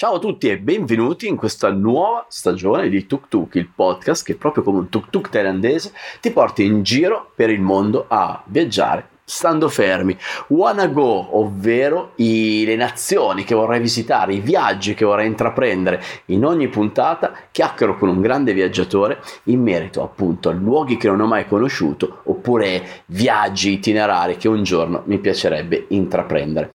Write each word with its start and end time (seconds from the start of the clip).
Ciao 0.00 0.14
a 0.14 0.18
tutti 0.18 0.48
e 0.48 0.56
benvenuti 0.56 1.26
in 1.26 1.36
questa 1.36 1.70
nuova 1.70 2.24
stagione 2.26 2.88
di 2.88 3.04
Tuk 3.04 3.28
Tuk, 3.28 3.56
il 3.56 3.68
podcast 3.68 4.24
che 4.24 4.34
proprio 4.34 4.62
come 4.62 4.78
un 4.78 4.88
tuk 4.88 5.10
tuk 5.10 5.28
thailandese 5.28 5.92
ti 6.22 6.30
porta 6.30 6.62
in 6.62 6.82
giro 6.82 7.30
per 7.34 7.50
il 7.50 7.60
mondo 7.60 8.06
a 8.08 8.42
viaggiare 8.46 9.08
stando 9.22 9.68
fermi. 9.68 10.16
Wanna 10.46 10.86
go, 10.86 11.36
ovvero 11.38 12.12
i, 12.14 12.64
le 12.64 12.76
nazioni 12.76 13.44
che 13.44 13.54
vorrei 13.54 13.78
visitare, 13.78 14.32
i 14.32 14.40
viaggi 14.40 14.94
che 14.94 15.04
vorrei 15.04 15.26
intraprendere. 15.26 16.02
In 16.28 16.46
ogni 16.46 16.68
puntata 16.68 17.34
chiacchiero 17.50 17.98
con 17.98 18.08
un 18.08 18.22
grande 18.22 18.54
viaggiatore 18.54 19.20
in 19.44 19.60
merito 19.60 20.02
appunto 20.02 20.48
a 20.48 20.52
luoghi 20.52 20.96
che 20.96 21.08
non 21.08 21.20
ho 21.20 21.26
mai 21.26 21.46
conosciuto 21.46 22.22
oppure 22.24 23.02
viaggi 23.08 23.72
itinerari 23.72 24.38
che 24.38 24.48
un 24.48 24.62
giorno 24.62 25.02
mi 25.04 25.18
piacerebbe 25.18 25.84
intraprendere. 25.88 26.70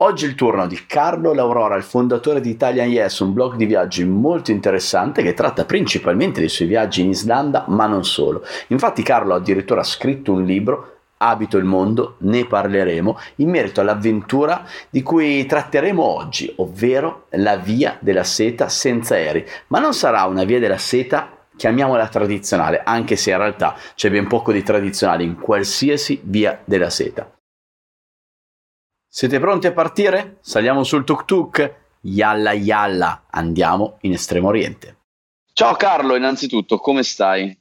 Oggi 0.00 0.26
è 0.26 0.28
il 0.28 0.36
turno 0.36 0.68
di 0.68 0.86
Carlo 0.86 1.34
Laurora, 1.34 1.74
il 1.74 1.82
fondatore 1.82 2.40
di 2.40 2.50
Italian 2.50 2.88
Yes, 2.88 3.18
un 3.18 3.32
blog 3.32 3.56
di 3.56 3.66
viaggi 3.66 4.04
molto 4.04 4.52
interessante 4.52 5.24
che 5.24 5.34
tratta 5.34 5.64
principalmente 5.64 6.38
dei 6.38 6.48
suoi 6.48 6.68
viaggi 6.68 7.00
in 7.00 7.08
Islanda, 7.08 7.64
ma 7.66 7.86
non 7.86 8.04
solo. 8.04 8.44
Infatti 8.68 9.02
Carlo 9.02 9.34
ha 9.34 9.38
addirittura 9.38 9.82
scritto 9.82 10.32
un 10.32 10.44
libro 10.44 10.98
Abito 11.16 11.56
il 11.56 11.64
mondo, 11.64 12.14
ne 12.18 12.46
parleremo 12.46 13.18
in 13.36 13.50
merito 13.50 13.80
all'avventura 13.80 14.64
di 14.88 15.02
cui 15.02 15.44
tratteremo 15.44 16.00
oggi, 16.00 16.52
ovvero 16.58 17.24
la 17.30 17.56
via 17.56 17.96
della 17.98 18.22
seta 18.22 18.68
senza 18.68 19.16
aerei. 19.16 19.44
Ma 19.66 19.80
non 19.80 19.94
sarà 19.94 20.22
una 20.26 20.44
via 20.44 20.60
della 20.60 20.78
seta 20.78 21.28
chiamiamola 21.56 22.06
tradizionale, 22.06 22.82
anche 22.84 23.16
se 23.16 23.32
in 23.32 23.38
realtà 23.38 23.74
c'è 23.96 24.12
ben 24.12 24.28
poco 24.28 24.52
di 24.52 24.62
tradizionale 24.62 25.24
in 25.24 25.40
qualsiasi 25.40 26.20
via 26.22 26.60
della 26.64 26.88
seta. 26.88 27.28
Siete 29.18 29.40
pronti 29.40 29.66
a 29.66 29.72
partire? 29.72 30.36
Saliamo 30.42 30.84
sul 30.84 31.02
tuk 31.02 31.24
tuk? 31.24 31.74
Yalla 32.02 32.52
yalla, 32.52 33.24
andiamo 33.30 33.96
in 34.02 34.12
Estremo 34.12 34.46
Oriente. 34.46 34.98
Ciao 35.52 35.74
Carlo, 35.74 36.14
innanzitutto, 36.14 36.78
come 36.78 37.02
stai? 37.02 37.58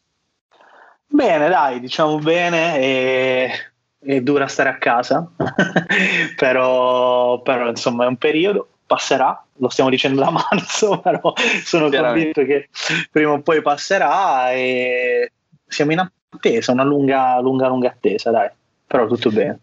Bene, 1.08 1.50
dai, 1.50 1.80
diciamo 1.80 2.20
bene, 2.20 2.78
e, 2.78 3.50
è 3.98 4.22
dura 4.22 4.46
stare 4.46 4.70
a 4.70 4.78
casa, 4.78 5.32
però, 6.38 7.42
però 7.42 7.70
insomma 7.70 8.04
è 8.04 8.08
un 8.08 8.18
periodo, 8.18 8.68
passerà, 8.86 9.44
lo 9.56 9.70
stiamo 9.70 9.90
dicendo 9.90 10.22
da 10.22 10.30
marzo, 10.52 11.00
però 11.00 11.34
sono 11.64 11.90
convinto 11.90 12.46
che 12.46 12.70
prima 13.10 13.32
o 13.32 13.42
poi 13.42 13.64
passerà 13.64 14.52
e 14.52 15.32
siamo 15.66 15.92
in 15.92 16.08
attesa, 16.30 16.72
una 16.72 16.84
lunga, 16.84 17.40
lunga, 17.40 17.68
lunga 17.68 17.90
attesa, 17.90 18.30
dai, 18.30 18.52
però 18.86 19.08
tutto 19.08 19.32
bene. 19.32 19.62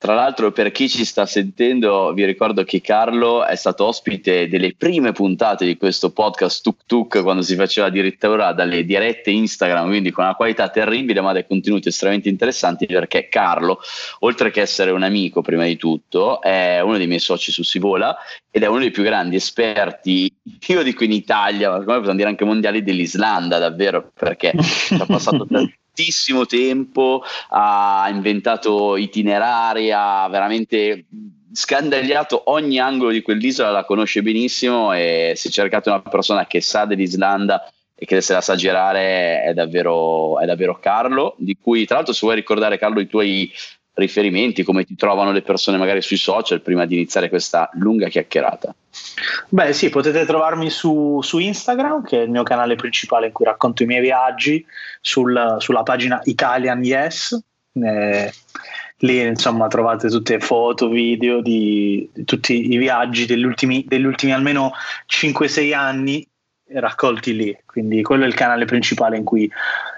Tra 0.00 0.14
l'altro, 0.14 0.52
per 0.52 0.70
chi 0.70 0.88
ci 0.88 1.04
sta 1.04 1.26
sentendo, 1.26 2.12
vi 2.12 2.24
ricordo 2.24 2.62
che 2.62 2.80
Carlo 2.80 3.44
è 3.44 3.56
stato 3.56 3.84
ospite 3.84 4.48
delle 4.48 4.72
prime 4.78 5.10
puntate 5.10 5.66
di 5.66 5.76
questo 5.76 6.12
podcast 6.12 6.62
Tuk 6.62 6.82
Tuk 6.86 7.22
quando 7.22 7.42
si 7.42 7.56
faceva 7.56 7.88
addirittura 7.88 8.52
dalle 8.52 8.84
dirette 8.84 9.32
Instagram, 9.32 9.88
quindi 9.88 10.12
con 10.12 10.22
una 10.22 10.36
qualità 10.36 10.68
terribile, 10.68 11.20
ma 11.20 11.32
dei 11.32 11.44
contenuti 11.44 11.88
estremamente 11.88 12.28
interessanti. 12.28 12.86
Perché 12.86 13.28
Carlo, 13.28 13.80
oltre 14.20 14.52
che 14.52 14.60
essere 14.60 14.92
un 14.92 15.02
amico, 15.02 15.42
prima 15.42 15.64
di 15.64 15.76
tutto, 15.76 16.40
è 16.42 16.78
uno 16.80 16.96
dei 16.96 17.08
miei 17.08 17.18
soci 17.18 17.50
su 17.50 17.64
Sivola 17.64 18.16
ed 18.52 18.62
è 18.62 18.66
uno 18.66 18.78
dei 18.78 18.92
più 18.92 19.02
grandi 19.02 19.34
esperti, 19.34 20.32
io 20.68 20.82
dico 20.84 21.02
in 21.02 21.12
Italia, 21.12 21.70
ma 21.70 21.78
come 21.82 21.96
possiamo 21.96 22.16
dire 22.16 22.28
anche 22.28 22.44
mondiali 22.44 22.84
dell'Islanda, 22.84 23.58
davvero, 23.58 24.12
perché 24.14 24.52
ha 24.52 25.06
passato 25.06 25.44
tantissimo 25.98 26.46
tempo, 26.46 27.22
ha 27.48 28.08
inventato 28.12 28.96
itinerari, 28.96 29.90
ha 29.90 30.28
veramente 30.28 31.06
scandagliato 31.52 32.42
ogni 32.46 32.78
angolo 32.78 33.10
di 33.10 33.22
quell'isola, 33.22 33.70
la 33.70 33.84
conosce 33.84 34.22
benissimo 34.22 34.92
e 34.92 35.32
si 35.34 35.48
è 35.48 35.50
cercato 35.50 35.90
una 35.90 36.00
persona 36.00 36.46
che 36.46 36.60
sa 36.60 36.84
dell'Islanda 36.84 37.68
e 37.96 38.06
che 38.06 38.20
se 38.20 38.32
la 38.32 38.40
sa 38.40 38.54
girare 38.54 39.42
è 39.42 39.54
davvero, 39.54 40.38
è 40.38 40.46
davvero 40.46 40.78
Carlo, 40.78 41.34
di 41.38 41.56
cui 41.60 41.84
tra 41.84 41.96
l'altro 41.96 42.14
se 42.14 42.20
vuoi 42.22 42.36
ricordare 42.36 42.78
Carlo 42.78 43.00
i 43.00 43.08
tuoi 43.08 43.50
riferimenti, 43.98 44.62
come 44.62 44.84
ti 44.84 44.94
trovano 44.94 45.32
le 45.32 45.42
persone 45.42 45.76
magari 45.76 46.00
sui 46.00 46.16
social 46.16 46.62
prima 46.62 46.86
di 46.86 46.94
iniziare 46.94 47.28
questa 47.28 47.68
lunga 47.74 48.08
chiacchierata? 48.08 48.74
Beh 49.48 49.72
sì, 49.72 49.90
potete 49.90 50.24
trovarmi 50.24 50.70
su, 50.70 51.20
su 51.22 51.38
Instagram, 51.38 52.02
che 52.04 52.20
è 52.20 52.22
il 52.22 52.30
mio 52.30 52.42
canale 52.42 52.76
principale 52.76 53.26
in 53.26 53.32
cui 53.32 53.44
racconto 53.44 53.82
i 53.82 53.86
miei 53.86 54.00
viaggi, 54.00 54.64
sul, 55.00 55.56
sulla 55.58 55.82
pagina 55.82 56.20
Italian 56.24 56.82
Yes. 56.84 57.38
Eh, 57.72 58.32
lì 58.98 59.20
insomma 59.20 59.68
trovate 59.68 60.08
tutte 60.08 60.40
foto, 60.40 60.88
video 60.88 61.40
di, 61.40 62.08
di 62.12 62.24
tutti 62.24 62.72
i 62.72 62.76
viaggi 62.76 63.26
degli 63.26 63.44
ultimi, 63.44 63.84
degli 63.86 64.04
ultimi 64.04 64.32
almeno 64.32 64.72
5-6 65.06 65.74
anni 65.74 66.26
raccolti 66.72 67.34
lì, 67.34 67.58
quindi 67.64 68.02
quello 68.02 68.24
è 68.24 68.26
il 68.26 68.34
canale 68.34 68.64
principale 68.64 69.16
in 69.16 69.24
cui, 69.24 69.50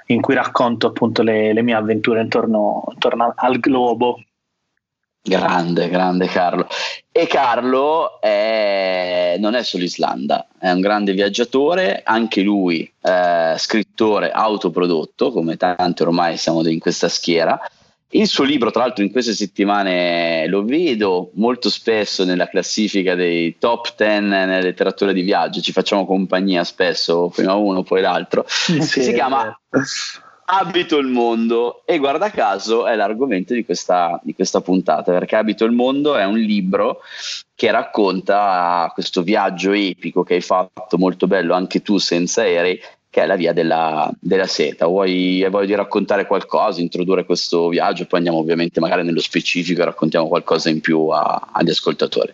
in 0.06 0.20
cui 0.20 0.34
racconto 0.34 0.88
appunto 0.88 1.22
le, 1.22 1.53
le 1.53 1.62
mie 1.62 1.75
avventure 1.75 2.20
intorno, 2.20 2.84
intorno, 2.92 3.32
al 3.36 3.58
globo. 3.58 4.22
Grande, 5.22 5.88
grande 5.88 6.26
Carlo. 6.26 6.66
E 7.12 7.26
Carlo 7.26 8.20
è, 8.20 9.36
non 9.38 9.54
è 9.54 9.62
solo 9.62 9.84
Islanda, 9.84 10.47
è 10.59 10.70
un 10.70 10.80
grande 10.80 11.12
viaggiatore, 11.12 12.03
anche 12.04 12.41
lui 12.41 12.91
eh, 13.03 13.54
scrittore 13.59 14.30
autoprodotto, 14.30 15.30
come 15.30 15.56
tanti 15.56 16.03
ormai 16.03 16.38
siamo 16.38 16.66
in 16.66 16.78
questa 16.78 17.09
schiera, 17.09 17.60
il 18.12 18.26
suo 18.26 18.44
libro, 18.44 18.71
tra 18.71 18.82
l'altro, 18.82 19.04
in 19.04 19.12
queste 19.12 19.34
settimane 19.34 20.47
lo 20.48 20.65
vedo 20.65 21.31
molto 21.34 21.71
spesso 21.71 22.25
nella 22.25 22.48
classifica 22.48 23.15
dei 23.15 23.56
top 23.59 23.94
10 23.97 24.21
nella 24.22 24.60
letteratura 24.60 25.12
di 25.12 25.22
viaggio. 25.22 25.60
Ci 25.60 25.72
facciamo 25.72 26.06
compagnia 26.06 26.65
spesso, 26.65 27.28
prima 27.28 27.54
uno, 27.54 27.82
poi 27.82 28.00
l'altro. 28.00 28.44
Sì, 28.47 28.81
si 28.82 29.12
chiama 29.12 29.56
Abito 30.53 30.98
il 30.98 31.06
mondo 31.06 31.82
e 31.87 31.98
guarda 31.98 32.31
caso 32.31 32.87
è 32.87 32.97
l'argomento 32.97 33.54
di 33.54 33.65
questa, 33.65 34.19
di 34.25 34.34
questa 34.34 34.60
puntata 34.60 35.12
perché 35.12 35.37
Abito 35.37 35.65
il 35.65 35.71
mondo 35.71 36.16
è 36.16 36.25
un 36.25 36.38
libro 36.38 37.03
che 37.54 37.71
racconta 37.71 38.91
questo 38.92 39.22
viaggio 39.22 39.71
epico 39.71 40.25
che 40.25 40.34
hai 40.34 40.41
fatto 40.41 40.98
molto 40.98 41.28
bello 41.28 41.54
anche 41.54 41.82
tu 41.82 41.98
senza 41.98 42.42
aerei 42.42 42.81
che 43.10 43.22
è 43.22 43.26
la 43.26 43.34
via 43.34 43.53
della, 43.53 44.09
della 44.21 44.47
seta. 44.47 44.87
Vuoi, 44.87 45.44
di 45.66 45.75
raccontare 45.75 46.26
qualcosa, 46.26 46.81
introdurre 46.81 47.25
questo 47.25 47.69
viaggio, 47.69 48.06
poi 48.06 48.21
andiamo 48.21 48.38
ovviamente 48.38 48.78
magari 48.78 49.03
nello 49.03 49.21
specifico 49.21 49.82
e 49.82 49.87
raccontiamo 49.87 50.28
qualcosa 50.28 50.71
in 50.71 50.81
più 50.81 51.09
a, 51.09 51.48
agli 51.53 51.71
ascoltatori. 51.71 52.32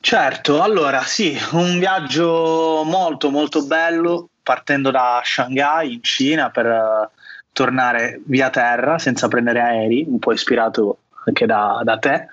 Certo, 0.00 0.62
allora 0.62 1.02
sì, 1.02 1.36
un 1.52 1.78
viaggio 1.78 2.82
molto 2.84 3.30
molto 3.30 3.64
bello 3.64 4.28
partendo 4.42 4.90
da 4.90 5.20
Shanghai 5.24 5.94
in 5.94 6.02
Cina 6.02 6.50
per 6.50 6.66
uh, 6.66 7.08
tornare 7.52 8.20
via 8.26 8.48
terra 8.48 8.98
senza 8.98 9.26
prendere 9.26 9.60
aerei, 9.60 10.04
un 10.06 10.20
po' 10.20 10.32
ispirato 10.32 10.98
anche 11.24 11.46
da, 11.46 11.80
da 11.82 11.98
te, 11.98 12.28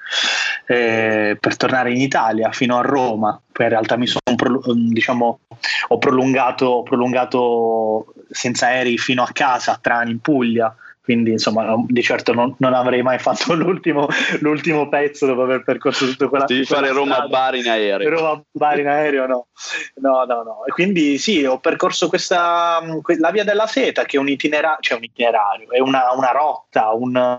eh, 0.66 1.38
per 1.40 1.57
tornare 1.57 1.91
in 1.91 2.01
Italia 2.01 2.51
fino 2.51 2.78
a 2.78 2.81
Roma. 2.81 3.40
Poi 3.51 3.66
in 3.66 3.72
realtà 3.72 3.97
mi 3.97 4.07
sono 4.07 4.35
pro, 4.35 4.62
diciamo, 4.74 5.40
ho 5.88 5.97
prolungato, 5.97 6.84
prolungato 6.84 8.13
senza 8.29 8.68
aerei 8.68 8.97
fino 8.97 9.23
a 9.23 9.29
casa, 9.31 9.73
a 9.73 9.79
Trani 9.81 10.12
in 10.12 10.19
Puglia. 10.19 10.75
Quindi, 11.03 11.31
insomma, 11.31 11.75
di 11.85 12.02
certo 12.02 12.31
non, 12.34 12.56
non 12.59 12.73
avrei 12.73 13.02
mai 13.02 13.19
fatto 13.19 13.53
l'ultimo, 13.56 14.07
l'ultimo, 14.40 14.88
pezzo 14.88 15.25
dopo 15.25 15.41
aver 15.41 15.63
percorso 15.63 16.06
tutto 16.06 16.29
quella. 16.29 16.46
Devi 16.46 16.63
fare 16.63 16.94
Roma-Bari 16.94 17.59
in 17.59 17.68
aereo. 17.68 18.09
Roma-Bari 18.09 18.81
in 18.81 18.88
aereo, 18.88 19.28
no. 19.28 19.47
No, 19.96 20.23
no, 20.23 20.44
no. 20.44 20.66
E 20.66 20.72
quindi 20.72 21.18
sì, 21.18 21.44
ho 21.44 21.59
percorso 21.59 22.07
questa, 22.07 22.79
la 23.19 23.31
via 23.31 23.44
della 23.44 23.68
seta, 23.68 24.06
che 24.06 24.16
è 24.16 24.19
un, 24.19 24.29
itinera- 24.29 24.78
cioè 24.79 24.97
un 24.97 25.03
itinerario, 25.03 25.72
è 25.72 25.79
una, 25.79 26.13
una 26.16 26.31
rotta, 26.31 26.94
un, 26.94 27.38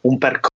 un 0.00 0.18
percorso 0.18 0.50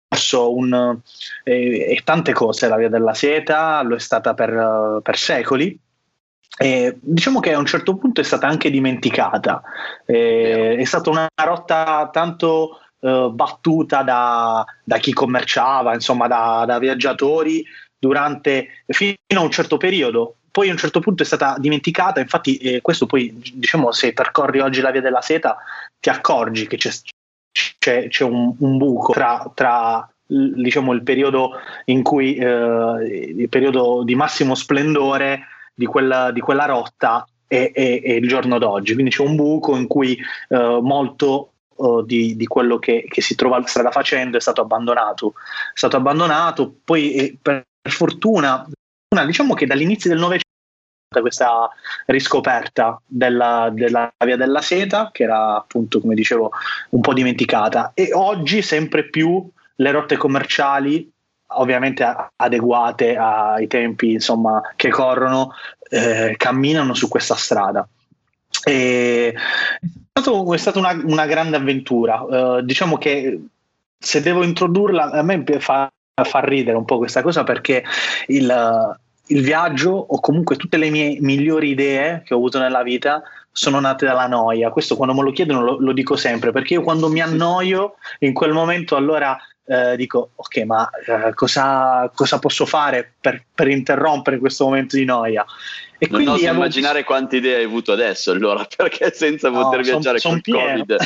un, 0.50 0.98
eh, 1.44 1.90
e 1.90 2.00
tante 2.04 2.32
cose 2.32 2.68
la 2.68 2.76
via 2.76 2.88
della 2.88 3.14
seta, 3.14 3.82
lo 3.82 3.96
è 3.96 4.00
stata 4.00 4.34
per, 4.34 5.00
per 5.02 5.16
secoli. 5.16 5.78
E 6.56 6.96
diciamo 7.00 7.40
che 7.40 7.52
a 7.52 7.58
un 7.58 7.66
certo 7.66 7.96
punto 7.96 8.20
è 8.20 8.24
stata 8.24 8.46
anche 8.46 8.70
dimenticata, 8.70 9.60
eh, 10.06 10.76
è 10.76 10.84
stata 10.84 11.10
una 11.10 11.28
rotta 11.34 12.08
tanto 12.12 12.78
eh, 13.00 13.28
battuta 13.32 14.02
da, 14.02 14.64
da, 14.84 14.98
chi 14.98 15.12
commerciava, 15.12 15.94
insomma 15.94 16.28
da, 16.28 16.64
da 16.64 16.78
viaggiatori 16.78 17.64
durante, 17.98 18.84
fino 18.86 19.16
a 19.30 19.40
un 19.40 19.50
certo 19.50 19.76
periodo, 19.78 20.36
poi 20.50 20.68
a 20.68 20.72
un 20.72 20.78
certo 20.78 21.00
punto 21.00 21.24
è 21.24 21.26
stata 21.26 21.56
dimenticata, 21.58 22.20
infatti 22.20 22.56
eh, 22.58 22.80
questo 22.80 23.06
poi 23.06 23.36
diciamo 23.54 23.90
se 23.90 24.12
percorri 24.12 24.60
oggi 24.60 24.80
la 24.80 24.92
via 24.92 25.00
della 25.00 25.20
seta 25.20 25.56
ti 25.98 26.08
accorgi 26.08 26.68
che 26.68 26.76
c'è, 26.76 26.90
c'è, 27.78 28.08
c'è 28.08 28.24
un, 28.24 28.54
un, 28.58 28.76
buco 28.78 29.12
tra, 29.12 29.50
tra 29.54 30.08
diciamo, 30.26 30.92
il 30.92 31.02
periodo 31.02 31.52
in 31.86 32.02
cui 32.02 32.34
eh, 32.34 33.32
il 33.36 33.48
periodo 33.48 34.02
di 34.04 34.14
massimo 34.16 34.54
splendore 34.54 35.46
di 35.74 35.86
quella, 35.86 36.32
di 36.32 36.40
quella 36.40 36.64
rotta 36.64 37.26
e, 37.46 37.70
e, 37.74 38.00
e, 38.04 38.14
il 38.16 38.28
giorno 38.28 38.58
d'oggi. 38.58 38.94
Quindi 38.94 39.12
c'è 39.12 39.22
un 39.22 39.36
buco 39.36 39.76
in 39.76 39.86
cui 39.86 40.18
eh, 40.48 40.78
molto 40.80 41.52
eh, 41.76 42.02
di, 42.04 42.36
di, 42.36 42.46
quello 42.46 42.78
che, 42.78 43.04
che, 43.08 43.20
si 43.20 43.34
trova 43.36 43.64
strada 43.66 43.90
facendo 43.90 44.36
è 44.36 44.40
stato 44.40 44.62
abbandonato. 44.62 45.34
È 45.36 45.76
stato 45.76 45.96
abbandonato, 45.96 46.74
poi 46.82 47.38
per 47.40 47.64
fortuna 47.88 48.66
diciamo 49.26 49.54
che 49.54 49.66
dall'inizio 49.66 50.10
del 50.10 50.18
Novecento 50.18 50.53
questa 51.20 51.68
riscoperta 52.06 53.00
della, 53.06 53.70
della, 53.72 54.12
via 54.24 54.36
della 54.36 54.60
seta 54.60 55.10
che 55.12 55.24
era 55.24 55.56
appunto 55.56 56.00
come 56.00 56.14
dicevo 56.14 56.50
un 56.90 57.00
po' 57.00 57.12
dimenticata. 57.12 57.92
E 57.94 58.10
oggi 58.12 58.62
sempre 58.62 59.08
più 59.08 59.48
le 59.76 59.90
rotte 59.90 60.16
commerciali 60.16 61.10
ovviamente 61.56 62.04
adeguate 62.36 63.16
ai 63.16 63.66
tempi 63.66 64.12
insomma, 64.12 64.60
che 64.76 64.88
corrono 64.88 65.52
eh, 65.90 66.34
camminano 66.36 66.94
su 66.94 67.08
questa 67.08 67.34
strada. 67.34 67.86
E 68.64 69.34
è, 70.12 70.56
stata 70.56 70.78
una, 70.78 71.00
una, 71.04 71.26
grande 71.26 71.56
avventura. 71.56 72.22
Uh, 72.22 72.60
diciamo 72.62 72.96
che 72.98 73.40
se 73.98 74.20
devo 74.20 74.42
introdurla 74.42 75.10
a 75.10 75.22
me 75.22 75.44
fa, 75.58 75.90
fa 76.22 76.40
ridere 76.40 76.76
un 76.76 76.84
po' 76.84 76.98
questa 76.98 77.22
cosa 77.22 77.42
perché 77.42 77.84
il, 78.28 78.98
il 79.28 79.42
viaggio 79.42 79.90
o 79.90 80.20
comunque 80.20 80.56
tutte 80.56 80.76
le 80.76 80.90
mie 80.90 81.18
migliori 81.20 81.70
idee 81.70 82.22
che 82.24 82.34
ho 82.34 82.36
avuto 82.36 82.58
nella 82.58 82.82
vita 82.82 83.22
sono 83.50 83.80
nate 83.80 84.04
dalla 84.04 84.26
noia. 84.26 84.70
Questo 84.70 84.96
quando 84.96 85.14
me 85.14 85.22
lo 85.22 85.30
chiedono 85.30 85.62
lo, 85.62 85.78
lo 85.78 85.92
dico 85.92 86.16
sempre 86.16 86.52
perché 86.52 86.74
io 86.74 86.82
quando 86.82 87.08
mi 87.08 87.20
annoio 87.20 87.94
in 88.20 88.32
quel 88.32 88.52
momento 88.52 88.96
allora 88.96 89.38
eh, 89.66 89.96
dico 89.96 90.32
ok 90.34 90.56
ma 90.64 90.90
eh, 91.06 91.32
cosa, 91.34 92.10
cosa, 92.14 92.38
posso 92.38 92.66
fare 92.66 93.14
per, 93.18 93.44
per, 93.54 93.68
interrompere 93.68 94.38
questo 94.38 94.64
momento 94.64 94.96
di 94.96 95.04
noia? 95.04 95.44
E 95.98 96.06
non 96.10 96.22
quindi 96.22 96.44
avevo... 96.44 96.56
immaginare 96.62 97.02
quante 97.02 97.36
idee 97.36 97.56
hai 97.56 97.64
avuto 97.64 97.92
adesso 97.92 98.30
allora 98.30 98.66
perché 98.76 99.10
senza 99.14 99.48
no, 99.48 99.62
poter 99.62 99.82
viaggiare 99.82 100.18
son, 100.18 100.40
son 100.44 100.54
col 100.54 100.76
covid? 100.76 100.96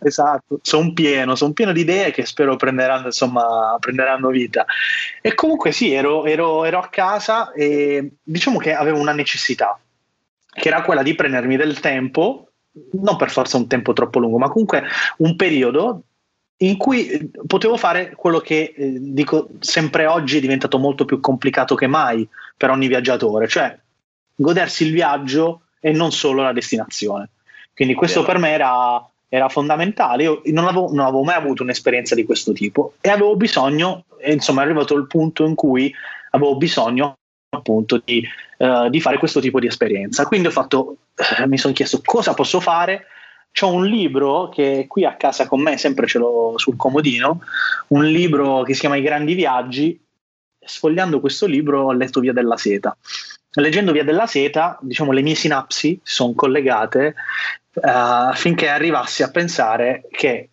Esatto 0.00 0.60
sono 0.62 0.92
pieno 0.94 1.34
sono 1.34 1.52
pieno 1.52 1.72
di 1.72 1.80
idee 1.80 2.10
che 2.10 2.24
spero 2.24 2.56
prenderanno 2.56 3.06
insomma 3.06 3.76
prenderanno 3.78 4.28
vita. 4.30 4.64
E 5.20 5.34
comunque 5.34 5.72
sì 5.72 5.92
ero, 5.92 6.24
ero, 6.24 6.64
ero 6.64 6.78
a 6.78 6.88
casa 6.88 7.52
e 7.52 8.12
diciamo 8.22 8.58
che 8.58 8.74
avevo 8.74 8.98
una 8.98 9.12
necessità 9.12 9.78
che 10.48 10.68
era 10.68 10.80
quella 10.82 11.02
di 11.02 11.14
prendermi 11.14 11.56
del 11.56 11.80
tempo 11.80 12.48
non 12.92 13.16
per 13.16 13.30
forza 13.30 13.56
un 13.56 13.66
tempo 13.66 13.92
troppo 13.92 14.18
lungo 14.18 14.38
ma 14.38 14.48
comunque 14.48 14.84
un 15.18 15.36
periodo 15.36 16.02
in 16.58 16.76
cui 16.76 17.08
eh, 17.08 17.30
potevo 17.46 17.76
fare 17.76 18.14
quello 18.14 18.40
che 18.40 18.74
eh, 18.76 18.96
dico 18.98 19.48
sempre 19.60 20.06
oggi 20.06 20.38
è 20.38 20.40
diventato 20.40 20.78
molto 20.78 21.04
più 21.04 21.20
complicato 21.20 21.74
che 21.74 21.86
mai 21.86 22.26
per 22.56 22.70
ogni 22.70 22.86
viaggiatore, 22.86 23.48
cioè 23.48 23.76
godersi 24.34 24.86
il 24.86 24.92
viaggio 24.92 25.62
e 25.80 25.92
non 25.92 26.12
solo 26.12 26.42
la 26.42 26.52
destinazione. 26.52 27.30
Quindi 27.74 27.94
questo 27.94 28.24
per 28.24 28.38
me 28.38 28.50
era, 28.50 29.06
era 29.28 29.50
fondamentale. 29.50 30.22
Io 30.22 30.42
non 30.46 30.64
avevo, 30.64 30.88
non 30.92 31.00
avevo, 31.00 31.22
mai 31.22 31.36
avuto 31.36 31.62
un'esperienza 31.62 32.14
di 32.14 32.24
questo 32.24 32.52
tipo 32.52 32.94
e 33.02 33.10
avevo 33.10 33.36
bisogno, 33.36 34.04
e 34.18 34.32
insomma, 34.32 34.62
è 34.62 34.64
arrivato 34.64 34.94
il 34.94 35.06
punto 35.06 35.44
in 35.44 35.54
cui 35.54 35.92
avevo 36.30 36.56
bisogno 36.56 37.16
appunto 37.50 38.00
di, 38.02 38.26
uh, 38.58 38.88
di 38.88 39.00
fare 39.00 39.18
questo 39.18 39.40
tipo 39.40 39.60
di 39.60 39.66
esperienza. 39.66 40.24
Quindi 40.24 40.48
ho 40.48 40.50
fatto, 40.50 40.96
uh, 41.14 41.46
mi 41.46 41.58
sono 41.58 41.74
chiesto 41.74 42.00
cosa 42.02 42.32
posso 42.32 42.60
fare 42.60 43.08
c'ho 43.52 43.72
un 43.72 43.86
libro 43.86 44.50
che 44.50 44.84
qui 44.86 45.06
a 45.06 45.14
casa 45.14 45.46
con 45.46 45.62
me, 45.62 45.78
sempre 45.78 46.06
ce 46.06 46.18
l'ho 46.18 46.54
sul 46.56 46.76
comodino, 46.76 47.40
un 47.88 48.04
libro 48.04 48.62
che 48.62 48.74
si 48.74 48.80
chiama 48.80 48.96
I 48.96 49.02
grandi 49.02 49.32
viaggi. 49.32 49.98
Sfogliando 50.58 51.20
questo 51.20 51.46
libro 51.46 51.84
ho 51.84 51.92
letto 51.92 52.20
Via 52.20 52.34
della 52.34 52.56
Seta. 52.56 52.94
Leggendo 53.52 53.92
Via 53.92 54.04
della 54.04 54.26
Seta, 54.26 54.76
diciamo, 54.82 55.12
le 55.12 55.22
mie 55.22 55.34
sinapsi 55.34 55.98
sono 56.02 56.34
collegate 56.34 57.14
uh, 57.72 57.80
affinché 57.82 58.68
arrivassi 58.68 59.22
a 59.22 59.30
pensare 59.30 60.06
che 60.10 60.50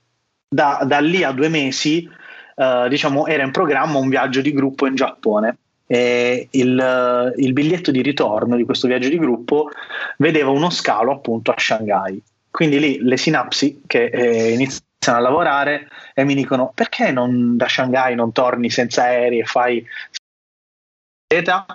da, 0.48 0.84
da 0.86 1.00
lì 1.00 1.24
a 1.24 1.32
due 1.32 1.50
mesi 1.50 2.10
uh, 2.56 2.88
diciamo, 2.88 3.26
era 3.26 3.44
in 3.44 3.52
programma 3.52 3.98
un 3.98 4.08
viaggio 4.08 4.40
di 4.40 4.54
gruppo 4.54 4.86
in 4.86 4.96
Giappone. 4.96 5.58
E 5.86 6.48
il, 6.52 7.34
il 7.36 7.54
biglietto 7.54 7.92
di 7.92 8.02
ritorno 8.02 8.56
di 8.56 8.64
questo 8.64 8.88
viaggio 8.88 9.10
di 9.10 9.20
gruppo 9.20 9.70
vedeva 10.18 10.50
uno 10.50 10.70
scalo 10.70 11.12
appunto 11.12 11.52
a 11.52 11.56
Shanghai 11.58 12.22
quindi 12.54 12.80
lì 12.80 13.00
le 13.02 13.18
sinapsi 13.18 13.82
che 13.88 14.06
eh, 14.06 14.52
iniziano 14.52 15.18
a 15.18 15.20
lavorare 15.20 15.90
e 16.14 16.24
mi 16.24 16.36
dicono 16.36 16.72
perché 16.72 17.12
non 17.12 17.58
da 17.58 17.68
Shanghai 17.68 18.14
non 18.14 18.32
torni 18.32 18.70
senza 18.70 19.06
aerei 19.06 19.40
e 19.40 19.46
fai 19.46 19.84
Zeta? 21.34 21.66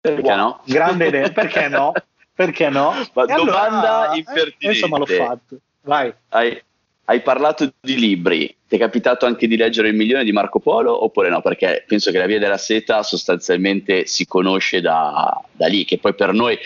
Perché 0.00 0.22
wow, 0.22 0.36
no? 0.36 0.60
Grande 0.64 1.08
idea, 1.08 1.30
perché 1.30 1.66
no? 1.66 1.92
Perché 2.32 2.68
no? 2.68 2.92
Ma 3.12 3.24
e 3.24 3.34
domanda 3.34 4.02
allora, 4.02 4.14
impertinente. 4.14 4.66
Eh, 4.66 4.68
insomma 4.68 4.98
l'ho 4.98 5.06
fatto. 5.06 5.56
Vai. 5.80 6.14
Hai, 6.28 6.62
hai 7.06 7.20
parlato 7.20 7.72
di 7.80 7.98
libri, 7.98 8.56
ti 8.68 8.76
è 8.76 8.78
capitato 8.78 9.26
anche 9.26 9.48
di 9.48 9.56
leggere 9.56 9.88
Il 9.88 9.96
milione 9.96 10.22
di 10.22 10.30
Marco 10.30 10.60
Polo 10.60 11.02
oppure 11.02 11.28
no? 11.28 11.42
Perché 11.42 11.82
penso 11.88 12.12
che 12.12 12.18
la 12.18 12.26
via 12.26 12.38
della 12.38 12.56
seta 12.56 13.02
sostanzialmente 13.02 14.06
si 14.06 14.26
conosce 14.26 14.80
da, 14.80 15.42
da 15.50 15.66
lì, 15.66 15.84
che 15.84 15.98
poi 15.98 16.14
per 16.14 16.32
noi 16.32 16.56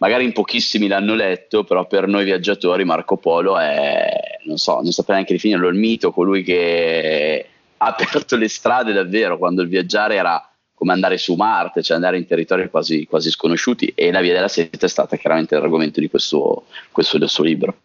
magari 0.00 0.24
in 0.24 0.32
pochissimi 0.32 0.88
l'hanno 0.88 1.14
letto, 1.14 1.64
però 1.64 1.86
per 1.86 2.06
noi 2.06 2.24
viaggiatori 2.24 2.84
Marco 2.84 3.16
Polo 3.16 3.58
è, 3.58 4.10
non 4.44 4.56
so, 4.56 4.80
non 4.80 4.92
saprei 4.92 5.16
neanche 5.16 5.34
definirlo, 5.34 5.68
il 5.68 5.78
mito, 5.78 6.10
colui 6.10 6.42
che 6.42 7.46
ha 7.76 7.86
aperto 7.86 8.36
le 8.36 8.48
strade 8.48 8.92
davvero 8.92 9.38
quando 9.38 9.62
il 9.62 9.68
viaggiare 9.68 10.16
era 10.16 10.44
come 10.74 10.92
andare 10.92 11.18
su 11.18 11.34
Marte, 11.34 11.82
cioè 11.82 11.96
andare 11.96 12.16
in 12.16 12.26
territori 12.26 12.70
quasi, 12.70 13.06
quasi 13.06 13.30
sconosciuti 13.30 13.92
e 13.94 14.10
la 14.10 14.22
via 14.22 14.32
della 14.32 14.48
seta 14.48 14.86
è 14.86 14.88
stata 14.88 15.16
chiaramente 15.16 15.54
l'argomento 15.54 16.00
di 16.00 16.08
questo, 16.08 16.64
questo 16.90 17.18
del 17.18 17.28
suo 17.28 17.44
libro. 17.44 17.76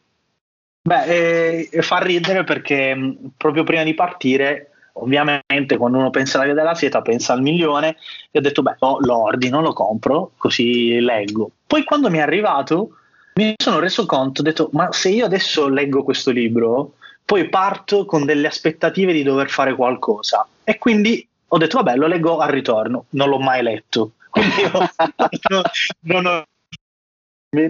Beh, 0.88 1.68
eh, 1.70 1.82
fa 1.82 1.98
ridere 1.98 2.46
perché 2.46 2.96
proprio 3.36 3.64
prima 3.64 3.84
di 3.84 3.94
partire 3.94 4.75
Ovviamente 4.98 5.78
quando 5.78 5.98
uno 5.98 6.10
pensa 6.10 6.38
alla 6.38 6.46
via 6.46 6.56
della 6.56 6.76
seta 6.76 7.02
pensa 7.02 7.34
al 7.34 7.42
milione 7.42 7.98
e 8.32 8.40
ho 8.40 8.42
detto 8.42 8.62
beh 8.62 8.76
oh, 8.80 9.00
lo 9.02 9.24
ordino, 9.24 9.62
lo 9.62 9.74
compro, 9.74 10.32
così 10.38 11.00
leggo. 11.00 11.52
Poi 11.68 11.84
quando 11.84 12.10
mi 12.10 12.20
è 12.20 12.22
arrivato 12.22 12.98
mi 13.36 13.54
sono 13.58 13.80
reso 13.80 14.06
conto, 14.06 14.40
ho 14.42 14.44
detto 14.44 14.70
ma 14.72 14.92
se 14.92 15.10
io 15.10 15.26
adesso 15.26 15.68
leggo 15.68 16.04
questo 16.04 16.32
libro 16.32 16.94
poi 17.26 17.50
parto 17.50 18.06
con 18.06 18.24
delle 18.24 18.48
aspettative 18.48 19.12
di 19.12 19.24
dover 19.24 19.50
fare 19.50 19.76
qualcosa 19.76 20.48
e 20.64 20.78
quindi 20.78 21.28
ho 21.48 21.58
detto 21.58 21.78
vabbè 21.82 21.98
lo 21.98 22.08
leggo 22.08 22.38
al 22.38 22.52
ritorno, 22.52 23.06
non 23.10 23.30
l'ho 23.30 23.40
mai 23.40 23.64
letto. 23.64 24.12
Quindi 24.30 24.62
io 24.62 24.72
non, 24.72 24.90
non 26.02 26.26
ho 26.26 26.44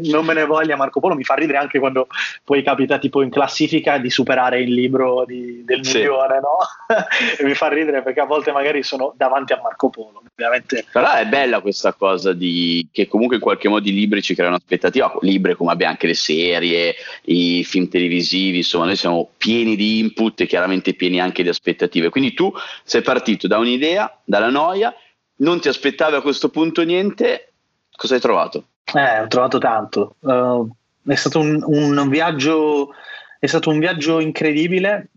non 0.04 0.26
me 0.26 0.34
ne 0.34 0.46
voglia 0.46 0.76
Marco 0.76 1.00
Polo, 1.00 1.16
mi 1.16 1.24
fa 1.24 1.36
ridere 1.36 1.58
anche 1.58 1.80
quando 1.80 2.08
poi 2.44 2.64
capita 2.64 2.98
tipo 2.98 3.22
in 3.22 3.30
classifica 3.30 3.98
di 3.98 4.10
superare 4.10 4.62
il 4.62 4.74
libro 4.74 5.24
di, 5.26 5.64
del 5.64 5.86
sì. 5.86 5.98
milione, 5.98 6.40
no? 6.40 6.58
e 7.40 7.44
mi 7.44 7.54
fa 7.54 7.68
ridere 7.68 8.02
perché 8.02 8.20
a 8.20 8.26
volte 8.26 8.52
magari 8.52 8.84
sono 8.84 9.14
davanti 9.16 9.54
a 9.54 9.60
Marco 9.62 9.90
Polo. 9.90 10.24
Ovviamente. 10.38 10.86
Però 10.92 11.14
è 11.14 11.26
bella 11.26 11.62
questa 11.62 11.94
cosa 11.94 12.34
di 12.34 12.88
che 12.92 13.08
comunque 13.08 13.38
in 13.38 13.42
qualche 13.42 13.70
modo 13.70 13.88
i 13.88 13.94
libri 13.94 14.22
ci 14.22 14.36
creano 14.36 14.56
aspettativa, 14.56 15.18
libri 15.22 15.56
come 15.56 15.72
abbiamo 15.72 15.94
anche 15.94 16.08
le 16.08 16.14
serie, 16.14 16.96
i 17.24 17.64
film 17.64 17.88
televisivi, 17.88 18.58
insomma 18.58 18.86
noi 18.86 18.98
siamo 18.98 19.30
pieni 19.38 19.78
di 19.78 20.00
input 20.00 20.42
e 20.42 20.46
chiaramente 20.46 20.94
pieni 20.94 21.22
anche 21.22 21.42
di 21.42 21.50
aspettative. 21.50 22.10
Quindi 22.10 22.34
tu 22.34 22.52
sei 22.84 23.02
partito 23.02 23.48
da 23.48 23.58
un'idea, 23.58 24.20
dalla 24.26 24.50
noia, 24.50 24.94
non 25.38 25.60
ti 25.60 25.70
aspettavi 25.70 26.16
a 26.16 26.22
questo 26.22 26.50
punto 26.50 26.84
niente, 26.84 27.54
cosa 27.96 28.16
hai 28.16 28.22
trovato? 28.22 28.66
Eh, 28.94 29.20
ho 29.20 29.28
trovato 29.28 29.58
tanto. 29.58 30.16
Uh, 30.20 30.70
è 31.06 31.16
stato 31.16 31.40
un, 31.40 31.62
un, 31.66 32.10
viaggio, 32.10 32.94
è 33.40 33.46
stato 33.46 33.70
un 33.70 33.80
viaggio 33.80 34.20
incredibile, 34.20 35.10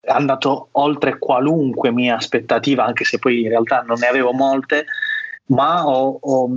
è 0.00 0.10
andato 0.10 0.68
oltre 0.72 1.18
qualunque 1.18 1.90
mia 1.92 2.16
aspettativa, 2.16 2.84
anche 2.84 3.04
se 3.04 3.18
poi 3.18 3.42
in 3.42 3.48
realtà 3.48 3.82
non 3.82 3.98
ne 3.98 4.06
avevo 4.06 4.32
molte, 4.32 4.86
ma 5.46 5.86
ho, 5.86 6.18
ho, 6.20 6.50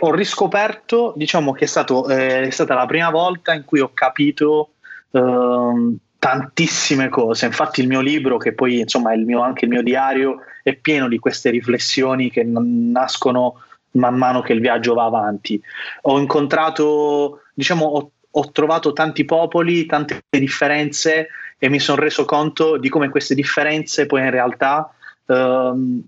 ho 0.00 0.14
riscoperto, 0.14 1.12
diciamo 1.16 1.52
che 1.52 1.64
è, 1.64 1.68
stato, 1.68 2.08
eh, 2.08 2.42
è, 2.42 2.50
stata 2.50 2.74
la 2.74 2.86
prima 2.86 3.10
volta 3.10 3.52
in 3.52 3.64
cui 3.64 3.80
ho 3.80 3.90
capito 3.92 4.74
eh, 5.10 5.96
tantissime 6.18 7.08
cose. 7.08 7.46
Infatti 7.46 7.80
il 7.80 7.88
mio 7.88 8.00
libro, 8.00 8.36
che 8.38 8.52
poi 8.52 8.80
insomma 8.80 9.12
è 9.12 9.16
il 9.16 9.24
mio, 9.24 9.42
anche 9.42 9.64
il 9.64 9.70
mio 9.70 9.82
diario, 9.82 10.40
è 10.62 10.74
pieno 10.74 11.08
di 11.08 11.18
queste 11.18 11.50
riflessioni 11.50 12.30
che 12.30 12.42
nascono 12.44 13.62
man 13.92 14.16
mano 14.16 14.40
che 14.40 14.52
il 14.52 14.60
viaggio 14.60 14.94
va 14.94 15.04
avanti. 15.04 15.60
Ho 16.02 16.18
incontrato, 16.18 17.42
diciamo, 17.54 17.84
ho, 17.84 18.10
ho 18.30 18.50
trovato 18.50 18.92
tanti 18.92 19.24
popoli, 19.24 19.86
tante 19.86 20.22
differenze 20.30 21.28
e 21.58 21.68
mi 21.68 21.80
sono 21.80 22.00
reso 22.00 22.24
conto 22.24 22.76
di 22.76 22.88
come 22.88 23.08
queste 23.08 23.34
differenze 23.34 24.06
poi 24.06 24.22
in 24.22 24.30
realtà 24.30 24.92
ehm, 25.26 26.04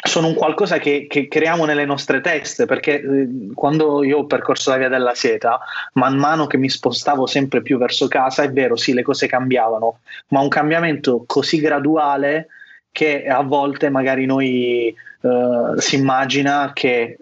sono 0.00 0.28
un 0.28 0.34
qualcosa 0.34 0.78
che, 0.78 1.06
che, 1.08 1.26
creiamo 1.26 1.64
nelle 1.64 1.84
nostre 1.84 2.20
teste, 2.20 2.66
perché 2.66 3.00
eh, 3.00 3.28
quando 3.52 4.04
io 4.04 4.18
ho 4.18 4.26
percorso 4.26 4.70
la 4.70 4.76
via 4.76 4.88
della 4.88 5.14
seta, 5.14 5.58
man 5.94 6.16
mano 6.16 6.46
che 6.46 6.56
mi 6.56 6.70
spostavo 6.70 7.26
sempre 7.26 7.62
più 7.62 7.78
verso 7.78 8.06
casa, 8.06 8.44
è 8.44 8.52
vero, 8.52 8.76
sì, 8.76 8.92
le 8.92 9.02
cose 9.02 9.26
cambiavano, 9.26 9.98
ma 10.28 10.40
un 10.40 10.48
cambiamento 10.48 11.24
così 11.26 11.58
graduale 11.58 12.46
che 12.92 13.26
a 13.26 13.42
volte 13.42 13.90
magari 13.90 14.24
noi 14.24 14.94
eh, 15.20 15.80
si 15.80 15.96
immagina 15.96 16.72
che 16.72 17.18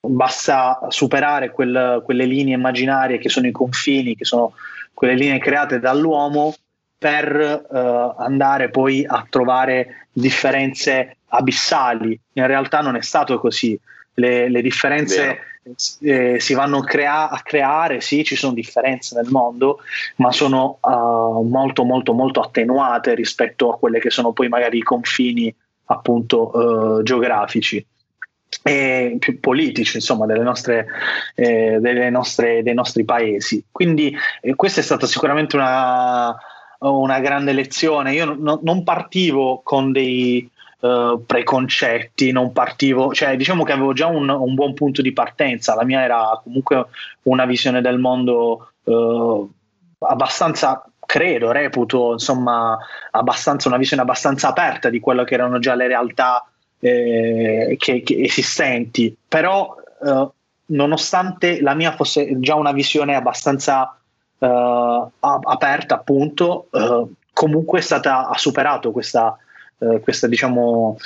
basta 0.00 0.86
superare 0.88 1.50
quel, 1.50 2.02
quelle 2.04 2.24
linee 2.24 2.54
immaginarie 2.54 3.18
che 3.18 3.28
sono 3.28 3.46
i 3.46 3.52
confini, 3.52 4.16
che 4.16 4.24
sono 4.24 4.54
quelle 4.92 5.14
linee 5.14 5.38
create 5.38 5.78
dall'uomo 5.78 6.54
per 6.98 7.66
uh, 7.68 8.22
andare 8.22 8.70
poi 8.70 9.04
a 9.04 9.26
trovare 9.28 10.06
differenze 10.12 11.16
abissali. 11.28 12.18
In 12.34 12.46
realtà 12.46 12.80
non 12.80 12.94
è 12.94 13.02
stato 13.02 13.40
così. 13.40 13.78
Le, 14.14 14.48
le 14.48 14.62
differenze 14.62 15.38
eh, 16.00 16.38
si 16.38 16.54
vanno 16.54 16.80
crea- 16.80 17.30
a 17.30 17.40
creare, 17.42 18.00
sì, 18.00 18.22
ci 18.24 18.36
sono 18.36 18.52
differenze 18.52 19.16
nel 19.16 19.30
mondo, 19.30 19.80
ma 20.16 20.30
sono 20.30 20.78
uh, 20.80 21.42
molto 21.42 21.82
molto 21.84 22.12
molto 22.12 22.40
attenuate 22.40 23.14
rispetto 23.14 23.72
a 23.72 23.78
quelle 23.78 23.98
che 23.98 24.10
sono 24.10 24.32
poi 24.32 24.48
magari 24.48 24.78
i 24.78 24.82
confini 24.82 25.52
appunto 25.92 26.50
uh, 26.56 27.02
geografici 27.02 27.84
e 28.62 29.16
più 29.18 29.40
politici 29.40 29.96
insomma 29.96 30.26
delle 30.26 30.42
nostre, 30.42 30.86
eh, 31.34 31.78
delle 31.80 32.10
nostre, 32.10 32.62
dei 32.62 32.74
nostri 32.74 33.04
paesi. 33.04 33.64
Quindi 33.70 34.14
eh, 34.40 34.54
questa 34.54 34.80
è 34.80 34.84
stata 34.84 35.06
sicuramente 35.06 35.56
una, 35.56 36.36
una 36.78 37.20
grande 37.20 37.52
lezione. 37.52 38.12
Io 38.12 38.36
no, 38.38 38.60
non 38.62 38.84
partivo 38.84 39.62
con 39.64 39.90
dei 39.90 40.48
uh, 40.80 41.24
preconcetti 41.24 42.30
non 42.32 42.52
partivo 42.52 43.12
cioè 43.12 43.36
diciamo 43.36 43.64
che 43.64 43.72
avevo 43.72 43.92
già 43.92 44.06
un, 44.06 44.28
un, 44.28 44.54
buon 44.54 44.74
punto 44.74 45.02
di 45.02 45.12
partenza. 45.12 45.74
La 45.74 45.84
mia 45.84 46.02
era 46.02 46.40
comunque 46.42 46.86
una 47.22 47.46
visione 47.46 47.80
del 47.80 47.98
mondo 47.98 48.72
uh, 48.84 49.50
abbastanza 50.00 50.84
credo 51.04 51.50
reputo 51.50 52.12
insomma 52.12 52.78
una 53.68 53.76
visione 53.76 54.02
abbastanza 54.02 54.48
aperta 54.48 54.88
di 54.88 55.00
quello 55.00 55.24
che 55.24 55.34
erano 55.34 55.58
già 55.58 55.74
le 55.74 55.86
realtà 55.86 56.46
eh, 56.78 57.76
che, 57.78 58.02
che, 58.02 58.22
esistenti, 58.22 59.16
però 59.28 59.76
eh, 60.04 60.28
nonostante 60.66 61.60
la 61.60 61.74
mia 61.74 61.92
fosse 61.92 62.38
già 62.40 62.56
una 62.56 62.72
visione 62.72 63.14
abbastanza 63.14 63.96
eh, 64.38 65.06
aperta, 65.20 65.94
appunto, 65.94 66.68
eh, 66.72 67.06
comunque 67.32 67.78
è 67.78 67.82
stata, 67.82 68.28
ha 68.28 68.36
superato 68.36 68.90
questa, 68.90 69.36
eh, 69.78 70.00
questa 70.00 70.26
diciamo, 70.26 70.96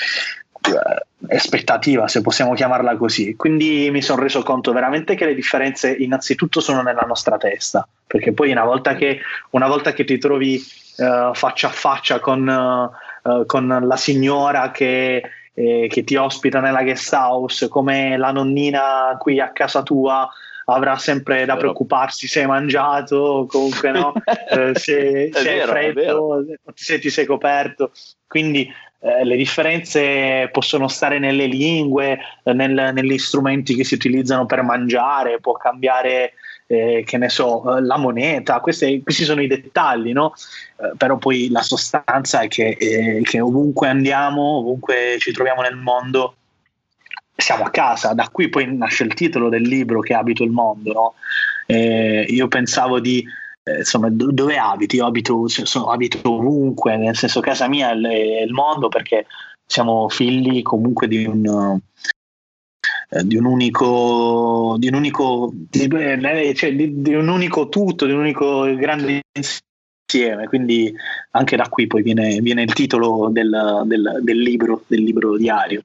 aspettativa, 1.29 2.09
se 2.09 2.21
possiamo 2.21 2.55
chiamarla 2.55 2.97
così. 2.97 3.35
Quindi 3.37 3.89
mi 3.91 4.03
sono 4.03 4.23
reso 4.23 4.43
conto 4.43 4.73
veramente 4.73 5.15
che 5.15 5.25
le 5.25 5.35
differenze 5.35 5.93
innanzitutto 5.93 6.61
sono 6.61 6.83
nella 6.83 7.05
nostra 7.07 7.37
testa, 7.37 7.87
perché 8.07 8.33
poi 8.33 8.53
una 8.53 8.65
volta 8.65 8.95
che, 8.95 9.21
una 9.51 9.67
volta 9.67 9.93
che 9.93 10.05
ti 10.05 10.19
trovi 10.19 10.63
uh, 10.99 11.35
faccia 11.35 11.69
a 11.69 11.73
faccia 11.73 12.21
con, 12.21 12.47
uh, 13.23 13.47
con 13.47 13.79
la 13.83 13.97
signora 13.97 14.71
che 14.71 15.23
eh, 15.57 15.89
che 15.89 16.05
ti 16.05 16.17
ospita 16.17 16.61
nella 16.61 16.83
guest 16.83 17.13
house, 17.15 17.69
come 17.69 18.19
la 18.19 18.31
nonnina 18.31 19.17
qui 19.19 19.41
a 19.41 19.53
casa 19.53 19.83
tua 19.83 20.29
avrà 20.67 20.99
sempre 20.99 21.45
da 21.45 21.57
preoccuparsi 21.57 22.27
se 22.27 22.41
hai 22.41 22.47
mangiato, 22.47 23.47
comunque 23.49 23.91
no, 23.91 24.13
eh, 24.51 24.73
se, 24.75 25.31
se 25.33 25.51
hai 25.51 25.67
freddo, 25.67 26.45
se 26.75 26.99
ti 26.99 27.09
sei 27.09 27.25
coperto. 27.25 27.93
Quindi 28.27 28.71
eh, 29.01 29.25
le 29.25 29.37
differenze 29.37 30.49
possono 30.51 30.89
stare 30.89 31.19
nelle 31.19 31.47
lingue, 31.47 32.19
nel, 32.45 32.91
negli 32.93 33.19
strumenti 33.19 33.75
che 33.75 33.85
si 33.85 33.95
utilizzano 33.95 34.47
per 34.47 34.63
mangiare, 34.63 35.41
può 35.41 35.53
cambiare 35.53 36.33
eh, 36.67 37.05
che 37.07 37.17
ne 37.19 37.29
so, 37.29 37.77
eh, 37.77 37.83
la 37.83 37.97
moneta, 37.97 38.61
questi, 38.61 39.03
questi 39.03 39.25
sono 39.25 39.41
i 39.41 39.47
dettagli, 39.47 40.13
no? 40.13 40.33
Eh, 40.77 40.97
però 40.97 41.17
poi 41.17 41.49
la 41.51 41.63
sostanza 41.63 42.41
è 42.41 42.49
che, 42.49 42.77
eh, 42.79 43.21
che, 43.23 43.41
ovunque 43.41 43.89
andiamo, 43.89 44.59
ovunque 44.59 45.17
ci 45.19 45.33
troviamo 45.33 45.63
nel 45.63 45.77
mondo, 45.77 46.37
siamo 47.37 47.65
a 47.65 47.71
casa, 47.71 48.15
da 48.15 48.29
qui 48.33 48.49
poi 48.49 48.75
nasce 48.75 49.05
il 49.05 49.15
titolo 49.15 49.49
del 49.49 49.63
libro 49.63 50.01
che 50.01 50.15
abito 50.15 50.43
il 50.43 50.51
mondo, 50.51 50.93
no? 50.93 51.15
Eh, 51.67 52.25
io 52.29 52.49
pensavo 52.49 52.99
di 53.01 53.25
eh, 53.69 53.79
insomma, 53.79 54.09
dove 54.11 54.57
abiti? 54.57 54.97
Io 54.97 55.07
abito, 55.07 55.49
sono, 55.49 55.87
abito 55.87 56.21
ovunque, 56.31 56.97
nel 56.97 57.17
senso 57.17 57.41
casa 57.41 57.67
mia 57.69 57.91
è 57.91 58.43
il 58.43 58.53
mondo 58.53 58.89
perché 58.89 59.27
siamo 59.67 60.09
figli 60.09 60.63
comunque 60.63 61.09
di 61.09 61.27
un, 61.27 61.81
eh, 63.09 63.25
di 63.25 63.37
un 63.37 63.45
unico, 63.45 64.77
di 64.79 64.87
un 64.87 64.95
unico, 64.95 65.51
di, 65.53 65.85
eh, 65.85 66.55
cioè 66.55 66.77
di, 66.77 67.03
di 67.03 67.15
un 67.15 67.27
unico 67.27 67.69
tutto, 67.69 68.07
di 68.07 68.13
un 68.13 68.21
unico 68.21 68.73
grande 68.77 69.23
insieme. 69.33 70.47
Quindi 70.47 70.95
anche 71.33 71.57
da 71.57 71.69
qui 71.69 71.89
poi 71.89 72.03
viene, 72.03 72.39
viene 72.39 72.63
il 72.63 72.73
titolo 72.73 73.29
del, 73.33 73.83
del, 73.85 74.21
del, 74.23 74.39
libro, 74.39 74.85
del 74.87 75.03
libro 75.03 75.37
diario. 75.37 75.83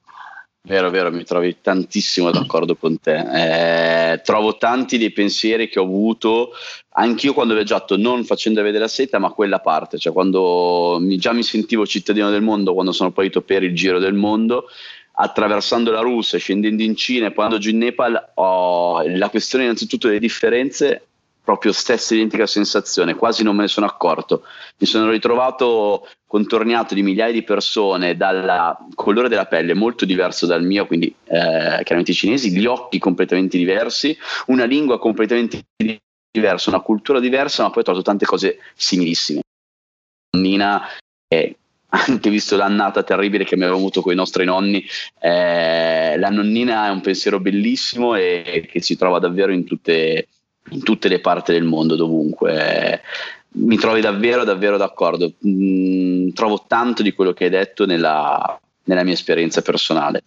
Vero, 0.64 0.92
vero, 0.92 1.12
mi 1.12 1.24
trovi 1.24 1.58
tantissimo 1.60 2.30
d'accordo 2.30 2.76
con 2.76 3.00
te. 3.00 4.14
Eh, 4.14 4.22
trovo 4.22 4.58
tanti 4.58 5.00
dei 5.00 5.12
pensieri 5.12 5.68
che 5.68 5.80
ho 5.80 5.84
avuto 5.84 6.52
anch'io 6.92 7.34
quando 7.34 7.54
ho 7.54 7.56
viaggiato, 7.56 7.98
non 7.98 8.24
facendo 8.26 8.62
vedere 8.62 8.84
la 8.84 8.88
seta, 8.88 9.18
ma 9.18 9.32
quella 9.32 9.60
parte, 9.60 9.98
cioè 9.98 10.14
quando 10.14 10.98
mi, 11.02 11.18
già 11.18 11.34
mi 11.34 11.42
sentivo 11.42 11.88
cittadino 11.88 12.30
del 12.30 12.44
mondo, 12.44 12.74
quando 12.76 12.92
sono 12.92 13.12
partito 13.12 13.42
per 13.42 13.64
il 13.64 13.74
giro 13.74 13.98
del 13.98 14.14
mondo 14.14 14.68
attraversando 15.14 15.92
la 15.92 16.00
Russia, 16.00 16.40
scendendo 16.40 16.84
in 16.84 16.96
Cina 16.96 17.28
e 17.28 17.32
poi 17.32 17.46
andando 17.46 17.64
giù 17.64 17.72
in 17.72 17.80
Nepal, 17.80 18.32
ho 18.36 19.02
la 19.08 19.30
questione 19.30 19.66
innanzitutto 19.66 20.08
delle 20.08 20.20
differenze, 20.20 21.08
proprio 21.52 21.74
stessa 21.74 22.14
identica 22.14 22.48
sensazione, 22.48 23.16
quasi 23.16 23.44
non 23.44 23.56
me 23.58 23.64
ne 23.64 23.68
sono 23.68 23.86
accorto. 23.86 24.44
Mi 24.78 24.88
sono 24.88 25.12
ritrovato 25.12 26.08
contorniato 26.26 26.94
di 26.94 27.04
migliaia 27.04 27.34
di 27.34 27.44
persone 27.44 28.16
dal 28.16 28.78
colore 28.96 29.28
della 29.28 29.46
pelle 29.46 29.74
molto 29.74 30.06
diverso 30.06 30.46
dal 30.46 30.64
mio, 30.64 30.88
quindi 30.88 31.08
eh, 31.08 31.82
chiaramente 31.84 32.12
i 32.12 32.16
cinesi, 32.16 32.52
gli 32.52 32.66
occhi 32.66 33.00
completamente 33.00 33.58
diversi, 33.58 34.18
una 34.48 34.64
lingua 34.64 34.98
completamente 34.98 35.66
diversa, 36.32 36.70
una 36.70 36.80
cultura 36.80 37.20
diversa, 37.20 37.64
ma 37.64 37.70
poi 37.70 37.82
ho 37.82 37.84
trovato 37.84 38.06
tante 38.06 38.26
cose 38.26 38.60
similissime. 38.74 39.42
Nina 40.38 40.88
è 41.28 41.54
anche 41.94 42.30
visto 42.30 42.56
l'annata 42.56 43.04
terribile 43.04 43.44
che 43.44 43.56
abbiamo 43.56 43.76
avuto 43.76 44.02
con 44.02 44.14
i 44.14 44.16
nostri 44.16 44.46
nonni, 44.46 44.86
eh, 45.20 46.18
la 46.18 46.30
nonnina 46.30 46.88
è 46.88 46.92
un 46.92 47.02
pensiero 47.02 47.42
bellissimo 47.42 48.16
e 48.16 48.70
che 48.72 48.82
si 48.82 48.96
trova 48.96 49.20
davvero 49.20 49.52
in 49.52 49.66
tutte, 49.66 50.28
in 50.70 50.84
tutte 50.84 51.08
le 51.08 51.20
parti 51.20 51.52
del 51.52 51.64
mondo, 51.64 51.96
dovunque. 51.96 53.02
mi 53.54 53.78
trovi 53.78 54.02
davvero, 54.02 54.44
davvero 54.44 54.78
d'accordo. 54.78 55.34
Mm, 55.46 56.30
trovo 56.30 56.64
tanto 56.68 57.04
di 57.04 57.12
quello 57.14 57.34
che 57.34 57.46
hai 57.46 57.50
detto 57.50 57.86
nella, 57.86 58.60
nella 58.86 59.04
mia 59.04 59.14
esperienza 59.14 59.62
personale. 59.62 60.24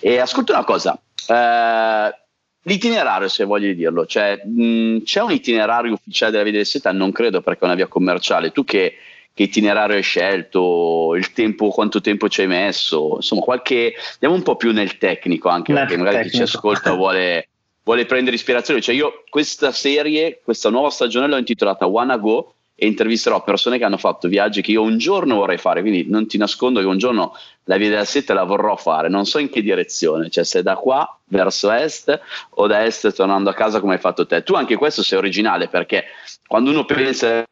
E 0.00 0.18
ascolta 0.18 0.54
una 0.54 0.64
cosa. 0.64 0.98
Eh, 1.26 2.18
L'itinerario, 2.66 3.28
se 3.28 3.44
voglio 3.44 3.70
dirlo, 3.74 4.06
cioè, 4.06 4.40
mh, 4.42 5.02
c'è 5.02 5.20
un 5.20 5.32
itinerario 5.32 5.92
ufficiale 5.92 6.32
della 6.32 6.44
Via 6.44 6.52
del 6.52 6.64
Seta? 6.64 6.92
Non 6.92 7.12
credo 7.12 7.42
perché 7.42 7.60
è 7.60 7.64
una 7.66 7.74
via 7.74 7.88
commerciale. 7.88 8.52
Tu 8.52 8.64
che 8.64 8.96
che 9.34 9.42
itinerario 9.42 9.96
hai 9.96 10.02
scelto, 10.02 11.14
il 11.16 11.32
tempo, 11.32 11.70
quanto 11.70 12.00
tempo 12.00 12.28
ci 12.28 12.42
hai 12.42 12.46
messo, 12.46 13.14
insomma 13.16 13.42
qualche, 13.42 13.94
andiamo 14.12 14.36
un 14.36 14.42
po' 14.44 14.54
più 14.54 14.72
nel 14.72 14.96
tecnico 14.96 15.48
anche 15.48 15.72
nel 15.72 15.82
perché 15.82 15.96
magari 15.96 16.16
tecnico. 16.22 16.44
chi 16.44 16.48
ci 16.48 16.56
ascolta 16.56 16.92
vuole, 16.94 17.48
vuole, 17.84 18.06
prendere 18.06 18.36
ispirazione, 18.36 18.80
cioè 18.80 18.94
io 18.94 19.24
questa 19.28 19.70
serie, 19.70 20.40
questa 20.42 20.70
nuova 20.70 20.90
stagione 20.90 21.28
l'ho 21.28 21.36
intitolata 21.36 21.86
Wanna 21.86 22.16
Go 22.16 22.54
e 22.74 22.86
intervisterò 22.86 23.44
persone 23.44 23.78
che 23.78 23.84
hanno 23.84 23.98
fatto 23.98 24.26
viaggi 24.26 24.60
che 24.60 24.72
io 24.72 24.82
un 24.82 24.98
giorno 24.98 25.36
vorrei 25.36 25.58
fare, 25.58 25.80
quindi 25.80 26.06
non 26.08 26.26
ti 26.26 26.38
nascondo 26.38 26.80
che 26.80 26.86
un 26.86 26.98
giorno 26.98 27.36
la 27.64 27.76
via 27.76 27.88
della 27.88 28.04
seta 28.04 28.34
la 28.34 28.42
vorrò 28.42 28.74
fare, 28.76 29.08
non 29.08 29.26
so 29.26 29.38
in 29.38 29.48
che 29.48 29.62
direzione, 29.62 30.28
cioè 30.28 30.44
se 30.44 30.62
da 30.62 30.74
qua 30.74 31.18
verso 31.26 31.70
est 31.70 32.20
o 32.50 32.66
da 32.66 32.84
est 32.84 33.12
tornando 33.14 33.50
a 33.50 33.54
casa 33.54 33.80
come 33.80 33.94
hai 33.94 34.00
fatto 34.00 34.26
te. 34.26 34.42
Tu 34.42 34.54
anche 34.54 34.76
questo 34.76 35.02
sei 35.02 35.18
originale 35.18 35.68
perché 35.68 36.04
quando 36.46 36.70
uno 36.70 36.84
pensa 36.84 37.44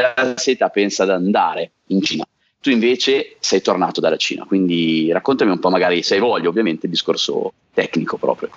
la 0.00 0.34
seta 0.36 0.68
pensa 0.70 1.02
ad 1.02 1.10
andare 1.10 1.72
in 1.88 2.00
Cina. 2.00 2.24
Tu 2.60 2.70
invece 2.70 3.36
sei 3.38 3.60
tornato 3.60 4.00
dalla 4.00 4.16
Cina, 4.16 4.44
quindi 4.44 5.10
raccontami 5.12 5.50
un 5.50 5.58
po', 5.58 5.70
magari 5.70 6.02
se 6.02 6.14
hai 6.14 6.20
voglia, 6.20 6.48
ovviamente, 6.48 6.86
il 6.86 6.92
discorso 6.92 7.52
tecnico 7.72 8.16
proprio. 8.16 8.50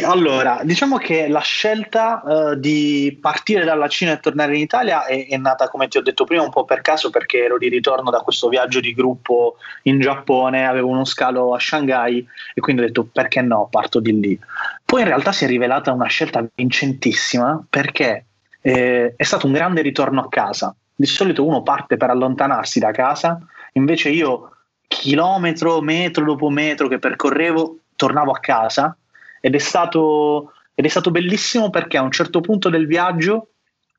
Allora, 0.00 0.62
diciamo 0.64 0.96
che 0.96 1.28
la 1.28 1.40
scelta 1.40 2.22
uh, 2.24 2.54
di 2.54 3.18
partire 3.20 3.64
dalla 3.64 3.88
Cina 3.88 4.12
e 4.12 4.20
tornare 4.20 4.54
in 4.54 4.62
Italia 4.62 5.04
è, 5.04 5.26
è, 5.28 5.36
nata, 5.36 5.68
come 5.68 5.86
ti 5.88 5.98
ho 5.98 6.02
detto 6.02 6.24
prima, 6.24 6.42
un 6.42 6.48
po' 6.48 6.64
per 6.64 6.80
caso 6.80 7.10
perché 7.10 7.44
ero 7.44 7.58
di 7.58 7.68
ritorno 7.68 8.08
da 8.08 8.20
questo 8.20 8.48
viaggio 8.48 8.80
di 8.80 8.94
gruppo 8.94 9.56
in 9.82 10.00
Giappone, 10.00 10.66
avevo 10.66 10.88
uno 10.88 11.04
scalo 11.04 11.54
a 11.54 11.60
Shanghai 11.60 12.26
e 12.54 12.60
quindi 12.62 12.82
ho 12.82 12.86
detto 12.86 13.06
perché 13.12 13.42
no, 13.42 13.68
parto 13.70 14.00
di 14.00 14.18
lì. 14.18 14.38
Poi 14.82 15.02
in 15.02 15.08
realtà 15.08 15.30
si 15.30 15.44
è 15.44 15.46
rivelata 15.46 15.92
una 15.92 16.06
scelta 16.06 16.42
vincentissima 16.54 17.62
perché 17.68 18.24
eh, 18.62 19.12
è 19.14 19.22
stato 19.22 19.46
un 19.46 19.52
grande 19.52 19.82
ritorno 19.82 20.22
a 20.22 20.28
casa. 20.30 20.74
Di 20.94 21.06
solito 21.06 21.44
uno 21.44 21.62
parte 21.62 21.96
per 21.96 22.10
allontanarsi 22.10 22.78
da 22.78 22.90
casa, 22.90 23.38
invece 23.72 24.10
io 24.10 24.50
chilometro, 24.86 25.80
metro 25.80 26.24
dopo 26.24 26.50
metro 26.50 26.88
che 26.88 26.98
percorrevo, 26.98 27.78
tornavo 27.96 28.30
a 28.30 28.40
casa 28.40 28.96
ed 29.40 29.54
è 29.54 29.58
stato, 29.58 30.52
ed 30.74 30.84
è 30.84 30.88
stato 30.88 31.10
bellissimo 31.10 31.70
perché 31.70 31.96
a 31.96 32.02
un 32.02 32.10
certo 32.10 32.40
punto 32.40 32.68
del 32.68 32.86
viaggio 32.86 33.48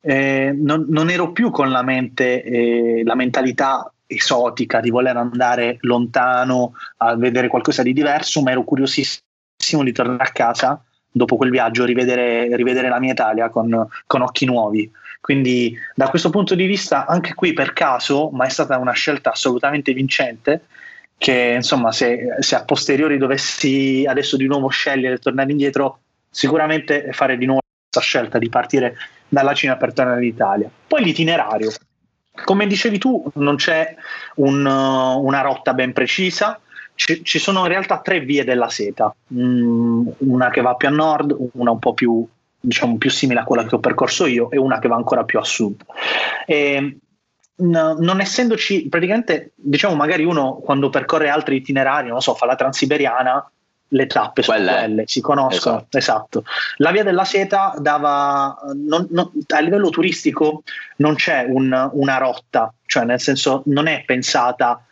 eh, 0.02 0.54
non, 0.56 0.86
non, 0.90 1.10
ero 1.10 1.32
più 1.32 1.50
con 1.50 1.70
la 1.70 1.82
mente, 1.82 2.44
eh, 2.44 3.02
la 3.04 3.16
mentalità 3.16 3.92
esotica 4.06 4.80
di 4.80 4.90
voler 4.90 5.18
andare 5.18 5.78
lontano 5.82 6.74
a 6.98 7.16
vedere 7.16 7.48
qualcosa 7.48 7.84
di 7.84 7.94
diverso, 7.94 8.42
ma 8.42 8.52
ero 8.52 8.64
curiosissimo 8.64 9.84
di 9.84 9.92
tornare 9.92 10.24
a 10.24 10.32
casa 10.32 10.84
dopo 11.10 11.38
quel 11.38 11.52
viaggio 11.52 11.86
rivedere, 11.86 12.56
rivedere 12.56 12.90
la 12.90 13.00
mia 13.00 13.14
Italia 13.14 13.50
con, 13.50 13.88
con 14.06 14.22
occhi 14.22 14.46
nuovi. 14.46 14.92
Quindi 15.24 15.74
da 15.96 16.10
questo 16.10 16.30
punto 16.30 16.54
di 16.54 16.66
vista, 16.66 17.06
anche 17.06 17.34
qui 17.34 17.54
per 17.54 17.72
caso, 17.72 18.30
ma 18.32 18.44
è 18.46 18.50
stata 18.50 18.78
una 18.78 18.92
scelta 18.92 19.32
assolutamente 19.32 19.94
vincente, 19.94 20.66
che 21.18 21.54
insomma 21.56 21.94
se, 21.94 22.36
se 22.40 22.56
a 22.56 22.66
posteriori 22.66 23.18
dovessi 23.18 24.04
adesso 24.06 24.36
di 24.36 24.48
nuovo 24.48 24.68
scegliere 24.68 25.16
e 25.16 25.20
tornare 25.20 25.52
indietro, 25.52 26.00
sicuramente 26.30 27.14
fare 27.14 27.38
di 27.38 27.46
nuovo 27.46 27.62
questa 27.90 28.06
scelta 28.06 28.38
di 28.38 28.50
partire 28.50 28.98
dalla 29.30 29.54
Cina 29.54 29.78
per 29.78 29.94
tornare 29.94 30.26
in 30.26 30.28
Italia. 30.28 30.70
Poi 30.86 31.02
l'itinerario. 31.02 31.72
Come 32.44 32.68
dicevi 32.68 32.98
tu, 32.98 33.24
non 33.36 33.56
c'è 33.56 33.96
un, 34.36 34.66
una 34.66 35.42
rotta 35.42 35.74
ben 35.74 35.94
precisa, 35.94 36.60
ci, 36.96 37.40
sono 37.40 37.62
in 37.62 37.68
realtà 37.68 38.00
tre 38.00 38.20
vie 38.20 38.44
della 38.44 38.68
seta, 38.68 39.16
mm, 39.34 40.08
una 40.18 40.50
che 40.50 40.60
va 40.60 40.76
più 40.76 40.90
a 40.90 40.92
nord, 40.92 41.34
una 41.54 41.72
un 41.72 41.80
po' 41.80 41.94
più, 41.94 42.28
diciamo, 42.66 42.98
più 42.98 43.10
simile 43.10 43.42
a 43.42 43.44
quella 43.44 43.66
che 43.66 43.76
ho 43.76 43.80
percorso 43.80 44.26
io 44.26 44.50
e 44.50 44.58
una 44.58 44.80
che 44.80 44.88
va 44.88 44.96
ancora 44.96 45.26
più 45.26 45.38
a 45.38 45.44
sud. 45.44 45.84
E, 46.46 46.98
n- 47.56 47.96
non 48.00 48.22
essendoci 48.22 48.88
praticamente, 48.88 49.52
diciamo, 49.56 49.96
magari 49.96 50.24
uno 50.24 50.62
quando 50.64 50.90
percorre 50.90 51.28
altri 51.28 51.58
itinerari, 51.58 52.08
non 52.08 52.22
so, 52.22 52.34
fa 52.36 52.46
la 52.46 52.56
transiberiana, 52.56 53.52
le 53.90 54.08
tappe 54.08 54.44
sono 54.44 54.58
quelle, 54.58 54.78
quelle 54.78 55.04
si 55.08 55.20
conoscono. 55.20 55.76
Esatto. 55.76 55.98
esatto. 55.98 56.44
La 56.78 56.92
via 56.92 57.04
della 57.04 57.26
seta 57.26 57.76
dava, 57.78 58.58
non, 58.74 59.08
non, 59.12 59.30
a 59.48 59.60
livello 59.60 59.90
turistico 59.90 60.64
non 60.98 61.16
c'è 61.16 61.46
un, 61.48 61.90
una 61.92 62.18
rotta, 62.18 62.74
cioè 62.86 63.04
nel 63.04 63.20
senso 63.20 63.62
non 63.66 63.88
è 63.88 64.04
pensata 64.06 64.86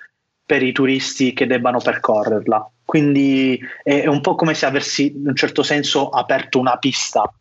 per 0.45 0.61
i 0.61 0.73
turisti 0.73 1.31
che 1.33 1.47
debbano 1.47 1.79
percorrerla. 1.79 2.69
Quindi 2.83 3.57
è 3.81 4.07
un 4.07 4.19
po' 4.19 4.35
come 4.35 4.53
se 4.53 4.65
avessi 4.65 5.13
in 5.15 5.29
un 5.29 5.35
certo 5.35 5.63
senso 5.63 6.09
aperto 6.09 6.59
una 6.59 6.75
pista 6.77 7.33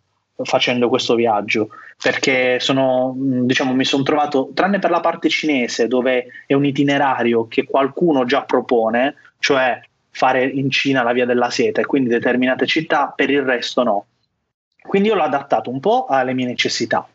facendo 0.44 0.88
questo 0.88 1.14
viaggio 1.14 1.70
perché 2.02 2.58
sono 2.60 3.14
diciamo 3.16 3.72
mi 3.74 3.84
sono 3.84 4.02
trovato 4.02 4.50
tranne 4.54 4.78
per 4.78 4.90
la 4.90 5.00
parte 5.00 5.28
cinese 5.28 5.86
dove 5.86 6.26
è 6.46 6.54
un 6.54 6.64
itinerario 6.64 7.46
che 7.46 7.64
qualcuno 7.64 8.24
già 8.24 8.42
propone 8.42 9.14
cioè 9.38 9.80
fare 10.10 10.44
in 10.44 10.70
Cina 10.70 11.02
la 11.02 11.12
via 11.12 11.26
della 11.26 11.50
seta 11.50 11.80
e 11.80 11.86
quindi 11.86 12.08
determinate 12.08 12.66
città 12.66 13.12
per 13.14 13.30
il 13.30 13.42
resto 13.42 13.82
no. 13.82 14.06
Quindi 14.82 15.08
io 15.08 15.14
l'ho 15.14 15.22
adattato 15.22 15.70
un 15.70 15.78
po' 15.78 16.06
alle 16.06 16.34
mie 16.34 16.46
necessità 16.46 17.06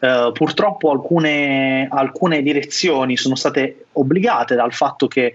Uh, 0.00 0.32
purtroppo 0.32 0.90
alcune, 0.90 1.86
alcune, 1.90 2.40
direzioni 2.40 3.18
sono 3.18 3.34
state 3.34 3.84
obbligate 3.92 4.54
dal 4.54 4.72
fatto 4.72 5.06
che 5.06 5.34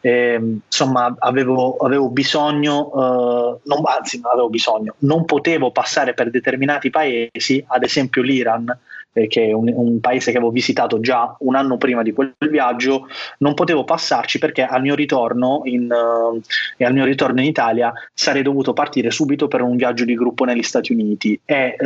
eh, 0.00 0.40
insomma 0.64 1.12
avevo, 1.18 1.76
avevo 1.78 2.08
bisogno, 2.10 2.90
uh, 2.94 3.60
non, 3.64 3.82
anzi 3.84 4.20
non 4.20 4.30
avevo 4.30 4.50
bisogno, 4.50 4.94
non 4.98 5.24
potevo 5.24 5.72
passare 5.72 6.14
per 6.14 6.30
determinati 6.30 6.90
paesi, 6.90 7.64
ad 7.66 7.82
esempio 7.82 8.22
l'Iran, 8.22 8.78
eh, 9.14 9.26
che 9.26 9.48
è 9.48 9.52
un, 9.52 9.68
un, 9.74 9.98
paese 9.98 10.30
che 10.30 10.36
avevo 10.36 10.52
visitato 10.52 11.00
già 11.00 11.34
un 11.40 11.56
anno 11.56 11.76
prima 11.76 12.02
di 12.02 12.12
quel 12.12 12.36
viaggio, 12.38 13.08
non 13.38 13.54
potevo 13.54 13.82
passarci 13.82 14.38
perché 14.38 14.62
al 14.62 14.82
mio 14.82 14.94
ritorno 14.94 15.62
in, 15.64 15.90
uh, 15.90 16.40
al 16.84 16.92
mio 16.92 17.04
ritorno 17.04 17.40
in 17.40 17.46
Italia 17.46 17.92
sarei 18.12 18.42
dovuto 18.42 18.74
partire 18.74 19.10
subito 19.10 19.48
per 19.48 19.62
un 19.62 19.74
viaggio 19.74 20.04
di 20.04 20.14
gruppo 20.14 20.44
negli 20.44 20.62
Stati 20.62 20.92
Uniti. 20.92 21.40
E 21.44 21.76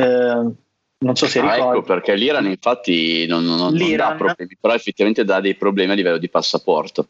non 0.99 1.15
so 1.15 1.27
se 1.27 1.41
ah, 1.41 1.55
ricordi. 1.55 1.79
Ecco 1.79 1.87
perché 1.87 2.15
l'Iran 2.15 2.47
infatti 2.47 3.27
non, 3.27 3.45
non, 3.45 3.73
L'Iran, 3.73 4.09
non 4.09 4.17
dà 4.19 4.25
problemi, 4.25 4.57
però 4.61 4.75
effettivamente 4.75 5.25
dà 5.25 5.41
dei 5.41 5.55
problemi 5.55 5.93
a 5.93 5.95
livello 5.95 6.19
di 6.19 6.29
passaporto. 6.29 7.09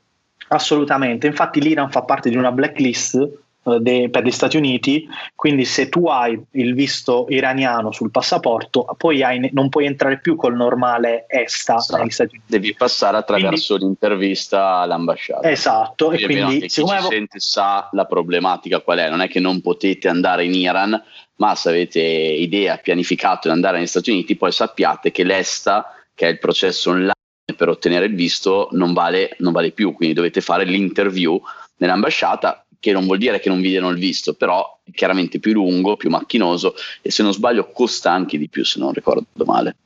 Assolutamente, 0.48 1.26
infatti 1.26 1.60
l'Iran 1.60 1.90
fa 1.90 2.02
parte 2.02 2.30
di 2.30 2.36
una 2.36 2.52
blacklist 2.52 3.46
de, 3.78 4.08
per 4.10 4.24
gli 4.24 4.30
Stati 4.30 4.56
Uniti, 4.56 5.06
quindi 5.34 5.64
se 5.64 5.88
tu 5.88 6.06
hai 6.06 6.40
il 6.52 6.74
visto 6.74 7.26
iraniano 7.28 7.92
sul 7.92 8.10
passaporto, 8.10 8.86
poi 8.96 9.22
hai, 9.22 9.50
non 9.52 9.68
puoi 9.68 9.86
entrare 9.86 10.18
più 10.20 10.36
col 10.36 10.56
normale 10.56 11.26
ESTA 11.28 11.76
esatto. 11.76 11.96
negli 11.98 12.10
Stati 12.10 12.36
Uniti. 12.36 12.50
Devi 12.50 12.74
passare 12.74 13.16
attraverso 13.16 13.76
quindi, 13.76 13.84
l'intervista 13.84 14.76
all'ambasciata. 14.76 15.50
Esatto, 15.50 16.06
quindi, 16.06 16.24
e 16.24 16.26
quindi 16.26 16.60
chi 16.60 16.68
ci 16.68 16.80
avevo... 16.80 17.08
sente 17.08 17.40
sa 17.40 17.88
la 17.92 18.06
problematica 18.06 18.80
qual 18.80 18.98
è, 18.98 19.10
non 19.10 19.20
è 19.20 19.28
che 19.28 19.40
non 19.40 19.60
potete 19.60 20.08
andare 20.08 20.44
in 20.44 20.54
Iran, 20.54 21.02
ma 21.36 21.54
se 21.54 21.68
avete 21.68 22.00
idea, 22.00 22.76
pianificato 22.78 23.48
di 23.48 23.54
andare 23.54 23.78
negli 23.78 23.86
Stati 23.86 24.10
Uniti, 24.10 24.36
poi 24.36 24.52
sappiate 24.52 25.10
che 25.10 25.24
l'ESTA, 25.24 25.94
che 26.14 26.26
è 26.26 26.30
il 26.30 26.38
processo 26.38 26.90
online 26.90 27.12
per 27.56 27.68
ottenere 27.68 28.06
il 28.06 28.14
visto, 28.14 28.68
non 28.72 28.92
vale, 28.92 29.34
non 29.38 29.52
vale 29.52 29.70
più, 29.70 29.92
quindi 29.94 30.14
dovete 30.14 30.40
fare 30.40 30.64
l'interview 30.64 31.40
nell'ambasciata, 31.78 32.64
che 32.80 32.92
non 32.92 33.06
vuol 33.06 33.18
dire 33.18 33.40
che 33.40 33.48
non 33.48 33.60
vi 33.60 33.70
diano 33.70 33.88
il 33.88 33.98
visto, 33.98 34.34
però 34.34 34.78
è 34.84 34.90
chiaramente 34.92 35.38
più 35.40 35.52
lungo, 35.52 35.96
più 35.96 36.10
macchinoso 36.10 36.74
e 37.02 37.10
se 37.10 37.22
non 37.22 37.32
sbaglio 37.32 37.70
costa 37.70 38.12
anche 38.12 38.38
di 38.38 38.48
più, 38.48 38.64
se 38.64 38.78
non 38.78 38.92
ricordo 38.92 39.26
male. 39.44 39.76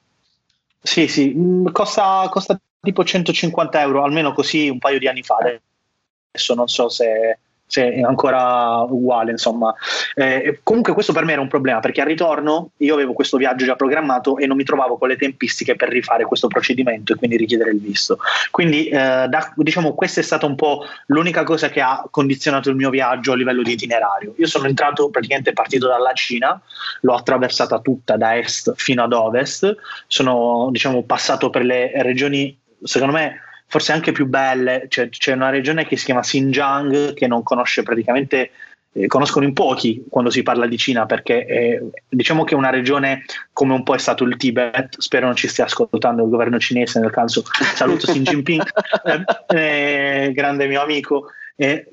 Sì, 0.83 1.09
sì, 1.09 1.33
mm, 1.35 1.69
costa, 1.73 2.29
costa 2.31 2.61
tipo 2.81 3.05
150 3.05 3.81
euro, 3.81 4.03
almeno 4.03 4.33
così 4.33 4.69
un 4.69 4.79
paio 4.79 4.99
di 4.99 5.09
anni 5.09 5.23
fa. 5.23 5.37
Adesso 5.37 6.55
non 6.55 6.69
so 6.69 6.89
se, 6.89 7.39
se 7.73 7.91
è 7.91 8.03
ancora 8.03 8.83
uguale, 8.83 9.31
insomma. 9.31 9.75
Eh, 10.15 10.61
comunque 10.63 10.93
questo 10.93 11.15
per 11.15 11.25
me 11.25 11.33
era 11.33 11.41
un 11.41 11.49
problema 11.49 11.81
perché 11.81 12.03
al 12.03 12.07
ritorno 12.07 12.73
io 12.77 12.93
avevo 12.93 13.15
questo 13.15 13.39
viaggio 13.39 13.65
già 13.65 13.77
programmato 13.77 14.37
e 14.37 14.47
non 14.47 14.59
mi 14.59 14.65
trovavo 14.65 14.99
con 14.99 15.09
le 15.09 15.17
tempistiche 15.17 15.75
per 15.75 15.89
rifare 15.89 16.25
questo 16.25 16.49
procedimento 16.49 17.15
e 17.15 17.17
quindi 17.17 17.39
richiedere 17.39 17.71
il 17.71 17.81
visto. 17.81 18.19
Quindi 18.51 18.89
eh, 18.89 19.27
da, 19.27 19.53
diciamo 19.57 19.95
questa 19.95 20.21
è 20.21 20.23
stata 20.23 20.45
un 20.45 20.55
po' 20.55 20.85
l'unica 21.07 21.45
cosa 21.45 21.71
che 21.71 21.81
ha 21.81 22.07
condizionato 22.11 22.69
il 22.69 22.77
mio 22.77 22.91
viaggio 22.91 23.33
a 23.33 23.37
livello 23.37 23.63
di 23.63 23.73
itinerario. 23.73 24.35
Io 24.37 24.47
sono 24.47 24.67
entrato 24.67 25.09
praticamente 25.09 25.55
partito 25.55 25.89
dalla 25.89 26.13
Cina, 26.13 26.61
l'ho 27.01 27.15
attraversata 27.15 27.81
tutta 27.81 28.19
da 28.19 28.37
est 28.37 28.75
fino 28.77 29.03
ad 29.03 29.15
ovest, 29.15 29.75
sono 30.09 30.69
diciamo 30.71 31.05
passato 31.05 31.49
per 31.49 31.65
le 31.65 31.91
regioni 32.03 32.55
secondo 32.83 33.15
me 33.15 33.41
forse 33.73 33.93
anche 33.93 34.13
più 34.13 34.27
belle. 34.27 34.85
C'è, 34.87 35.09
c'è 35.09 35.33
una 35.33 35.49
regione 35.49 35.87
che 35.87 35.97
si 35.97 36.05
chiama 36.05 36.21
Xinjiang 36.21 37.15
che 37.15 37.27
non 37.27 37.43
conosce 37.43 37.83
praticamente 37.83 38.51
eh, 38.93 39.07
conoscono 39.07 39.47
in 39.47 39.55
pochi 39.55 40.05
quando 40.11 40.29
si 40.29 40.43
parla 40.43 40.67
di 40.67 40.77
Cina 40.77 41.07
perché 41.07 41.47
eh, 41.47 41.91
diciamo 42.07 42.45
che 42.45 42.53
è 42.53 42.59
una 42.59 42.69
regione 42.69 43.25
come 43.55 43.73
un 43.73 43.83
po' 43.83 43.95
è 43.95 43.99
stato 43.99 44.25
il 44.25 44.37
Tibet 44.37 45.01
spero 45.01 45.25
non 45.25 45.37
ci 45.37 45.49
stia 45.49 45.65
ascoltando 45.65 46.23
il 46.23 46.29
governo 46.29 46.59
cinese 46.59 47.01
nel 47.01 47.11
caso 47.11 47.43
saluto 47.75 48.13
Xi 48.13 48.21
Jinping 48.21 48.63
eh, 49.49 50.27
eh, 50.27 50.33
grande 50.35 50.67
mio 50.67 50.83
amico 50.83 51.29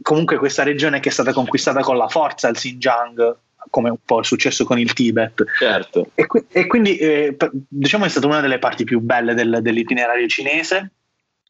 comunque 0.01 0.35
questa 0.35 0.63
regione 0.63 0.99
che 0.99 1.07
è 1.07 1.13
stata 1.13 1.31
conquistata 1.31 1.79
con 1.79 1.95
la 1.95 2.09
forza 2.09 2.49
il 2.49 2.55
Xinjiang 2.55 3.37
come 3.69 3.89
un 3.89 3.97
po' 4.03 4.19
è 4.19 4.25
successo 4.25 4.65
con 4.65 4.77
il 4.79 4.91
Tibet 4.91 5.45
certo. 5.57 6.11
e, 6.15 6.27
e, 6.51 6.67
quindi 6.67 6.97
eh, 6.97 7.37
diciamo 7.69 8.03
è 8.03 8.09
stata 8.09 8.27
una 8.27 8.41
delle 8.41 8.59
parti 8.59 8.83
più 8.83 8.99
belle 8.99 9.33
del, 9.33 9.59
dell'itinerario 9.61 10.27
cinese 10.27 10.91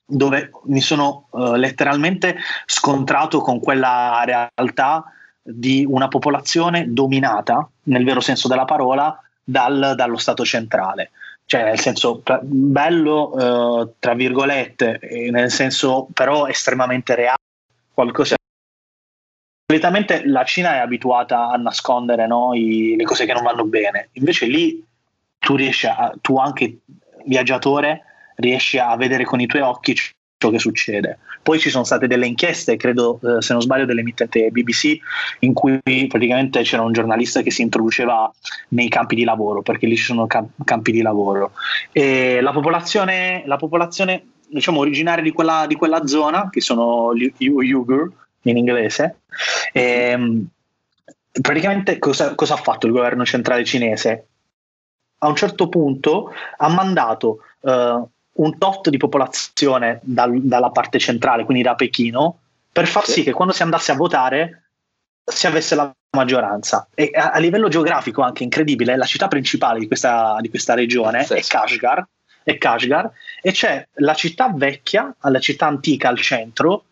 dove 0.09 0.49
mi 0.63 0.81
sono 0.81 1.27
uh, 1.29 1.53
letteralmente 1.53 2.37
scontrato 2.65 3.41
con 3.41 3.59
quella 3.59 4.23
realtà 4.25 5.05
di 5.41 5.85
una 5.87 6.07
popolazione 6.07 6.85
dominata, 6.91 7.67
nel 7.83 8.03
vero 8.03 8.19
senso 8.19 8.47
della 8.47 8.65
parola, 8.65 9.17
dal, 9.43 9.93
dallo 9.95 10.17
Stato 10.17 10.43
centrale. 10.43 11.11
Cioè, 11.45 11.63
nel 11.63 11.79
senso 11.79 12.21
bello, 12.41 13.31
uh, 13.33 13.93
tra 13.97 14.13
virgolette, 14.13 14.99
nel 15.31 15.49
senso 15.49 16.07
però 16.13 16.47
estremamente 16.47 17.15
reale, 17.15 17.37
qualcosa 17.93 18.35
solitamente 19.69 20.25
la 20.25 20.43
Cina 20.43 20.75
è 20.75 20.77
abituata 20.77 21.49
a 21.49 21.55
nascondere 21.57 22.25
no, 22.25 22.55
i, 22.55 22.95
le 22.95 23.03
cose 23.03 23.25
che 23.25 23.33
non 23.33 23.43
vanno 23.43 23.65
bene, 23.65 24.09
invece 24.13 24.47
lì 24.47 24.83
tu 25.37 25.55
riesci 25.55 25.85
a, 25.85 26.13
tu 26.19 26.37
anche 26.37 26.79
viaggiatore, 27.25 28.03
riesci 28.39 28.77
a 28.77 28.95
vedere 28.95 29.23
con 29.23 29.39
i 29.39 29.45
tuoi 29.45 29.61
occhi 29.61 29.95
ciò 30.39 30.49
che 30.49 30.59
succede. 30.59 31.19
Poi 31.43 31.59
ci 31.59 31.69
sono 31.69 31.83
state 31.83 32.07
delle 32.07 32.25
inchieste, 32.25 32.77
credo 32.77 33.19
eh, 33.21 33.41
se 33.41 33.53
non 33.53 33.61
sbaglio 33.61 33.85
dell'emittente 33.85 34.49
BBC, 34.49 34.97
in 35.39 35.53
cui 35.53 35.79
praticamente 36.07 36.61
c'era 36.61 36.81
un 36.81 36.93
giornalista 36.93 37.41
che 37.41 37.51
si 37.51 37.61
introduceva 37.61 38.31
nei 38.69 38.87
campi 38.87 39.15
di 39.15 39.23
lavoro, 39.23 39.61
perché 39.61 39.85
lì 39.85 39.95
ci 39.95 40.03
sono 40.03 40.27
camp- 40.27 40.63
campi 40.63 40.91
di 40.91 41.01
lavoro. 41.01 41.51
E 41.91 42.39
la 42.41 42.51
popolazione, 42.51 43.43
la 43.45 43.57
popolazione 43.57 44.23
diciamo, 44.47 44.79
originaria 44.79 45.23
di 45.23 45.31
quella, 45.31 45.65
di 45.67 45.75
quella 45.75 46.07
zona, 46.07 46.49
che 46.49 46.61
sono 46.61 47.13
gli 47.13 47.31
Uyghur 47.47 48.11
in 48.43 48.57
inglese, 48.57 49.19
e, 49.73 49.81
ehm, 49.81 50.47
praticamente 51.41 51.99
cosa, 51.99 52.33
cosa 52.35 52.53
ha 52.53 52.57
fatto 52.57 52.87
il 52.87 52.93
governo 52.93 53.25
centrale 53.25 53.65
cinese? 53.65 54.27
A 55.19 55.27
un 55.27 55.35
certo 55.35 55.67
punto 55.67 56.31
ha 56.57 56.69
mandato 56.69 57.39
uh, 57.59 58.07
un 58.39 58.57
tot 58.57 58.89
di 58.89 58.97
popolazione 58.97 59.99
dal, 60.01 60.41
dalla 60.41 60.69
parte 60.69 60.99
centrale, 60.99 61.43
quindi 61.43 61.63
da 61.63 61.75
Pechino, 61.75 62.39
per 62.71 62.87
far 62.87 63.05
sì. 63.05 63.23
che 63.23 63.31
quando 63.31 63.53
si 63.53 63.63
andasse 63.63 63.91
a 63.91 63.95
votare 63.95 64.63
si 65.23 65.47
avesse 65.47 65.75
la 65.75 65.93
maggioranza. 66.11 66.87
E 66.93 67.11
a, 67.13 67.31
a 67.31 67.39
livello 67.39 67.67
geografico 67.67 68.21
anche 68.21 68.43
incredibile, 68.43 68.97
la 68.97 69.05
città 69.05 69.27
principale 69.27 69.79
di 69.79 69.87
questa, 69.87 70.37
di 70.39 70.49
questa 70.49 70.73
regione 70.73 71.23
sì, 71.23 71.33
è 71.33 71.41
Kashgar, 71.41 72.07
è 72.43 72.57
Kashgar 72.57 73.11
e 73.41 73.51
c'è 73.51 73.85
la 73.95 74.13
città 74.13 74.51
vecchia, 74.53 75.13
la 75.19 75.39
città 75.39 75.67
antica 75.67 76.07
al 76.07 76.19
centro 76.19 76.85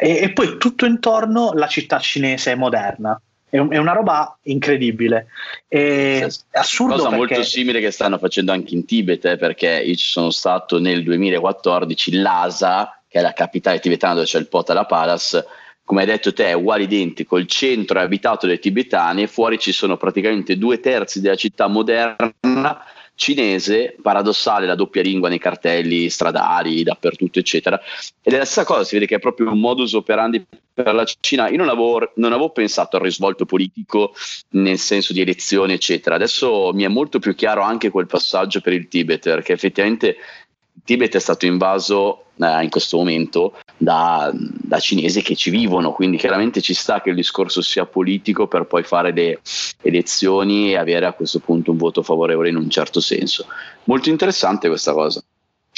e, 0.00 0.22
e 0.22 0.32
poi 0.32 0.56
tutto 0.56 0.86
intorno 0.86 1.52
la 1.52 1.68
città 1.68 1.98
cinese 1.98 2.54
moderna. 2.54 3.20
È, 3.56 3.68
è 3.68 3.78
una 3.78 3.92
roba 3.92 4.38
incredibile. 4.42 5.28
È 5.66 6.26
assurdo. 6.52 6.94
Cosa 6.94 7.08
perché... 7.08 7.16
molto 7.16 7.42
simile 7.42 7.80
che 7.80 7.90
stanno 7.90 8.18
facendo 8.18 8.52
anche 8.52 8.74
in 8.74 8.84
Tibet, 8.84 9.24
eh, 9.24 9.36
perché 9.36 9.82
io 9.84 9.94
ci 9.94 10.08
sono 10.08 10.30
stato 10.30 10.78
nel 10.78 11.02
2014, 11.02 12.20
Lhasa, 12.20 13.00
che 13.08 13.18
è 13.18 13.22
la 13.22 13.32
capitale 13.32 13.80
tibetana 13.80 14.14
dove 14.14 14.26
c'è 14.26 14.38
il 14.38 14.48
Potala 14.48 14.84
Palace, 14.84 15.44
come 15.84 16.00
hai 16.00 16.06
detto 16.06 16.32
te, 16.32 16.46
è 16.46 16.52
uguale 16.52 16.82
identico, 16.82 17.38
il 17.38 17.46
centro 17.46 18.00
è 18.00 18.02
abitato 18.02 18.46
dai 18.46 18.58
tibetani 18.58 19.22
e 19.22 19.26
fuori 19.28 19.58
ci 19.58 19.70
sono 19.70 19.96
praticamente 19.96 20.58
due 20.58 20.80
terzi 20.80 21.20
della 21.20 21.36
città 21.36 21.68
moderna 21.68 22.84
cinese, 23.16 23.96
paradossale 24.00 24.66
la 24.66 24.76
doppia 24.76 25.02
lingua 25.02 25.28
nei 25.28 25.38
cartelli 25.38 26.08
stradali, 26.08 26.84
dappertutto, 26.84 27.40
eccetera. 27.40 27.80
Ed 28.22 28.34
è 28.34 28.36
la 28.38 28.44
stessa 28.44 28.64
cosa, 28.64 28.84
si 28.84 28.94
vede 28.94 29.06
che 29.06 29.16
è 29.16 29.18
proprio 29.18 29.50
un 29.50 29.58
modus 29.58 29.94
operandi 29.94 30.46
per 30.72 30.94
la 30.94 31.04
Cina. 31.18 31.48
Io 31.48 31.56
non 31.56 31.68
avevo, 31.68 32.12
non 32.16 32.32
avevo 32.32 32.50
pensato 32.50 32.96
al 32.96 33.02
risvolto 33.02 33.46
politico 33.46 34.14
nel 34.50 34.78
senso 34.78 35.12
di 35.12 35.22
elezioni, 35.22 35.72
eccetera. 35.72 36.14
Adesso 36.14 36.70
mi 36.74 36.84
è 36.84 36.88
molto 36.88 37.18
più 37.18 37.34
chiaro 37.34 37.62
anche 37.62 37.90
quel 37.90 38.06
passaggio 38.06 38.60
per 38.60 38.74
il 38.74 38.86
Tibet, 38.86 39.22
perché 39.22 39.54
effettivamente 39.54 40.08
il 40.08 40.82
Tibet 40.84 41.16
è 41.16 41.20
stato 41.20 41.46
invaso 41.46 42.25
eh, 42.38 42.62
in 42.62 42.70
questo 42.70 42.96
momento 42.96 43.54
da, 43.76 44.30
da, 44.32 44.78
cinesi 44.78 45.22
che 45.22 45.34
ci 45.34 45.50
vivono, 45.50 45.92
quindi 45.92 46.16
chiaramente 46.16 46.60
ci 46.60 46.74
sta 46.74 47.00
che 47.00 47.10
il 47.10 47.16
discorso 47.16 47.60
sia 47.62 47.86
politico 47.86 48.46
per 48.46 48.64
poi 48.64 48.82
fare 48.82 49.12
le 49.12 49.40
elezioni 49.82 50.70
e 50.70 50.76
avere 50.76 51.06
a 51.06 51.12
questo 51.12 51.40
punto 51.40 51.70
un 51.70 51.76
voto 51.76 52.02
favorevole 52.02 52.48
in 52.48 52.56
un 52.56 52.70
certo 52.70 53.00
senso. 53.00 53.46
Molto 53.84 54.08
interessante 54.08 54.68
questa 54.68 54.92
cosa. 54.92 55.22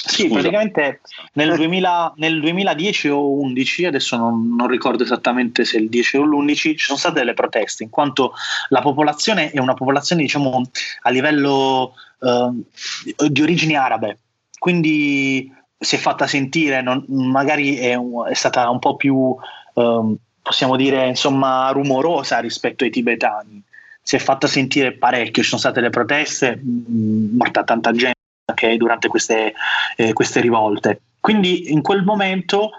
Sì, 0.00 0.28
Scusa. 0.28 0.34
praticamente 0.34 1.00
nel, 1.32 1.56
2000, 1.56 2.14
nel, 2.18 2.40
2010 2.40 3.08
o 3.08 3.32
11, 3.40 3.86
adesso 3.86 4.16
non, 4.16 4.54
non, 4.54 4.68
ricordo 4.68 5.02
esattamente 5.02 5.64
se 5.64 5.78
il 5.78 5.88
10 5.88 6.18
o 6.18 6.22
l'11, 6.22 6.54
ci 6.54 6.78
sono 6.78 6.98
state 6.98 7.18
delle 7.18 7.34
proteste, 7.34 7.82
in 7.82 7.90
quanto 7.90 8.32
la 8.68 8.80
popolazione 8.80 9.50
è 9.50 9.58
una 9.58 9.74
popolazione, 9.74 10.22
diciamo, 10.22 10.62
a 11.02 11.10
livello 11.10 11.94
eh, 12.20 13.28
di 13.28 13.42
origini 13.42 13.74
arabe, 13.74 14.20
quindi 14.56 15.52
si 15.78 15.94
è 15.94 15.98
fatta 15.98 16.26
sentire, 16.26 16.82
non, 16.82 17.04
magari 17.08 17.76
è, 17.76 17.96
è, 17.96 18.34
stata 18.34 18.68
un 18.68 18.78
po' 18.78 18.96
più, 18.96 19.34
um, 19.74 20.16
possiamo 20.42 20.76
dire, 20.76 21.06
insomma, 21.06 21.70
rumorosa 21.70 22.40
rispetto 22.40 22.84
ai 22.84 22.90
tibetani. 22.90 23.62
Si 24.02 24.16
è 24.16 24.18
fatta 24.18 24.46
sentire 24.46 24.92
parecchio, 24.92 25.42
ci 25.42 25.48
sono 25.48 25.60
state 25.60 25.80
le 25.80 25.90
proteste, 25.90 26.56
mh, 26.56 26.84
mm, 26.90 27.36
morta 27.36 27.62
tanta 27.62 27.92
gente 27.92 28.16
anche 28.46 28.76
durante 28.76 29.08
queste, 29.08 29.52
eh, 29.96 30.12
queste, 30.12 30.40
rivolte. 30.40 31.02
Quindi 31.20 31.70
in 31.70 31.82
quel 31.82 32.02
momento 32.02 32.70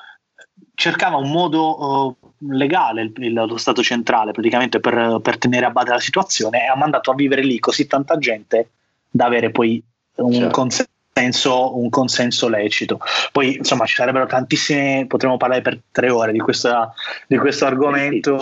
cercava 0.73 1.17
un 1.17 1.29
modo 1.29 2.07
uh, 2.07 2.17
legale 2.51 3.01
il, 3.03 3.13
il, 3.17 3.33
lo 3.33 3.57
Stato 3.57 3.83
centrale 3.83 4.31
praticamente 4.31 4.79
per, 4.79 5.19
per 5.21 5.37
tenere 5.37 5.65
a 5.65 5.71
bada 5.71 5.93
la 5.93 5.99
situazione 5.99 6.63
e 6.63 6.67
ha 6.67 6.75
mandato 6.75 7.11
a 7.11 7.15
vivere 7.15 7.43
lì 7.43 7.59
così 7.59 7.85
tanta 7.85 8.17
gente 8.17 8.69
da 9.09 9.25
avere 9.25 9.51
poi 9.51 9.81
un 10.15 10.33
certo. 10.33 10.49
consenso 10.49 10.89
consenso, 11.19 11.77
un 11.77 11.89
consenso 11.89 12.47
lecito. 12.47 12.99
Poi 13.31 13.57
insomma 13.57 13.85
ci 13.85 13.95
sarebbero 13.95 14.25
tantissime, 14.25 15.05
potremmo 15.07 15.37
parlare 15.37 15.61
per 15.61 15.79
tre 15.91 16.09
ore 16.09 16.31
di, 16.31 16.39
questa, 16.39 16.93
di 17.27 17.37
questo 17.37 17.65
argomento. 17.65 18.37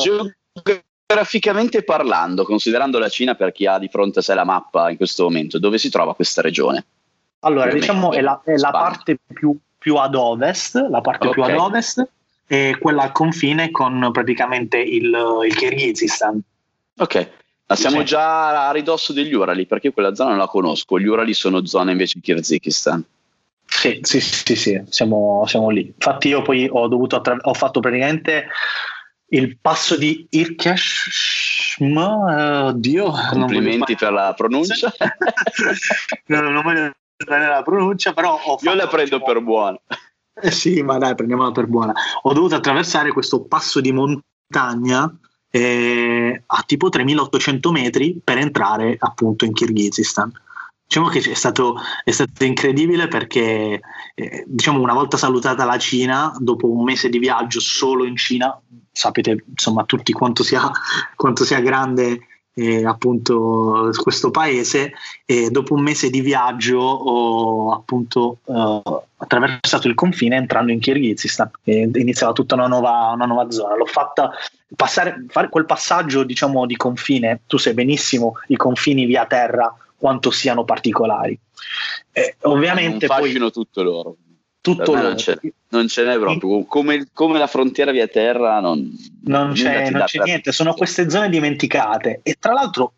Geograficamente 1.07 1.83
parlando, 1.83 2.43
considerando 2.43 2.99
la 2.99 3.09
Cina 3.09 3.35
per 3.35 3.51
chi 3.51 3.65
ha 3.65 3.79
di 3.79 3.87
fronte 3.87 4.19
a 4.19 4.21
sé 4.21 4.33
la 4.33 4.43
mappa 4.43 4.89
in 4.89 4.97
questo 4.97 5.23
momento, 5.23 5.59
dove 5.59 5.77
si 5.77 5.89
trova 5.89 6.15
questa 6.15 6.41
regione? 6.41 6.85
Allora, 7.39 7.71
diciamo 7.71 8.11
è 8.11 8.21
la, 8.21 8.41
è 8.43 8.55
la 8.55 8.71
parte 8.71 9.17
più, 9.31 9.55
più, 9.77 9.95
ad 9.95 10.15
ovest, 10.15 10.75
la 10.89 11.01
parte 11.01 11.27
okay. 11.27 11.43
più 11.43 11.53
ad 11.53 11.59
ovest 11.59 12.07
è 12.45 12.77
quella 12.79 13.03
al 13.03 13.11
confine 13.11 13.71
con 13.71 14.09
praticamente 14.11 14.77
il, 14.77 15.15
il 15.45 15.55
Kirghizistan. 15.55 16.39
Ok, 16.99 17.29
ma 17.67 17.75
siamo 17.75 18.03
già 18.03 18.67
a 18.67 18.71
ridosso 18.71 19.11
degli 19.11 19.33
Urali, 19.33 19.65
perché 19.65 19.91
quella 19.91 20.15
zona 20.15 20.29
non 20.29 20.39
la 20.39 20.47
conosco. 20.47 20.97
Gli 20.99 21.07
Urali 21.07 21.33
sono 21.33 21.65
zone 21.65 21.91
invece 21.91 22.17
in 22.17 22.23
Kirghizistan. 22.23 23.03
Sì, 23.65 23.99
sì, 24.01 24.21
sì, 24.21 24.55
sì, 24.55 24.81
siamo, 24.89 25.43
siamo 25.45 25.69
lì. 25.69 25.85
Infatti 25.85 26.29
io 26.29 26.41
poi 26.41 26.69
ho 26.71 26.87
dovuto 26.87 27.17
attra- 27.17 27.37
ho 27.41 27.53
fatto 27.53 27.81
praticamente 27.81 28.47
il 29.29 29.57
passo 29.59 29.97
di 29.97 30.25
Irkeshim, 30.29 31.95
uh, 31.97 32.71
Dio. 32.71 33.11
Complimenti 33.31 33.95
per 33.95 34.13
la 34.13 34.33
pronuncia. 34.33 34.93
no, 36.27 36.39
non 36.39 36.63
voglio 36.63 36.93
bene 37.25 37.47
la 37.47 37.61
pronuncia, 37.63 38.13
però 38.13 38.39
Io 38.61 38.73
la 38.73 38.87
prendo 38.87 39.21
per 39.21 39.41
buona. 39.41 39.77
Eh 40.39 40.51
sì, 40.51 40.81
ma 40.83 40.97
dai, 40.97 41.15
prendiamola 41.15 41.51
per 41.51 41.67
buona. 41.67 41.93
Ho 42.21 42.31
dovuto 42.31 42.55
attraversare 42.55 43.11
questo 43.11 43.43
passo 43.43 43.81
di 43.81 43.91
montagna 43.91 45.13
eh, 45.57 46.43
a 46.45 46.63
tipo 46.67 46.89
3800 46.89 47.71
metri 47.71 48.21
per 48.23 48.37
entrare 48.37 48.95
appunto 48.99 49.45
in 49.45 49.53
Kirghizistan. 49.53 50.31
Diciamo 50.85 51.07
che 51.07 51.19
è 51.19 51.33
stato, 51.33 51.75
è 52.03 52.11
stato 52.11 52.45
incredibile 52.45 53.07
perché 53.07 53.81
eh, 54.13 54.43
diciamo 54.45 54.79
una 54.79 54.93
volta 54.93 55.17
salutata 55.17 55.65
la 55.65 55.77
Cina, 55.79 56.33
dopo 56.37 56.69
un 56.69 56.83
mese 56.83 57.09
di 57.09 57.17
viaggio 57.17 57.59
solo 57.59 58.05
in 58.05 58.15
Cina, 58.15 58.57
sapete 58.91 59.43
insomma 59.49 59.83
tutti 59.83 60.13
quanto 60.13 60.43
sia, 60.43 60.69
quanto 61.15 61.43
sia 61.43 61.59
grande 61.59 62.19
eh, 62.53 62.85
appunto 62.85 63.91
questo 64.01 64.31
paese 64.31 64.93
e 65.25 65.49
dopo 65.49 65.73
un 65.73 65.81
mese 65.81 66.09
di 66.09 66.21
viaggio 66.21 66.79
ho 66.79 67.73
appunto 67.73 68.39
eh, 68.45 68.81
attraversato 69.17 69.87
il 69.87 69.95
confine 69.95 70.37
entrando 70.37 70.71
in 70.71 70.79
Kirghizistan 70.79 71.49
e 71.63 71.89
iniziava 71.93 72.33
tutta 72.33 72.55
una 72.55 72.67
nuova, 72.67 73.11
una 73.13 73.25
nuova 73.25 73.51
zona. 73.51 73.75
L'ho 73.75 73.85
fatta 73.85 74.31
passare, 74.75 75.25
fare 75.29 75.49
quel 75.49 75.65
passaggio 75.65 76.23
diciamo 76.23 76.65
di 76.65 76.75
confine, 76.75 77.41
tu 77.47 77.57
sai 77.57 77.73
benissimo 77.73 78.33
i 78.47 78.55
confini 78.55 79.05
via 79.05 79.25
terra 79.25 79.75
quanto 79.95 80.31
siano 80.31 80.63
particolari. 80.63 81.37
Eh, 82.11 82.35
ovviamente 82.41 83.07
fascino 83.07 83.49
poi, 83.49 83.51
tutto 83.51 83.83
loro. 83.83 84.15
Tutto 84.61 84.93
loro. 84.93 85.07
Non, 85.07 85.17
ce, 85.17 85.39
non 85.69 85.87
ce 85.87 86.03
n'è 86.03 86.17
proprio, 86.17 86.65
come, 86.65 87.07
come, 87.13 87.39
la 87.39 87.47
frontiera 87.47 87.91
via 87.91 88.07
terra 88.07 88.59
non, 88.59 88.91
non 89.23 89.53
c'è, 89.53 89.89
non 89.89 90.03
c'è 90.05 90.23
niente, 90.23 90.51
sono 90.51 90.73
queste 90.73 91.09
zone 91.09 91.29
dimenticate 91.29 92.19
e 92.23 92.35
tra 92.39 92.53
l'altro 92.53 92.93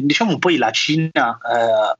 diciamo 0.00 0.38
poi 0.38 0.56
la 0.56 0.70
Cina 0.72 1.38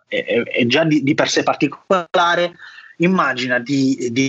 eh, 0.09 0.25
è, 0.25 0.43
è, 0.43 0.67
già 0.67 0.85
di, 0.85 1.03
di, 1.03 1.15
per 1.15 1.29
sé 1.29 1.43
particolare, 1.43 2.55
immagina 2.97 3.59
di, 3.59 4.09
di 4.11 4.29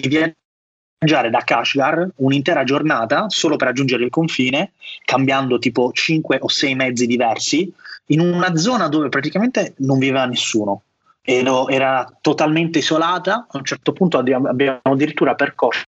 viaggiare 1.04 1.32
da 1.32 1.40
Kashgar 1.40 2.08
un'intera 2.18 2.64
giornata 2.64 3.26
solo 3.30 3.56
per 3.56 3.68
raggiungere 3.68 4.04
il 4.04 4.12
confine, 4.12 4.74
cambiando 5.04 5.58
tipo 5.58 5.92
5 5.92 6.38
o 6.42 6.48
6 6.48 6.76
mezzi 6.76 7.08
diversi, 7.08 7.74
in 8.08 8.20
una 8.20 8.56
zona 8.56 8.88
dove 8.88 9.10
praticamente 9.10 9.74
non 9.78 9.98
viveva 9.98 10.26
nessuno. 10.26 10.84
Ero, 11.24 11.68
era 11.70 12.08
totalmente 12.22 12.80
isolata, 12.80 13.48
a 13.50 13.58
un 13.58 13.66
certo 13.66 13.94
punto 13.94 14.18
abbiamo, 14.18 14.50
addirittura 14.84 15.36
percorso 15.36 15.84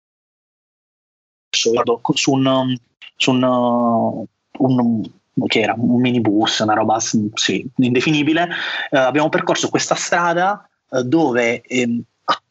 su 1.53 1.73
un, 2.33 2.77
su 3.17 3.31
un, 3.31 4.25
un 4.59 5.03
che 5.47 5.61
era 5.61 5.75
un 5.77 6.01
minibus, 6.01 6.61
una 6.61 6.75
roba 6.75 7.01
sì, 7.01 7.69
indefinibile. 7.77 8.49
Eh, 8.91 8.99
abbiamo 8.99 9.29
percorso 9.29 9.69
questa 9.69 9.95
strada 9.95 10.69
eh, 10.91 11.03
dove 11.03 11.63
eh, 11.63 12.03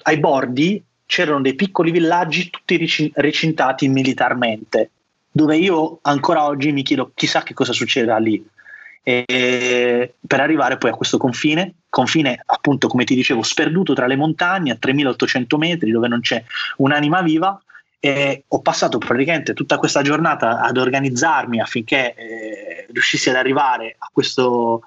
ai 0.04 0.20
bordi 0.20 0.84
c'erano 1.10 1.42
dei 1.42 1.56
piccoli 1.56 1.90
villaggi 1.90 2.52
tutti 2.52 3.12
recintati 3.16 3.88
militarmente, 3.88 4.92
dove 5.32 5.58
io 5.58 5.98
ancora 6.04 6.46
oggi 6.46 6.72
mi 6.72 6.84
chiedo 6.84 7.14
chissà 7.16 7.42
che 7.42 7.56
cosa 7.56 7.74
succederà 7.74 8.20
lì. 8.20 8.48
E 9.02 10.14
per 10.28 10.40
arrivare 10.40 10.78
poi 10.78 10.92
a 10.92 10.94
questo 10.94 11.18
confine, 11.18 11.78
confine 11.90 12.44
appunto 12.46 12.88
come 12.88 13.06
ti 13.06 13.16
dicevo 13.16 13.42
sperduto 13.42 13.96
tra 13.96 14.06
le 14.06 14.18
montagne 14.18 14.72
a 14.72 14.76
3800 14.76 15.58
metri 15.58 15.90
dove 15.90 16.08
non 16.08 16.22
c'è 16.22 16.44
un'anima 16.78 17.24
viva 17.24 17.60
e 18.00 18.44
ho 18.48 18.62
passato 18.62 19.00
praticamente 19.00 19.56
tutta 19.56 19.78
questa 19.80 20.04
giornata 20.04 20.62
ad 20.62 20.78
organizzarmi 20.78 21.60
affinché 21.60 22.14
eh, 22.14 22.86
riuscissi 22.92 23.32
ad 23.32 23.36
arrivare 23.36 23.96
a 23.98 24.10
questo, 24.14 24.84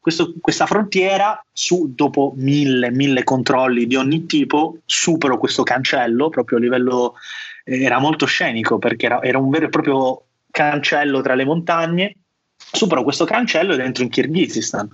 questo, 0.00 0.34
questa 0.40 0.66
frontiera, 0.66 1.42
su, 1.52 1.92
dopo 1.94 2.32
mille, 2.36 2.90
mille 2.90 3.24
controlli 3.24 3.86
di 3.86 3.96
ogni 3.96 4.26
tipo, 4.26 4.78
supero 4.84 5.38
questo 5.38 5.62
cancello 5.62 6.28
proprio 6.28 6.58
a 6.58 6.60
livello, 6.60 7.14
eh, 7.64 7.82
era 7.82 7.98
molto 7.98 8.26
scenico 8.26 8.78
perché 8.78 9.06
era, 9.06 9.22
era, 9.22 9.38
un 9.38 9.50
vero 9.50 9.66
e 9.66 9.70
proprio 9.70 10.22
cancello 10.50 11.20
tra 11.20 11.34
le 11.34 11.44
montagne, 11.44 12.14
supero 12.56 13.02
questo 13.02 13.24
cancello 13.24 13.74
ed 13.74 13.80
entro 13.80 14.02
in 14.02 14.10
Kirghizistan. 14.10 14.88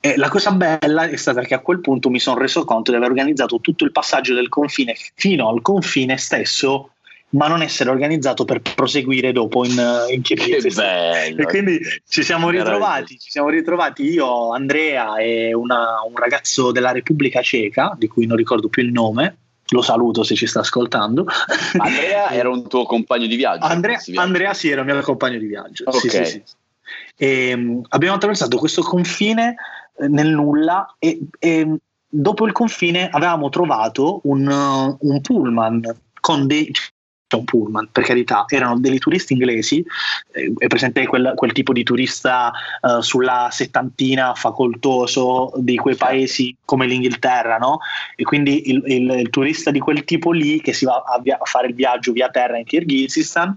E 0.00 0.16
la 0.16 0.28
cosa 0.28 0.52
bella 0.52 1.08
è 1.08 1.16
stata 1.16 1.42
che 1.42 1.54
a 1.54 1.58
quel 1.58 1.80
punto 1.80 2.08
mi 2.08 2.20
sono 2.20 2.38
reso 2.38 2.64
conto 2.64 2.92
di 2.92 2.96
aver 2.96 3.10
organizzato 3.10 3.60
tutto 3.60 3.84
il 3.84 3.90
passaggio 3.90 4.32
del 4.32 4.48
confine 4.48 4.94
fino 5.14 5.48
al 5.48 5.60
confine 5.60 6.16
stesso 6.16 6.92
ma 7.30 7.46
non 7.48 7.62
essere 7.62 7.90
organizzato 7.90 8.44
per 8.44 8.60
proseguire 8.60 9.32
dopo 9.32 9.64
in, 9.64 9.78
in 10.10 10.22
Kirghizistan. 10.22 11.38
E 11.38 11.44
quindi 11.44 11.78
ci 12.08 12.22
siamo 12.22 12.48
ritrovati, 12.48 13.18
ci 13.18 13.30
siamo 13.30 13.48
ritrovati 13.48 14.04
io, 14.04 14.52
Andrea 14.52 15.16
e 15.16 15.52
una, 15.52 16.02
un 16.06 16.16
ragazzo 16.16 16.72
della 16.72 16.92
Repubblica 16.92 17.42
Ceca, 17.42 17.94
di 17.98 18.06
cui 18.08 18.26
non 18.26 18.36
ricordo 18.36 18.68
più 18.68 18.82
il 18.82 18.92
nome, 18.92 19.36
lo 19.70 19.82
saluto 19.82 20.22
se 20.22 20.34
ci 20.34 20.46
sta 20.46 20.60
ascoltando. 20.60 21.26
Andrea 21.76 22.30
era 22.30 22.48
un 22.48 22.66
tuo 22.66 22.84
compagno 22.84 23.26
di 23.26 23.36
viaggio? 23.36 23.66
Andrea, 23.66 23.98
Andrea 24.14 24.54
sì, 24.54 24.70
era 24.70 24.80
il 24.80 24.86
mio 24.86 25.00
compagno 25.02 25.38
di 25.38 25.46
viaggio. 25.46 25.84
Okay. 25.86 26.00
Sì, 26.00 26.08
sì, 26.08 26.24
sì. 26.24 26.42
E, 27.16 27.52
um, 27.52 27.82
abbiamo 27.88 28.14
attraversato 28.14 28.56
questo 28.56 28.80
confine 28.82 29.56
eh, 29.98 30.08
nel 30.08 30.28
nulla 30.28 30.94
e, 30.98 31.20
e, 31.38 31.76
dopo 32.08 32.46
il 32.46 32.52
confine 32.52 33.10
avevamo 33.10 33.50
trovato 33.50 34.20
un, 34.24 34.46
un 34.98 35.20
pullman 35.20 35.82
con 36.20 36.46
dei 36.46 36.72
un 37.36 37.44
pullman, 37.44 37.88
per 37.92 38.04
carità, 38.04 38.44
erano 38.48 38.78
dei 38.78 38.98
turisti 38.98 39.34
inglesi, 39.34 39.84
eh, 40.32 40.52
è 40.56 40.66
presente 40.66 41.06
quel, 41.06 41.32
quel, 41.34 41.52
tipo 41.52 41.72
di 41.72 41.82
turista 41.82 42.52
eh, 42.80 43.02
sulla 43.02 43.48
settantina 43.50 44.34
facoltoso 44.34 45.52
di 45.56 45.76
quei 45.76 45.96
paesi 45.96 46.56
come 46.64 46.86
l'Inghilterra, 46.86 47.58
no? 47.58 47.80
E 48.16 48.24
quindi 48.24 48.70
il, 48.70 48.82
il, 48.86 49.10
il 49.10 49.30
turista 49.30 49.70
di 49.70 49.78
quel 49.78 50.04
tipo 50.04 50.32
lì 50.32 50.60
che 50.60 50.72
si 50.72 50.84
va 50.84 51.02
a, 51.06 51.20
via, 51.20 51.38
a 51.40 51.44
fare 51.44 51.68
il 51.68 51.74
viaggio 51.74 52.12
via 52.12 52.28
terra 52.28 52.58
in 52.58 52.64
Kirghizistan 52.64 53.56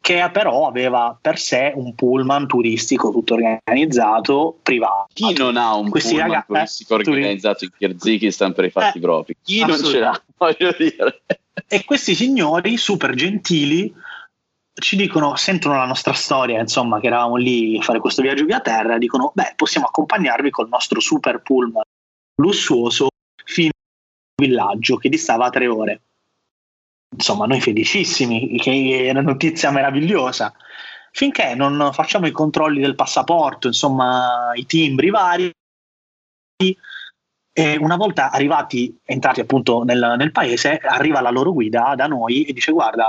che 0.00 0.26
però 0.32 0.66
aveva 0.66 1.16
per 1.20 1.38
sé 1.38 1.72
un 1.74 1.94
pullman 1.94 2.46
turistico 2.46 3.10
tutto 3.10 3.34
organizzato 3.34 4.56
privato. 4.62 5.08
Chi 5.12 5.34
non 5.34 5.58
ha 5.58 5.74
un 5.74 5.90
Questi 5.90 6.14
pullman 6.14 6.44
ragazzi, 6.48 6.86
turistico 6.86 7.10
organizzato 7.10 7.64
in 7.64 7.70
Kirghizistan 7.76 8.54
per 8.54 8.64
i 8.64 8.70
fatti 8.70 8.96
eh, 8.96 9.00
propri? 9.02 9.36
Chi 9.42 9.64
non 9.66 9.76
ce 9.76 9.98
l'ha, 9.98 10.22
voglio 10.38 10.74
dire. 10.76 11.22
E 11.66 11.84
questi 11.84 12.14
signori 12.14 12.76
super 12.76 13.14
gentili 13.14 13.92
ci 14.72 14.96
dicono, 14.96 15.34
sentono 15.36 15.76
la 15.76 15.86
nostra 15.86 16.12
storia, 16.12 16.60
insomma, 16.60 17.00
che 17.00 17.08
eravamo 17.08 17.36
lì 17.36 17.76
a 17.78 17.82
fare 17.82 17.98
questo 17.98 18.22
viaggio 18.22 18.44
via 18.44 18.60
terra, 18.60 18.96
dicono, 18.96 19.32
beh, 19.34 19.54
possiamo 19.56 19.88
accompagnarvi 19.88 20.50
col 20.50 20.68
nostro 20.68 21.00
super 21.00 21.42
pullman 21.42 21.82
lussuoso 22.36 23.08
fino 23.44 23.72
al 23.74 24.46
villaggio 24.46 24.96
che 24.96 25.08
distava 25.08 25.50
tre 25.50 25.66
ore 25.66 26.00
insomma, 27.10 27.46
noi 27.46 27.60
felicissimi, 27.60 28.58
che 28.58 29.06
è 29.06 29.10
una 29.10 29.22
notizia 29.22 29.70
meravigliosa. 29.70 30.54
Finché 31.10 31.54
non 31.54 31.90
facciamo 31.92 32.26
i 32.26 32.32
controlli 32.32 32.80
del 32.80 32.94
passaporto, 32.94 33.66
insomma, 33.66 34.52
i 34.54 34.66
timbri 34.66 35.10
vari, 35.10 35.50
e 37.58 37.76
una 37.76 37.96
volta 37.96 38.30
arrivati, 38.30 38.96
entrati 39.04 39.40
appunto 39.40 39.82
nel, 39.82 40.14
nel, 40.16 40.30
paese, 40.30 40.78
arriva 40.80 41.20
la 41.20 41.30
loro 41.30 41.52
guida 41.52 41.94
da 41.96 42.06
noi 42.06 42.44
e 42.44 42.52
dice: 42.52 42.70
Guarda, 42.70 43.04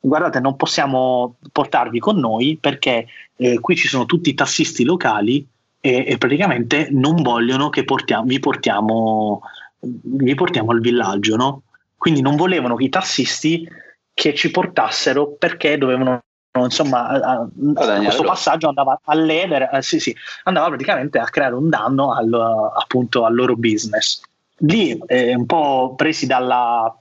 guardate, 0.00 0.40
non 0.40 0.56
possiamo 0.56 1.36
portarvi 1.52 2.00
con 2.00 2.18
noi 2.18 2.58
perché 2.60 3.06
eh, 3.36 3.60
qui 3.60 3.76
ci 3.76 3.86
sono 3.86 4.06
tutti 4.06 4.30
i 4.30 4.34
tassisti 4.34 4.82
locali 4.82 5.46
e, 5.80 6.04
e 6.04 6.18
praticamente 6.18 6.88
non 6.90 7.22
vogliono 7.22 7.68
che 7.68 7.84
portiamo, 7.84 8.24
vi, 8.24 8.40
portiamo, 8.40 9.42
vi 9.78 10.34
portiamo 10.34 10.72
al 10.72 10.80
villaggio, 10.80 11.36
no? 11.36 11.62
Quindi 11.96 12.22
non 12.22 12.34
volevano 12.34 12.74
i 12.80 12.88
tassisti 12.88 13.68
che 14.12 14.34
ci 14.34 14.50
portassero 14.50 15.36
perché 15.38 15.78
dovevano 15.78 16.18
insomma 16.58 17.06
a, 17.08 17.48
a, 17.74 17.98
questo 18.02 18.24
passaggio 18.24 18.68
andava 18.68 19.00
a 19.04 19.14
ledere 19.14 19.70
eh, 19.72 19.82
sì, 19.82 20.00
sì, 20.00 20.14
andava 20.44 20.68
praticamente 20.68 21.18
a 21.18 21.24
creare 21.24 21.54
un 21.54 21.68
danno 21.68 22.12
al, 22.12 22.32
appunto 22.74 23.24
al 23.24 23.34
loro 23.34 23.54
business 23.54 24.20
lì 24.58 24.98
eh, 25.06 25.34
un 25.34 25.46
po' 25.46 25.94
presi 25.96 26.26
dalla, 26.26 26.92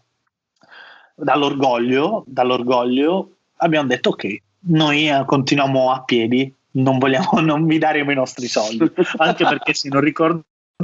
dall'orgoglio 1.16 2.24
dall'orgoglio 2.28 3.38
abbiamo 3.58 3.88
detto 3.88 4.10
ok 4.10 4.38
noi 4.62 5.10
eh, 5.10 5.24
continuiamo 5.26 5.92
a 5.92 6.04
piedi 6.04 6.54
non 6.72 7.00
vogliamo 7.00 7.40
non 7.42 7.66
vi 7.66 7.80
daremo 7.80 8.12
i 8.12 8.16
nostri 8.16 8.48
soldi 8.48 8.92
anche 9.18 9.46
perché 9.46 9.74
se 9.74 9.90
non 9.90 10.02
ricordo 10.02 10.44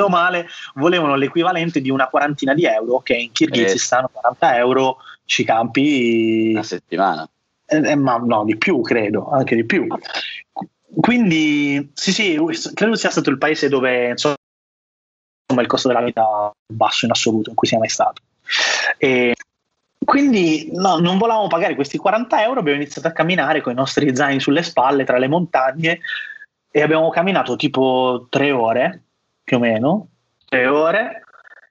male, 0.09 0.47
volevano 0.73 1.15
l'equivalente 1.15 1.79
di 1.79 1.89
una 1.89 2.09
quarantina 2.09 2.53
di 2.53 2.65
euro, 2.65 2.99
che 2.99 3.13
in 3.13 3.31
Kirghizistan 3.31 4.03
eh. 4.03 4.09
40 4.11 4.57
euro 4.57 4.97
ci 5.23 5.45
campi 5.45 6.49
una 6.51 6.63
settimana. 6.63 7.29
Eh, 7.65 7.91
eh, 7.91 7.95
ma 7.95 8.17
no, 8.17 8.43
di 8.43 8.57
più 8.57 8.81
credo, 8.81 9.29
anche 9.29 9.55
di 9.55 9.65
più. 9.65 9.87
Quindi 10.99 11.91
sì, 11.93 12.11
sì, 12.11 12.39
credo 12.73 12.95
sia 12.95 13.09
stato 13.09 13.29
il 13.29 13.37
paese 13.37 13.67
dove 13.67 14.09
insomma, 14.09 14.35
il 15.59 15.67
costo 15.67 15.87
della 15.87 16.03
vita 16.03 16.49
è 16.49 16.73
basso 16.73 17.05
in 17.05 17.11
assoluto 17.11 17.49
in 17.49 17.55
cui 17.55 17.67
sia 17.67 17.79
mai 17.79 17.89
stato. 17.89 18.21
E 18.97 19.33
quindi 20.05 20.69
no, 20.73 20.99
non 20.99 21.17
volevamo 21.17 21.47
pagare 21.47 21.75
questi 21.75 21.97
40 21.97 22.43
euro, 22.43 22.59
abbiamo 22.59 22.79
iniziato 22.79 23.07
a 23.07 23.11
camminare 23.11 23.61
con 23.61 23.73
i 23.73 23.75
nostri 23.75 24.15
zaini 24.15 24.39
sulle 24.39 24.61
spalle 24.61 25.03
tra 25.03 25.17
le 25.17 25.27
montagne 25.27 25.99
e 26.71 26.81
abbiamo 26.81 27.09
camminato 27.09 27.55
tipo 27.55 28.27
tre 28.29 28.51
ore 28.51 29.03
più 29.43 29.57
o 29.57 29.59
meno, 29.59 30.09
tre 30.47 30.67
ore. 30.67 31.23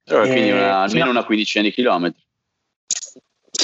Allora, 0.07 0.26
quindi 0.26 0.50
una, 0.50 0.80
almeno 0.80 1.11
una 1.11 1.24
quindicina 1.24 1.62
di 1.62 1.70
chilometri. 1.70 2.23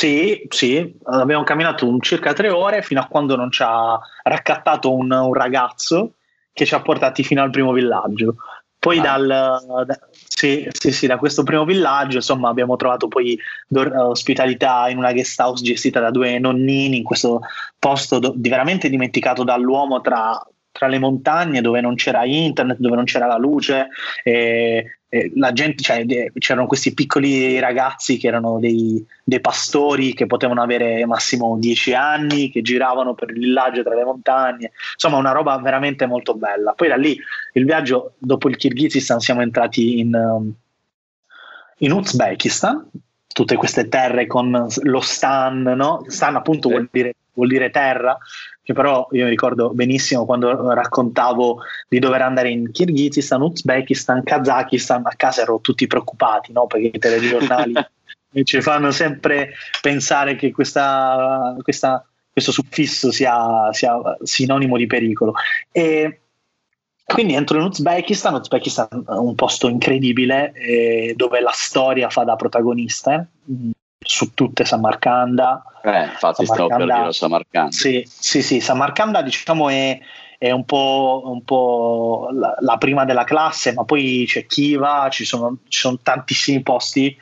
Sì, 0.01 0.47
sì, 0.49 0.97
abbiamo 1.05 1.45
camminato 1.45 1.87
un 1.87 2.01
circa 2.01 2.33
tre 2.33 2.49
ore 2.49 2.81
fino 2.81 3.01
a 3.01 3.07
quando 3.07 3.37
non 3.37 3.51
ci 3.51 3.63
ha 3.63 4.01
raccattato 4.23 4.95
un, 4.95 5.11
un 5.11 5.35
ragazzo 5.35 6.15
che 6.55 6.65
ci 6.65 6.75
ha 6.75 6.81
portati 6.81 7.23
fino 7.23 7.43
al 7.43 7.51
primo 7.51 7.71
villaggio. 7.73 8.37
Poi 8.79 8.99
ah. 8.99 9.03
dal, 9.03 9.85
da, 9.85 9.99
sì, 10.27 10.67
sì, 10.73 10.91
sì, 10.91 11.07
da 11.07 11.19
questo 11.19 11.43
primo 11.43 11.67
villaggio 11.67 12.17
insomma, 12.17 12.49
abbiamo 12.49 12.77
trovato 12.77 13.09
poi 13.09 13.39
ospitalità 13.95 14.89
in 14.89 14.97
una 14.97 15.13
guest 15.13 15.39
house 15.39 15.63
gestita 15.63 16.01
da 16.01 16.11
due 16.11 16.39
nonnini 16.39 16.97
in 16.97 17.05
questo 17.05 17.41
posto 17.79 18.19
do, 18.19 18.33
di 18.35 18.49
veramente 18.49 18.89
dimenticato 18.89 19.45
dall'uomo 19.45 20.01
tra 20.01 20.43
tra 20.73 20.87
le 20.87 20.99
montagne 20.99 21.61
dove 21.61 21.83
non 21.83 21.95
c'era 21.97 22.25
internet, 22.25 22.79
dove 22.79 22.97
non 22.97 23.05
c'era 23.05 23.27
la 23.27 23.37
luce, 23.37 23.89
la 25.35 25.53
gente, 25.53 25.83
cioè, 25.83 26.07
c'erano 26.39 26.69
questi 26.69 26.95
piccoli 26.95 27.59
ragazzi 27.59 28.17
che 28.17 28.29
erano 28.29 28.61
dei, 28.61 29.05
dei, 29.25 29.41
pastori 29.41 30.15
che 30.15 30.27
potevano 30.27 30.63
avere 30.63 31.05
massimo 31.05 31.57
10 31.59 31.95
anni, 31.95 32.51
che 32.51 32.63
giravano 32.63 33.15
per 33.15 33.31
il 33.31 33.41
villaggio 33.41 33.83
tra 33.83 33.95
le 33.97 34.05
montagne, 34.05 34.71
insomma 34.93 35.17
una 35.17 35.33
roba 35.33 35.59
veramente 35.59 36.07
molto 36.07 36.35
bella. 36.35 36.75
Poi 36.75 36.87
da 36.87 36.97
lì 36.97 37.19
il 37.55 37.65
viaggio, 37.65 38.13
dopo 38.19 38.49
il 38.49 38.57
Kirghizistan 38.57 39.19
siamo 39.19 39.43
entrati 39.43 39.99
in, 39.99 40.15
um, 40.15 40.53
in 41.79 41.91
Uzbekistan, 41.91 42.89
tutte 43.27 43.57
queste 43.57 43.89
terre 43.89 44.29
con 44.29 44.69
lo 44.83 45.01
stan, 45.01 45.63
no? 45.63 46.05
Stan 46.07 46.37
appunto 46.37 46.69
vuol 46.69 46.89
dire, 46.89 47.15
vuol 47.33 47.49
dire 47.49 47.71
terra, 47.71 48.17
che 48.71 48.73
però 48.73 49.09
io 49.11 49.25
mi 49.25 49.31
ricordo 49.31 49.71
benissimo 49.71 50.25
quando 50.25 50.73
raccontavo 50.73 51.63
di 51.89 51.99
dover 51.99 52.23
andare 52.23 52.51
in 52.51 52.71
Kirghizistan, 52.71 53.43
Uzbekistan, 53.43 54.23
Kazakistan, 54.23 55.03
a 55.05 55.15
casa 55.17 55.43
ero 55.43 55.59
tutti 55.61 55.87
preoccupati, 55.87 56.53
no? 56.53 56.67
perché 56.67 56.91
i 56.95 56.99
telegiornali 56.99 57.73
ci 58.45 58.61
fanno 58.61 58.93
sempre 58.93 59.55
pensare 59.81 60.37
che 60.37 60.53
questa, 60.53 61.57
questa, 61.63 62.07
questo 62.31 62.53
suffisso 62.53 63.11
sia, 63.11 63.73
sia, 63.73 63.99
sinonimo 64.23 64.77
di 64.77 64.87
pericolo. 64.87 65.35
E 65.73 66.21
quindi 67.05 67.35
entro 67.35 67.59
in 67.59 67.65
Uzbekistan, 67.65 68.35
Uzbekistan 68.35 69.05
è 69.05 69.13
un 69.13 69.35
posto 69.35 69.69
incredibile 69.69 70.53
eh, 70.53 71.15
dove 71.17 71.41
la 71.41 71.53
storia 71.53 72.09
fa 72.09 72.23
da 72.23 72.37
protagonista. 72.37 73.15
Eh 73.15 73.79
su 74.11 74.35
tutte 74.35 74.65
Samarcanda. 74.65 75.63
Eh, 75.83 76.03
infatti 76.03 76.45
Samarcanda, 76.45 76.55
stavo 76.55 76.69
per 76.77 77.01
dire 77.01 77.13
Samarcanda. 77.13 77.71
Sì, 77.71 78.03
sì, 78.05 78.43
sì, 78.43 78.61
Samarcanda 78.61 79.23
diciamo 79.23 79.69
è, 79.69 80.01
è 80.37 80.51
un 80.51 80.65
po', 80.65 81.23
un 81.27 81.45
po 81.45 82.29
la, 82.33 82.57
la, 82.59 82.77
prima 82.77 83.05
della 83.05 83.23
classe, 83.23 83.73
ma 83.73 83.85
poi 83.85 84.25
c'è 84.27 84.47
Kiva, 84.47 85.09
ci 85.11 85.25
sono, 85.25 85.59
ci 85.69 85.79
sono 85.79 85.99
tantissimi 86.03 86.61
posti, 86.61 87.17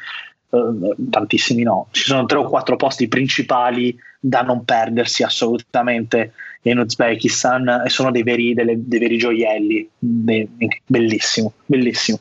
eh, 0.51 0.95
tantissimi 1.11 1.63
no, 1.63 1.89
ci 1.91 2.05
sono 2.05 2.25
tre 2.25 2.39
o 2.39 2.45
quattro 2.45 2.77
posti 2.77 3.07
principali 3.07 3.95
da 4.19 4.41
non 4.41 4.65
perdersi 4.65 5.23
assolutamente 5.23 6.33
in 6.63 6.79
Uzbekistan 6.79 7.83
e 7.85 7.91
sono 7.91 8.11
dei 8.11 8.23
veri, 8.23 8.55
delle, 8.55 8.77
dei 8.79 8.99
veri 8.99 9.19
gioielli, 9.19 9.89
dei, 9.99 10.49
bellissimo, 10.87 11.53
bellissimo. 11.67 12.19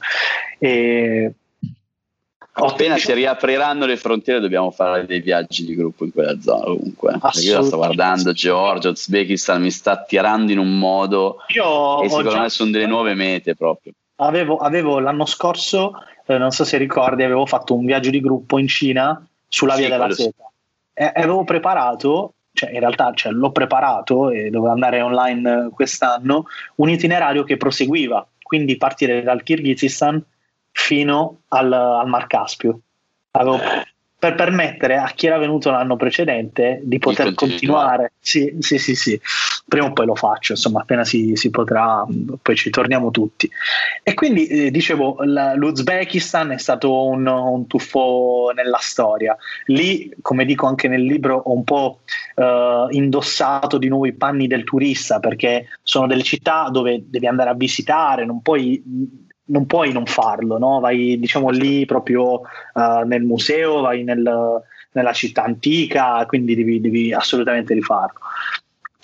E, 0.60 1.34
Appena 2.60 2.98
si 2.98 3.13
riapriranno 3.13 3.86
le 3.86 3.98
frontiere 3.98 4.39
dobbiamo 4.39 4.72
fare 4.72 5.06
dei 5.06 5.20
viaggi 5.20 5.63
di 5.63 5.76
gruppo 5.76 6.06
in 6.06 6.12
quella 6.12 6.39
zona 6.41 6.65
comunque. 6.65 7.20
Io 7.43 7.62
sto 7.62 7.78
guardando 7.78 8.32
Georgia, 8.32 8.89
Uzbekistan, 8.89 9.62
mi 9.62 9.70
sta 9.70 9.91
attirando 9.91 10.52
in 10.52 10.58
un 10.58 10.78
modo 10.80 11.38
io 11.50 12.02
e 12.02 12.10
secondo 12.10 12.32
già... 12.32 12.41
me 12.41 12.50
sono 12.50 12.72
delle 12.72 12.88
nuove 12.88 13.13
mete 13.13 13.56
proprio. 13.56 13.93
Avevo, 14.15 14.58
avevo 14.58 15.00
l'anno 15.00 15.28
scorso, 15.28 15.93
eh, 16.26 16.38
non 16.39 16.50
so 16.50 16.63
se 16.63 16.78
ricordi, 16.78 17.22
avevo 17.22 17.46
fatto 17.46 17.76
un 17.76 17.86
viaggio 17.86 18.10
di 18.10 18.20
gruppo 18.20 18.58
in 18.58 18.67
Cina 18.67 19.24
sulla 19.48 19.74
sì, 19.74 19.82
via 19.82 19.89
della 19.89 20.12
seta. 20.12 20.52
E 20.93 21.12
avevo 21.13 21.43
preparato, 21.43 22.34
cioè 22.54 22.72
in 22.72 22.80
realtà 22.80 23.12
cioè, 23.13 23.32
l'ho 23.32 23.52
preparato 23.52 24.32
e 24.32 24.50
dovevo 24.50 24.72
andare 24.72 25.02
online 25.02 25.70
quest'anno, 25.72 26.46
un 26.76 26.89
itinerario 26.89 27.43
che 27.43 27.58
proseguiva, 27.58 28.28
quindi 28.41 28.78
partire 28.78 29.22
dal 29.22 29.43
Kirghizistan 29.43 30.24
fino 30.77 31.41
al, 31.49 31.73
al 31.73 32.07
Mar 32.07 32.27
Caspio. 32.27 32.79
Avevo 33.31 33.59
per 34.19 34.33
permettere 34.33 34.97
a 34.97 35.11
chi 35.13 35.27
era 35.27 35.37
venuto 35.37 35.69
l'anno 35.69 35.95
precedente 35.95 36.79
di 36.83 36.97
poter 36.97 37.33
continuare. 37.35 38.13
Sì, 38.19 38.55
sì, 38.59 38.79
sì, 38.79 38.95
sì, 38.95 39.19
prima 39.67 39.87
o 39.87 39.93
poi 39.93 40.07
lo 40.07 40.15
faccio, 40.15 40.53
insomma, 40.53 40.81
appena 40.81 41.03
si, 41.03 41.35
si 41.35 41.51
potrà, 41.51 42.03
poi 42.41 42.55
ci 42.55 42.69
torniamo 42.71 43.11
tutti. 43.11 43.49
E 44.01 44.13
quindi 44.15 44.47
eh, 44.47 44.71
dicevo, 44.71 45.17
l'Uzbekistan 45.23 46.51
è 46.51 46.57
stato 46.57 47.05
un, 47.05 47.27
un, 47.27 47.67
tuffo 47.67 48.51
nella 48.55 48.79
storia. 48.79 49.37
Lì, 49.65 50.11
come 50.21 50.45
dico 50.45 50.65
anche 50.65 50.87
nel 50.87 51.03
libro, 51.03 51.35
ho 51.37 51.53
un 51.53 51.63
po' 51.63 51.99
eh, 52.35 52.87
indossato 52.89 53.77
di 53.77 53.87
nuovo 53.87 54.07
i 54.07 54.13
panni 54.13 54.47
del 54.47 54.63
turista 54.63 55.19
perché 55.19 55.67
sono 55.83 56.07
delle 56.07 56.23
città 56.23 56.69
dove 56.71 57.03
devi 57.05 57.27
andare 57.27 57.51
a 57.51 57.55
visitare, 57.55 58.25
non 58.25 58.41
puoi 58.41 59.25
non 59.47 59.65
puoi 59.65 59.91
non 59.91 60.05
farlo, 60.05 60.57
no? 60.57 60.79
vai 60.79 61.19
diciamo 61.19 61.49
lì 61.49 61.86
proprio 61.86 62.41
uh, 62.41 63.05
nel 63.05 63.23
museo, 63.23 63.81
vai 63.81 64.03
nel, 64.03 64.62
nella 64.91 65.13
città 65.13 65.43
antica, 65.43 66.25
quindi 66.25 66.55
devi, 66.55 66.81
devi 66.81 67.13
assolutamente 67.13 67.73
rifarlo. 67.73 68.19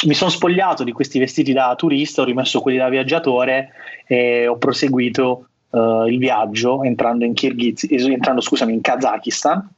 Mi 0.06 0.13
sono 0.13 0.29
spogliato 0.29 0.84
di 0.84 0.91
questi 0.91 1.19
vestiti 1.19 1.53
da 1.53 1.73
turista, 1.75 2.21
ho 2.21 2.25
rimesso 2.25 2.60
quelli 2.60 2.77
da 2.77 2.89
viaggiatore 2.89 3.71
e 4.06 4.47
ho 4.47 4.58
proseguito 4.58 5.47
uh, 5.69 6.06
il 6.08 6.17
viaggio 6.17 6.84
entrando 6.84 7.23
in 7.23 7.34
Kirghiz, 7.34 7.86
entrando 7.89 8.41
scusami 8.41 8.73
in 8.73 8.82
Kazakistan 8.82 9.69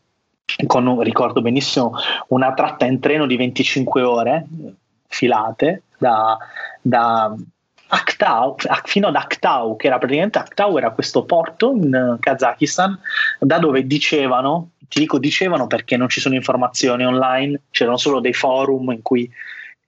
con, 0.68 1.02
ricordo 1.02 1.42
benissimo, 1.42 1.94
una 2.30 2.54
tratta 2.54 2.86
in 2.86 3.00
treno 3.00 3.26
di 3.26 3.36
25 3.36 4.02
ore 4.02 4.46
filate 5.08 5.84
da, 5.98 6.38
da 6.82 7.36
Aktau, 7.88 8.56
fino 8.84 9.08
ad 9.08 9.16
Aktau, 9.16 9.76
che 9.76 9.88
era 9.88 9.98
praticamente 9.98 10.40
Aktau 10.40 10.78
era 10.78 10.92
questo 10.92 11.24
porto 11.26 11.72
in 11.72 11.94
eh, 11.94 12.18
Kazakistan, 12.20 12.98
da 13.40 13.60
dove 13.60 13.86
dicevano, 13.86 14.72
ti 14.88 15.00
dico 15.00 15.20
dicevano 15.20 15.68
perché 15.68 15.96
non 15.98 16.10
ci 16.10 16.20
sono 16.20 16.36
informazioni 16.36 17.06
online, 17.06 17.62
c'erano 17.70 17.98
solo 17.98 18.20
dei 18.20 18.34
forum 18.34 18.92
in 18.92 19.02
cui 19.02 19.30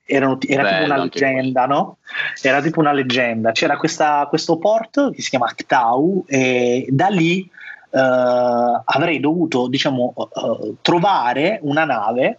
erano, 0.05 0.37
era 0.47 0.63
Beh, 0.63 0.69
tipo 0.69 0.83
una 0.83 0.97
leggenda, 0.97 1.65
no? 1.65 1.97
Era 2.41 2.61
tipo 2.61 2.79
una 2.79 2.93
leggenda. 2.93 3.51
C'era 3.51 3.77
questa, 3.77 4.25
questo 4.29 4.57
porto 4.57 5.09
che 5.09 5.21
si 5.21 5.29
chiama 5.29 5.47
Aktau 5.47 6.23
e 6.27 6.87
da 6.89 7.07
lì 7.07 7.49
Uh, 7.89 8.81
avrei 8.83 9.21
dovuto 9.21 9.69
diciamo 9.69 10.13
uh, 10.13 10.75
trovare 10.81 11.57
una 11.61 11.85
nave 11.85 12.37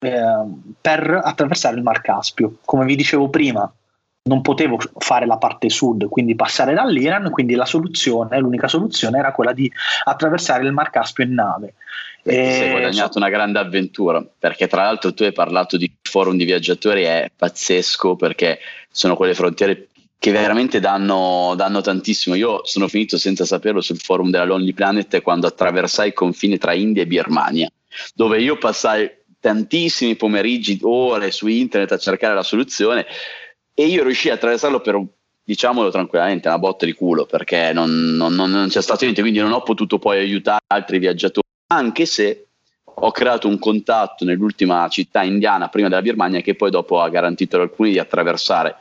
uh, 0.00 0.62
per 0.80 1.20
attraversare 1.22 1.76
il 1.76 1.84
Mar 1.84 2.00
Caspio 2.00 2.56
come 2.64 2.84
vi 2.84 2.96
dicevo 2.96 3.28
prima 3.30 3.72
non 4.30 4.42
potevo 4.42 4.78
fare 4.98 5.26
la 5.26 5.38
parte 5.38 5.68
sud, 5.68 6.08
quindi 6.08 6.36
passare 6.36 6.72
dall'Iran, 6.72 7.30
quindi 7.32 7.56
la 7.56 7.64
soluzione, 7.64 8.38
l'unica 8.38 8.68
soluzione 8.68 9.18
era 9.18 9.32
quella 9.32 9.52
di 9.52 9.70
attraversare 10.04 10.64
il 10.64 10.72
Mar 10.72 10.90
Caspio 10.90 11.24
in 11.24 11.34
nave. 11.34 11.74
E 12.22 12.30
ti 12.30 12.52
sei 12.52 12.70
guadagnato 12.70 13.18
una 13.18 13.28
grande 13.28 13.58
avventura, 13.58 14.24
perché 14.38 14.68
tra 14.68 14.84
l'altro 14.84 15.12
tu 15.12 15.24
hai 15.24 15.32
parlato 15.32 15.76
di 15.76 15.92
forum 16.00 16.36
di 16.36 16.44
viaggiatori, 16.44 17.02
è 17.02 17.28
pazzesco 17.34 18.14
perché 18.14 18.60
sono 18.88 19.16
quelle 19.16 19.34
frontiere 19.34 19.88
che 20.16 20.30
veramente 20.30 20.78
danno, 20.78 21.54
danno, 21.56 21.80
tantissimo. 21.80 22.36
Io 22.36 22.60
sono 22.64 22.86
finito 22.86 23.18
senza 23.18 23.44
saperlo 23.44 23.80
sul 23.80 23.98
forum 23.98 24.30
della 24.30 24.44
Lonely 24.44 24.74
Planet 24.74 25.22
quando 25.22 25.48
attraversai 25.48 26.08
il 26.08 26.12
confine 26.12 26.56
tra 26.56 26.72
India 26.72 27.02
e 27.02 27.06
Birmania, 27.06 27.68
dove 28.14 28.40
io 28.40 28.58
passai 28.58 29.10
tantissimi 29.40 30.14
pomeriggi, 30.14 30.78
ore 30.82 31.32
su 31.32 31.48
internet 31.48 31.90
a 31.90 31.98
cercare 31.98 32.34
la 32.34 32.44
soluzione 32.44 33.06
e 33.80 33.86
io 33.86 34.02
riuscii 34.02 34.30
a 34.30 34.34
attraversarlo 34.34 34.80
per 34.80 35.02
diciamolo 35.42 35.90
tranquillamente, 35.90 36.48
una 36.48 36.58
botta 36.58 36.84
di 36.84 36.92
culo 36.92 37.24
perché 37.24 37.72
non, 37.72 37.90
non, 38.14 38.34
non, 38.34 38.66
c'è 38.68 38.82
stato 38.82 39.04
niente, 39.04 39.22
quindi 39.22 39.40
non 39.40 39.52
ho 39.52 39.62
potuto 39.62 39.98
poi 39.98 40.18
aiutare 40.18 40.60
altri 40.66 40.98
viaggiatori, 40.98 41.46
anche 41.68 42.04
se 42.04 42.48
ho 42.84 43.10
creato 43.10 43.48
un 43.48 43.58
contatto 43.58 44.26
nell'ultima 44.26 44.86
città 44.88 45.22
indiana 45.22 45.68
prima 45.68 45.88
della 45.88 46.02
Birmania 46.02 46.42
che 46.42 46.56
poi 46.56 46.70
dopo 46.70 47.00
ha 47.00 47.08
garantito 47.08 47.56
ad 47.56 47.62
alcuni 47.62 47.92
di 47.92 47.98
attraversare 47.98 48.76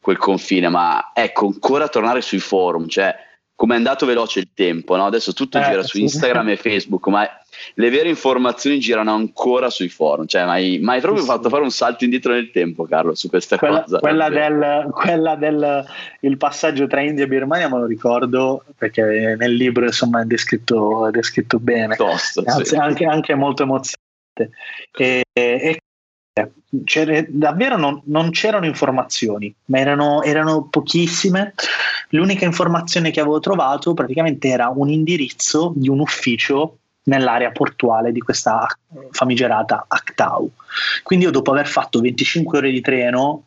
quel 0.00 0.16
confine, 0.16 0.68
ma 0.68 1.10
ecco, 1.12 1.46
ancora 1.46 1.88
tornare 1.88 2.20
sui 2.20 2.38
forum, 2.38 2.86
cioè 2.86 3.25
come 3.56 3.72
è 3.72 3.76
andato 3.78 4.04
veloce 4.04 4.40
il 4.40 4.50
tempo, 4.52 4.96
no? 4.96 5.06
adesso 5.06 5.32
tutto 5.32 5.58
eh, 5.58 5.62
gira 5.62 5.82
su 5.82 5.98
Instagram 5.98 6.50
e 6.50 6.56
Facebook, 6.56 7.06
ma 7.06 7.26
le 7.74 7.88
vere 7.88 8.10
informazioni 8.10 8.78
girano 8.78 9.14
ancora 9.14 9.70
sui 9.70 9.88
forum, 9.88 10.26
cioè 10.26 10.44
mi 10.44 10.90
hai 10.90 11.00
proprio 11.00 11.22
sì, 11.22 11.26
fatto 11.26 11.48
fare 11.48 11.62
un 11.62 11.70
salto 11.70 12.04
indietro 12.04 12.32
nel 12.32 12.50
tempo 12.50 12.84
Carlo 12.84 13.14
su 13.14 13.30
questa 13.30 13.56
quella, 13.56 13.80
cosa. 13.80 13.98
Quella 13.98 14.28
del, 14.28 14.88
quella 14.90 15.36
del 15.36 15.84
il 16.20 16.36
passaggio 16.36 16.86
tra 16.86 17.00
India 17.00 17.24
e 17.24 17.28
Birmania 17.28 17.70
me 17.70 17.78
lo 17.78 17.86
ricordo 17.86 18.62
perché 18.76 19.34
nel 19.38 19.54
libro 19.54 19.86
insomma 19.86 20.20
è 20.20 20.24
descritto, 20.26 21.06
è 21.06 21.10
descritto 21.10 21.58
bene, 21.58 21.96
Tosto, 21.96 22.42
Anzi, 22.44 22.66
sì. 22.66 22.76
anche, 22.76 23.06
anche, 23.06 23.34
molto 23.34 23.62
emozionante. 23.62 24.50
E, 24.92 25.24
e 25.32 25.78
davvero 27.28 27.76
non, 27.78 28.02
non, 28.04 28.30
c'erano 28.30 28.66
informazioni, 28.66 29.54
ma 29.66 29.78
erano, 29.78 30.22
erano, 30.22 30.68
pochissime. 30.68 31.54
L'unica 32.10 32.44
informazione 32.44 33.10
che 33.10 33.20
avevo 33.20 33.40
trovato 33.40 33.94
praticamente 33.94 34.48
era 34.48 34.68
un 34.68 34.90
indirizzo 34.90 35.72
di 35.74 35.88
un 35.88 36.00
ufficio 36.00 36.78
nell'area 37.04 37.52
portuale 37.52 38.12
di 38.12 38.20
questa 38.20 38.66
famigerata 39.10 39.86
Actau. 39.88 40.50
Quindi 41.02 41.24
io 41.24 41.30
dopo 41.30 41.52
aver 41.52 41.66
fatto 41.66 42.00
25 42.00 42.58
ore 42.58 42.70
di 42.70 42.80
treno, 42.80 43.44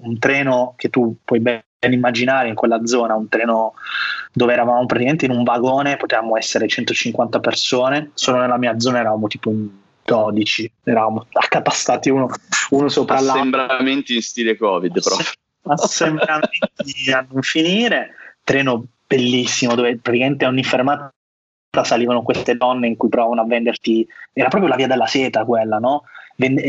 un 0.00 0.18
treno 0.18 0.74
che 0.76 0.88
tu 0.88 1.16
puoi 1.24 1.40
ben 1.40 1.62
immaginare 1.88 2.48
in 2.48 2.54
quella 2.54 2.86
zona, 2.86 3.14
un 3.14 3.28
treno 3.28 3.74
dove 4.32 4.52
eravamo 4.52 4.86
praticamente 4.86 5.24
in 5.26 5.32
un 5.32 5.42
vagone, 5.42 5.96
potevamo 5.96 6.36
essere 6.36 6.68
150 6.68 7.40
persone, 7.40 8.10
solo 8.14 8.38
nella 8.38 8.58
mia 8.58 8.78
zona 8.78 9.00
eravamo 9.00 9.26
tipo 9.26 9.50
in 9.50 9.68
12, 10.10 10.72
eravamo 10.82 11.26
accatastati 11.30 12.10
uno, 12.10 12.28
uno 12.70 12.88
sopra 12.88 13.20
l'altro. 13.20 13.34
Assembramenti 13.34 14.16
in 14.16 14.22
stile 14.22 14.56
Covid 14.56 15.00
proprio. 15.00 15.26
Assembramenti 15.62 17.12
a 17.14 17.24
non 17.30 17.42
finire, 17.42 18.14
treno 18.42 18.84
bellissimo 19.06 19.76
dove 19.76 19.96
praticamente 19.98 20.46
ogni 20.46 20.64
fermata 20.64 21.12
salivano 21.84 22.22
queste 22.22 22.56
donne 22.56 22.88
in 22.88 22.96
cui 22.96 23.08
provavano 23.08 23.42
a 23.42 23.46
venderti, 23.46 24.04
era 24.32 24.48
proprio 24.48 24.68
la 24.68 24.76
via 24.76 24.88
della 24.88 25.06
seta 25.06 25.44
quella, 25.44 25.78
no? 25.78 26.02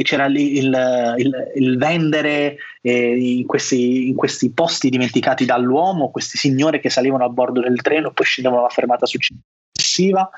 c'era 0.03 0.27
lì 0.27 0.57
il, 0.57 1.15
il, 1.17 1.51
il 1.55 1.77
vendere 1.77 2.57
eh, 2.81 3.37
in, 3.37 3.45
questi, 3.47 4.09
in, 4.09 4.15
questi, 4.15 4.51
posti 4.51 4.89
dimenticati 4.89 5.45
dall'uomo, 5.45 6.11
queste 6.11 6.37
signore 6.37 6.79
che 6.79 6.89
salivano 6.89 7.23
a 7.23 7.29
bordo 7.29 7.61
del 7.61 7.81
treno 7.81 8.09
e 8.09 8.11
poi 8.11 8.25
scendevano 8.25 8.61
alla 8.61 8.69
fermata 8.69 9.05
successiva 9.05 10.29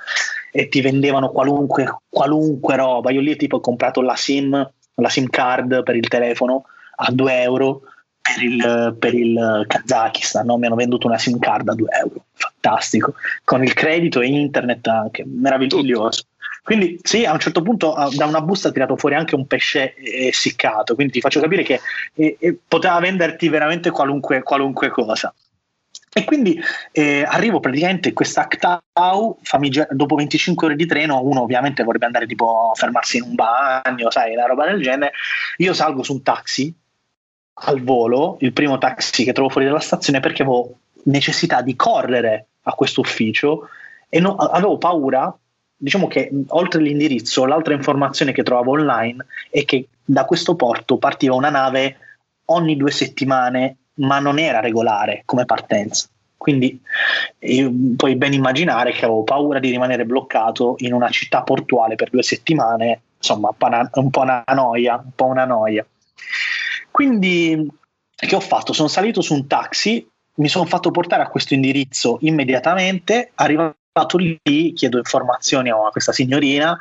e 0.55 0.67
ti 0.67 0.81
vendevano 0.81 1.29
qualunque, 1.31 2.01
qualunque 2.07 2.75
roba. 2.75 3.11
Io 3.11 3.21
lì 3.21 3.35
tipo 3.35 3.55
ho 3.55 3.59
comprato 3.59 4.01
la 4.01 4.15
SIM, 4.15 4.71
la 4.95 5.09
SIM 5.09 5.27
card 5.27 5.81
per 5.81 5.95
il 5.95 6.07
telefono 6.07 6.65
a 6.97 7.11
2 7.11 7.41
euro 7.41 7.81
per 8.21 8.41
il, 8.41 8.95
per 8.99 9.13
il 9.15 9.65
Kazakistan, 9.67 10.45
no? 10.45 10.57
mi 10.57 10.67
hanno 10.67 10.75
venduto 10.75 11.07
una 11.07 11.17
SIM 11.17 11.39
card 11.39 11.67
a 11.69 11.73
2 11.73 11.87
euro, 12.03 12.25
fantastico, 12.33 13.15
con 13.43 13.63
il 13.63 13.73
credito 13.73 14.21
e 14.21 14.27
internet 14.27 14.87
anche, 14.87 15.25
meraviglioso. 15.25 16.23
Quindi 16.63 16.99
sì, 17.01 17.25
a 17.25 17.33
un 17.33 17.39
certo 17.39 17.61
punto 17.61 17.93
da 18.15 18.25
una 18.25 18.41
busta 18.41 18.69
ha 18.69 18.71
tirato 18.71 18.95
fuori 18.95 19.15
anche 19.15 19.35
un 19.35 19.47
pesce 19.47 19.95
essiccato, 19.97 20.93
quindi 20.95 21.13
ti 21.13 21.19
faccio 21.19 21.41
capire 21.41 21.63
che 21.63 21.81
eh, 22.13 22.37
eh, 22.39 22.57
poteva 22.65 22.99
venderti 22.99 23.49
veramente 23.49 23.89
qualunque, 23.89 24.43
qualunque 24.43 24.89
cosa. 24.89 25.33
E 26.15 26.23
quindi 26.25 26.61
eh, 26.91 27.23
arrivo 27.27 27.59
praticamente 27.59 28.09
in 28.09 28.13
questa 28.13 28.41
Actau, 28.41 29.39
dopo 29.89 30.15
25 30.15 30.67
ore 30.67 30.75
di 30.75 30.85
treno, 30.85 31.21
uno 31.23 31.41
ovviamente 31.41 31.83
vorrebbe 31.83 32.05
andare 32.05 32.27
tipo 32.27 32.71
a 32.71 32.75
fermarsi 32.75 33.17
in 33.17 33.23
un 33.23 33.35
bagno, 33.35 34.11
sai, 34.11 34.33
una 34.33 34.45
roba 34.45 34.65
del 34.65 34.81
genere. 34.81 35.13
Io 35.57 35.73
salgo 35.73 36.03
su 36.03 36.13
un 36.13 36.21
taxi 36.21 36.73
al 37.55 37.81
volo, 37.81 38.37
il 38.41 38.53
primo 38.53 38.77
taxi 38.77 39.23
che 39.23 39.33
trovo 39.33 39.49
fuori 39.49 39.65
dalla 39.65 39.79
stazione 39.79 40.19
perché 40.19 40.43
avevo 40.43 40.77
necessità 41.05 41.61
di 41.61 41.75
correre 41.75 42.47
a 42.63 42.73
questo 42.73 43.01
ufficio 43.01 43.69
e 44.09 44.19
no, 44.19 44.35
avevo 44.35 44.77
paura, 44.77 45.35
diciamo 45.75 46.07
che 46.07 46.29
oltre 46.49 46.81
l'indirizzo, 46.81 47.45
l'altra 47.45 47.73
informazione 47.73 48.31
che 48.31 48.43
trovavo 48.43 48.71
online 48.71 49.25
è 49.49 49.65
che 49.65 49.87
da 50.03 50.25
questo 50.25 50.55
porto 50.55 50.97
partiva 50.97 51.33
una 51.33 51.49
nave 51.49 51.97
ogni 52.45 52.77
due 52.77 52.91
settimane, 52.91 53.77
ma 53.95 54.19
non 54.19 54.39
era 54.39 54.59
regolare 54.59 55.23
come 55.25 55.45
partenza. 55.45 56.07
Quindi 56.37 56.77
puoi 57.95 58.15
ben 58.15 58.33
immaginare 58.33 58.91
che 58.91 59.05
avevo 59.05 59.23
paura 59.23 59.59
di 59.59 59.69
rimanere 59.69 60.05
bloccato 60.05 60.75
in 60.79 60.91
una 60.91 61.09
città 61.09 61.41
portuale 61.41 61.95
per 61.95 62.09
due 62.09 62.21
settimane, 62.21 63.01
insomma, 63.17 63.55
un 63.93 64.09
po' 64.09 64.21
una 64.21 64.43
noia, 64.53 65.01
un 65.01 65.11
po' 65.15 65.27
una 65.27 65.45
noia. 65.45 65.85
Quindi, 66.91 67.65
che 68.13 68.35
ho 68.35 68.41
fatto? 68.41 68.73
Sono 68.73 68.89
salito 68.89 69.21
su 69.21 69.33
un 69.33 69.47
taxi, 69.47 70.05
mi 70.35 70.49
sono 70.49 70.65
fatto 70.65 70.91
portare 70.91 71.23
a 71.23 71.29
questo 71.29 71.53
indirizzo 71.53 72.17
immediatamente, 72.21 73.31
arrivato 73.35 74.17
lì, 74.17 74.73
chiedo 74.73 74.97
informazioni 74.97 75.69
a 75.69 75.75
questa 75.91 76.11
signorina 76.11 76.77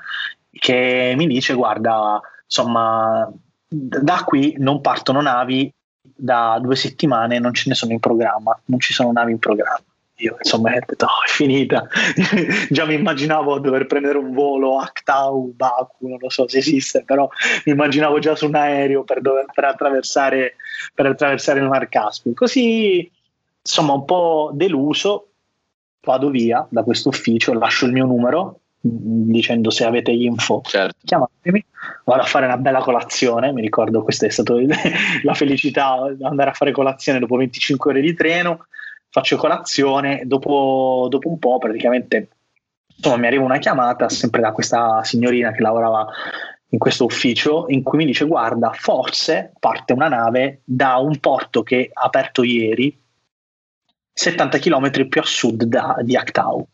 che 0.50 1.14
mi 1.16 1.28
dice, 1.28 1.54
guarda, 1.54 2.20
insomma, 2.44 3.30
da 3.68 4.24
qui 4.24 4.56
non 4.58 4.80
partono 4.80 5.20
navi 5.20 5.72
da 6.14 6.58
due 6.60 6.76
settimane, 6.76 7.38
non 7.38 7.54
ce 7.54 7.68
ne 7.68 7.74
sono 7.74 7.92
in 7.92 8.00
programma, 8.00 8.58
non 8.66 8.80
ci 8.80 8.92
sono 8.92 9.12
navi 9.12 9.32
in 9.32 9.38
programma. 9.38 9.82
io 10.16 10.36
insomma 10.38 10.70
ho 10.70 10.78
detto, 10.86 11.04
oh, 11.04 11.24
è 11.26 11.28
finita. 11.28 11.88
Già 12.70 12.84
mi 12.84 12.94
immaginavo 12.94 13.58
dover 13.58 13.86
prendere 13.86 14.18
un 14.18 14.32
volo 14.32 14.78
Actau, 14.78 15.52
Baku, 15.54 16.08
non 16.08 16.18
lo 16.20 16.30
so 16.30 16.48
se 16.48 16.58
esiste, 16.58 17.02
però 17.04 17.28
mi 17.64 17.72
immaginavo 17.72 18.18
già 18.18 18.34
su 18.34 18.46
un 18.46 18.54
aereo 18.54 19.04
per, 19.04 19.20
dover, 19.20 19.46
per, 19.52 19.64
attraversare, 19.64 20.56
per 20.94 21.06
attraversare 21.06 21.60
il 21.60 21.66
Mar 21.66 21.88
Caspio. 21.88 22.32
Così, 22.34 23.10
insomma, 23.60 23.94
un 23.94 24.04
po' 24.04 24.50
deluso, 24.54 25.28
vado 26.02 26.30
via 26.30 26.66
da 26.68 26.82
questo 26.82 27.08
ufficio, 27.08 27.52
lascio 27.52 27.86
il 27.86 27.92
mio 27.92 28.06
numero 28.06 28.61
dicendo 28.84 29.70
se 29.70 29.84
avete 29.84 30.10
info 30.10 30.60
certo. 30.64 30.96
chiamatemi 31.04 31.64
vado 32.04 32.22
a 32.22 32.26
fare 32.26 32.46
una 32.46 32.56
bella 32.56 32.80
colazione 32.80 33.52
mi 33.52 33.60
ricordo 33.60 34.02
questa 34.02 34.26
è 34.26 34.30
stata 34.30 34.54
la 35.22 35.34
felicità 35.34 36.12
di 36.12 36.24
andare 36.24 36.50
a 36.50 36.52
fare 36.52 36.72
colazione 36.72 37.20
dopo 37.20 37.36
25 37.36 37.90
ore 37.92 38.00
di 38.00 38.12
treno 38.14 38.66
faccio 39.08 39.36
colazione 39.36 40.22
dopo, 40.24 41.06
dopo 41.08 41.28
un 41.28 41.38
po' 41.38 41.58
praticamente 41.58 42.28
insomma 42.96 43.18
mi 43.18 43.26
arriva 43.26 43.44
una 43.44 43.58
chiamata 43.58 44.08
sempre 44.08 44.40
da 44.40 44.50
questa 44.50 45.04
signorina 45.04 45.52
che 45.52 45.62
lavorava 45.62 46.04
in 46.70 46.78
questo 46.78 47.04
ufficio 47.04 47.66
in 47.68 47.84
cui 47.84 47.98
mi 47.98 48.06
dice 48.06 48.24
guarda 48.24 48.72
forse 48.72 49.52
parte 49.60 49.92
una 49.92 50.08
nave 50.08 50.62
da 50.64 50.96
un 50.96 51.20
porto 51.20 51.62
che 51.62 51.88
ha 51.92 52.02
aperto 52.02 52.42
ieri 52.42 52.98
70 54.12 54.58
km 54.58 55.06
più 55.06 55.20
a 55.20 55.24
sud 55.24 55.62
da, 55.62 55.94
di 56.02 56.16
Actau 56.16 56.66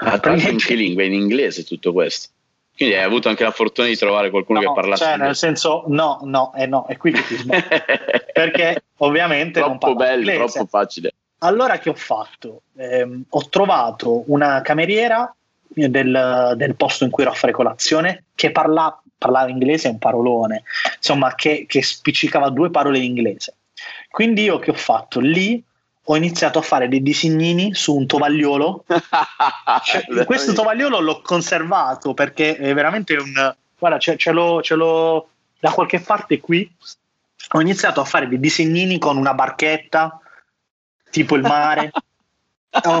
Ah, 0.00 0.18
tra 0.18 0.34
in 0.34 0.58
che 0.58 0.74
lingua? 0.74 1.02
In 1.04 1.12
inglese 1.12 1.64
tutto 1.64 1.92
questo? 1.92 2.28
Quindi 2.76 2.94
hai 2.94 3.04
avuto 3.04 3.30
anche 3.30 3.42
la 3.42 3.52
fortuna 3.52 3.88
di 3.88 3.96
trovare 3.96 4.28
qualcuno 4.28 4.60
no, 4.60 4.68
che 4.68 4.74
parlasse 4.74 5.04
cioè, 5.04 5.16
nel 5.16 5.34
senso, 5.34 5.84
no, 5.86 6.20
no, 6.24 6.52
eh, 6.54 6.66
no, 6.66 6.84
è 6.86 6.98
qui 6.98 7.10
che 7.10 7.24
ti 7.26 7.36
sbaglio. 7.36 7.64
Perché 8.34 8.82
ovviamente 8.98 9.60
troppo 9.60 9.86
non 9.86 9.96
bello, 9.96 10.30
inglese. 10.30 10.52
troppo 10.52 10.66
facile. 10.66 11.14
Allora 11.38 11.78
che 11.78 11.88
ho 11.88 11.94
fatto? 11.94 12.62
Eh, 12.76 13.22
ho 13.26 13.48
trovato 13.48 14.30
una 14.30 14.60
cameriera 14.60 15.34
del, 15.68 16.52
del, 16.56 16.76
posto 16.76 17.04
in 17.04 17.10
cui 17.10 17.22
ero 17.22 17.32
a 17.32 17.34
fare 17.34 17.52
colazione 17.52 18.24
che 18.34 18.50
parla, 18.50 19.00
parlava 19.16 19.48
inglese, 19.48 19.88
un 19.88 19.98
parolone, 19.98 20.64
insomma, 20.96 21.34
che, 21.34 21.64
che 21.66 21.82
spiccicava 21.82 22.50
due 22.50 22.70
parole 22.70 22.98
in 22.98 23.04
inglese. 23.04 23.54
Quindi 24.10 24.42
io 24.42 24.58
che 24.58 24.70
ho 24.70 24.74
fatto? 24.74 25.20
Lì 25.20 25.62
ho 26.08 26.16
iniziato 26.16 26.58
a 26.58 26.62
fare 26.62 26.88
dei 26.88 27.02
disegnini 27.02 27.74
su 27.74 27.94
un 27.96 28.06
tovagliolo. 28.06 28.84
cioè, 29.84 30.04
questo 30.24 30.52
tovagliolo 30.52 31.00
l'ho 31.00 31.20
conservato 31.20 32.14
perché 32.14 32.56
è 32.56 32.74
veramente 32.74 33.16
un. 33.16 33.54
Guarda, 33.78 33.98
ce, 33.98 34.16
ce, 34.16 34.30
l'ho, 34.30 34.62
ce 34.62 34.74
l'ho 34.74 35.28
da 35.58 35.70
qualche 35.70 36.00
parte 36.00 36.40
qui. 36.40 36.70
Ho 37.50 37.60
iniziato 37.60 38.00
a 38.00 38.04
fare 38.04 38.28
dei 38.28 38.38
disegnini 38.38 38.98
con 38.98 39.16
una 39.16 39.34
barchetta, 39.34 40.20
tipo 41.10 41.34
il 41.34 41.42
mare. 41.42 41.90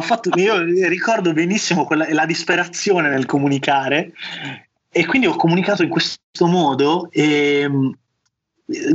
fatto, 0.02 0.30
io 0.38 0.58
ricordo 0.88 1.32
benissimo 1.32 1.84
quella, 1.84 2.06
la 2.10 2.26
disperazione 2.26 3.08
nel 3.08 3.26
comunicare 3.26 4.12
e 4.90 5.04
quindi 5.04 5.26
ho 5.26 5.36
comunicato 5.36 5.82
in 5.82 5.90
questo 5.90 6.46
modo 6.46 7.08
e 7.10 7.68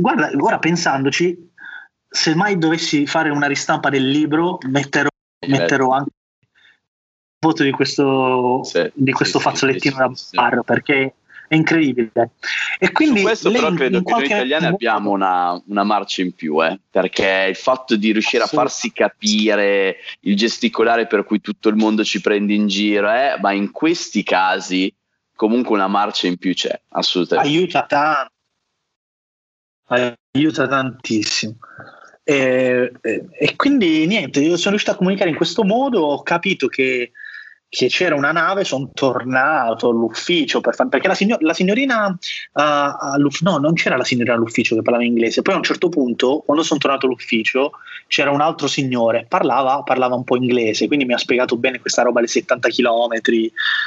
guarda, 0.00 0.30
ora 0.38 0.58
pensandoci 0.58 1.51
se 2.12 2.34
mai 2.34 2.58
dovessi 2.58 3.06
fare 3.06 3.30
una 3.30 3.46
ristampa 3.46 3.88
del 3.88 4.06
libro, 4.06 4.58
metterò, 4.68 5.08
metterò 5.46 5.90
anche 5.90 6.10
il 6.42 6.48
voto 7.40 7.62
di 7.62 7.70
questo, 7.70 8.62
sì, 8.64 8.90
di 8.94 9.12
questo 9.12 9.38
sì, 9.38 9.44
fazzolettino 9.44 10.14
sì, 10.14 10.36
da 10.36 10.42
bar 10.42 10.62
perché 10.62 11.14
è 11.48 11.54
incredibile. 11.54 12.12
E 12.78 12.92
quindi 12.92 13.20
Su 13.20 13.24
questo 13.24 13.50
però 13.50 13.72
credo 13.72 14.02
che 14.02 14.12
noi 14.12 14.24
italiani 14.26 14.64
modo... 14.64 14.74
abbiamo 14.74 15.10
una, 15.10 15.62
una, 15.66 15.84
marcia 15.84 16.20
in 16.20 16.34
più, 16.34 16.62
eh, 16.62 16.78
perché 16.90 17.46
il 17.48 17.56
fatto 17.56 17.96
di 17.96 18.12
riuscire 18.12 18.42
a 18.42 18.46
farsi 18.46 18.92
capire, 18.92 19.96
il 20.20 20.36
gesticolare 20.36 21.06
per 21.06 21.24
cui 21.24 21.40
tutto 21.40 21.70
il 21.70 21.76
mondo 21.76 22.04
ci 22.04 22.20
prende 22.20 22.52
in 22.52 22.66
giro, 22.66 23.10
eh, 23.10 23.38
ma 23.40 23.52
in 23.52 23.70
questi 23.70 24.22
casi 24.22 24.94
comunque 25.34 25.74
una 25.74 25.88
marcia 25.88 26.26
in 26.26 26.36
più 26.36 26.52
c'è, 26.52 26.78
assolutamente. 26.90 27.50
Aiuta 27.50 27.86
tanto. 27.86 28.30
Aiuta 30.34 30.68
tantissimo. 30.68 31.56
E, 32.24 32.92
e, 33.00 33.26
e, 33.32 33.56
quindi 33.56 34.06
niente, 34.06 34.40
io 34.40 34.56
sono 34.56 34.70
riuscito 34.70 34.92
a 34.92 34.96
comunicare 34.96 35.30
in 35.30 35.36
questo 35.36 35.64
modo, 35.64 36.00
ho 36.02 36.22
capito 36.22 36.68
che, 36.68 37.10
che 37.68 37.88
c'era 37.88 38.14
una 38.14 38.30
nave, 38.30 38.62
sono 38.62 38.90
tornato 38.94 39.88
all'ufficio 39.88 40.60
per 40.60 40.74
far, 40.74 40.88
perché 40.88 41.08
la, 41.08 41.14
signor, 41.14 41.42
la 41.42 41.54
signorina 41.54 42.06
uh, 42.06 43.28
no, 43.40 43.58
non 43.58 43.72
c'era 43.74 43.96
la 43.96 44.04
signorina 44.04 44.36
all'ufficio 44.36 44.76
che 44.76 44.82
parlava 44.82 45.04
inglese, 45.04 45.42
poi 45.42 45.54
a 45.54 45.56
un 45.56 45.64
certo 45.64 45.88
punto, 45.88 46.42
quando 46.44 46.62
sono 46.62 46.78
tornato 46.78 47.06
all'ufficio, 47.06 47.72
c'era 48.06 48.30
un 48.30 48.40
altro 48.40 48.68
signore, 48.68 49.26
parlava, 49.28 49.82
parlava 49.82 50.14
un 50.14 50.24
po' 50.24 50.36
inglese, 50.36 50.86
quindi 50.86 51.04
mi 51.04 51.14
ha 51.14 51.18
spiegato 51.18 51.56
bene 51.56 51.80
questa 51.80 52.02
roba, 52.02 52.20
le 52.20 52.28
70 52.28 52.68
km 52.68 53.10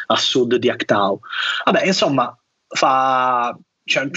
a 0.07 0.17
sud 0.17 0.55
di 0.55 0.69
Actau. 0.69 1.19
Vabbè, 1.63 1.85
insomma, 1.85 2.37
fa... 2.67 3.57
Cioè, 3.87 4.09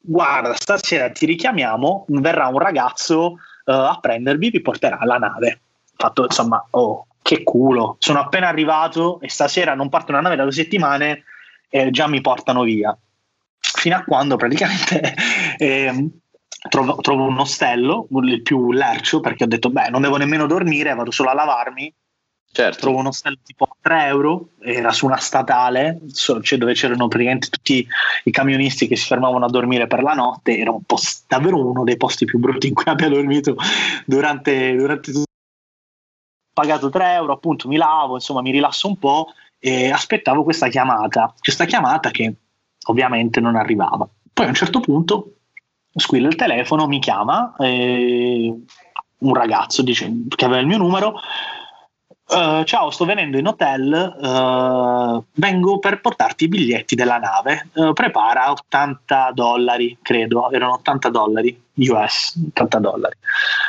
guarda, 0.00 0.54
stasera 0.54 1.10
ti 1.10 1.26
richiamiamo, 1.26 2.06
verrà 2.08 2.46
un 2.46 2.58
ragazzo 2.58 3.36
a 3.72 3.98
prendervi, 4.00 4.50
vi 4.50 4.60
porterà 4.60 4.98
alla 4.98 5.18
nave. 5.18 5.60
Fatto 5.96 6.24
insomma, 6.24 6.64
oh, 6.70 7.06
che 7.22 7.42
culo, 7.42 7.96
sono 7.98 8.20
appena 8.20 8.48
arrivato 8.48 9.20
e 9.20 9.28
stasera 9.28 9.74
non 9.74 9.88
parte 9.88 10.12
una 10.12 10.20
nave 10.20 10.36
da 10.36 10.42
due 10.42 10.52
settimane 10.52 11.24
e 11.68 11.90
già 11.90 12.06
mi 12.06 12.20
portano 12.20 12.62
via. 12.62 12.96
Fino 13.58 13.96
a 13.96 14.04
quando 14.04 14.36
praticamente 14.36 15.14
eh, 15.58 16.08
trovo, 16.68 16.96
trovo, 16.96 17.24
un 17.24 17.38
ostello, 17.38 18.08
il 18.22 18.42
più 18.42 18.72
lercio, 18.72 19.20
perché 19.20 19.44
ho 19.44 19.46
detto, 19.48 19.70
beh, 19.70 19.90
non 19.90 20.02
devo 20.02 20.16
nemmeno 20.16 20.46
dormire, 20.46 20.94
vado 20.94 21.10
solo 21.10 21.30
a 21.30 21.34
lavarmi 21.34 21.94
Certo. 22.52 22.80
Trovo 22.80 22.98
un 22.98 23.06
ostello 23.06 23.38
tipo 23.44 23.68
3 23.80 24.06
euro, 24.06 24.48
era 24.60 24.90
su 24.90 25.06
una 25.06 25.18
statale, 25.18 26.00
cioè 26.12 26.58
dove 26.58 26.72
c'erano 26.72 27.06
praticamente 27.06 27.48
tutti 27.48 27.86
i 28.24 28.30
camionisti 28.32 28.88
che 28.88 28.96
si 28.96 29.06
fermavano 29.06 29.44
a 29.44 29.48
dormire 29.48 29.86
per 29.86 30.02
la 30.02 30.14
notte, 30.14 30.58
era 30.58 30.72
un 30.72 30.82
post, 30.82 31.26
davvero 31.28 31.64
uno 31.64 31.84
dei 31.84 31.96
posti 31.96 32.24
più 32.24 32.40
brutti 32.40 32.66
in 32.66 32.74
cui 32.74 32.90
abbia 32.90 33.08
dormito 33.08 33.56
durante, 34.04 34.74
durante 34.74 35.12
tutto. 35.12 35.24
Pagato 36.52 36.90
3 36.90 37.12
euro, 37.12 37.32
appunto 37.34 37.68
mi 37.68 37.76
lavo, 37.76 38.14
insomma 38.14 38.42
mi 38.42 38.50
rilasso 38.50 38.88
un 38.88 38.98
po' 38.98 39.28
e 39.60 39.90
aspettavo 39.90 40.42
questa 40.42 40.66
chiamata, 40.66 41.32
questa 41.38 41.66
chiamata 41.66 42.10
che 42.10 42.34
ovviamente 42.88 43.38
non 43.38 43.54
arrivava. 43.54 44.08
Poi 44.32 44.46
a 44.46 44.48
un 44.48 44.54
certo 44.54 44.80
punto 44.80 45.34
squilla 45.94 46.26
il 46.26 46.34
telefono, 46.34 46.88
mi 46.88 46.98
chiama 46.98 47.54
eh, 47.60 48.52
un 49.18 49.34
ragazzo 49.34 49.82
dice, 49.82 50.10
che 50.28 50.44
aveva 50.44 50.60
il 50.60 50.66
mio 50.66 50.78
numero 50.78 51.20
Uh, 52.30 52.62
ciao, 52.62 52.90
sto 52.90 53.04
venendo 53.04 53.38
in 53.38 53.46
hotel, 53.48 54.16
uh, 54.20 55.24
vengo 55.32 55.80
per 55.80 56.00
portarti 56.00 56.44
i 56.44 56.48
biglietti 56.48 56.94
della 56.94 57.18
nave. 57.18 57.70
Uh, 57.72 57.92
prepara 57.92 58.52
80 58.52 59.32
dollari, 59.34 59.98
credo, 60.00 60.48
erano 60.52 60.74
80 60.74 61.08
dollari 61.08 61.60
US, 61.74 62.40
80 62.50 62.78
dollari. 62.78 63.16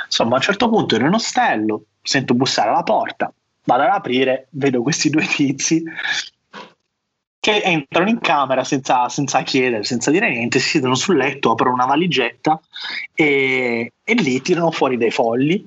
Insomma, 0.06 0.34
a 0.34 0.36
un 0.36 0.42
certo 0.42 0.70
punto 0.70 0.94
ero 0.94 1.08
in 1.08 1.14
ostello, 1.14 1.86
sento 2.04 2.36
bussare 2.36 2.70
alla 2.70 2.84
porta, 2.84 3.34
vado 3.64 3.82
ad 3.82 3.90
aprire, 3.90 4.46
vedo 4.52 4.84
questi 4.84 5.10
due 5.10 5.26
tizi 5.26 5.84
che 7.40 7.62
entrano 7.64 8.10
in 8.10 8.20
camera 8.20 8.64
senza, 8.64 9.10
senza 9.10 9.42
chiedere, 9.42 9.84
senza 9.84 10.12
dire 10.12 10.30
niente, 10.30 10.60
si 10.60 10.70
siedono 10.70 10.94
sul 10.94 11.18
letto, 11.18 11.50
aprono 11.50 11.74
una 11.74 11.88
valigetta 11.88 12.62
e, 13.16 13.94
e 14.04 14.14
lì 14.14 14.40
tirano 14.44 14.70
fuori 14.70 14.98
dei 14.98 15.10
fogli 15.10 15.66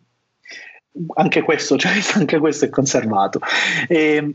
anche 1.14 1.42
questo, 1.42 1.76
cioè, 1.78 1.92
anche 2.14 2.38
questo 2.38 2.64
è 2.66 2.68
conservato. 2.68 3.40
E, 3.88 4.34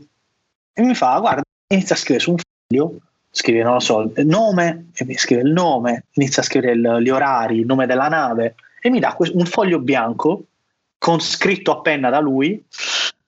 e, 0.72 0.82
mi 0.82 0.94
fa, 0.94 1.18
guarda, 1.18 1.42
inizia 1.68 1.94
a 1.94 1.98
scrivere 1.98 2.24
su 2.24 2.30
un 2.32 2.38
foglio, 2.38 2.98
scrive, 3.30 3.62
non 3.62 3.74
lo 3.74 3.80
so, 3.80 4.12
il 4.16 4.26
nome, 4.26 4.90
e 4.94 5.04
mi 5.04 5.16
scrive 5.16 5.42
il 5.42 5.52
nome, 5.52 6.06
inizia 6.12 6.42
a 6.42 6.44
scrivere 6.44 6.72
il, 6.72 6.98
gli 7.02 7.10
orari, 7.10 7.60
il 7.60 7.66
nome 7.66 7.86
della 7.86 8.08
nave, 8.08 8.54
e 8.80 8.90
mi 8.90 9.00
dà 9.00 9.16
un 9.18 9.46
foglio 9.46 9.78
bianco 9.78 10.44
con 10.98 11.20
scritto 11.20 11.72
a 11.72 11.80
penna 11.80 12.10
da 12.10 12.20
lui, 12.20 12.62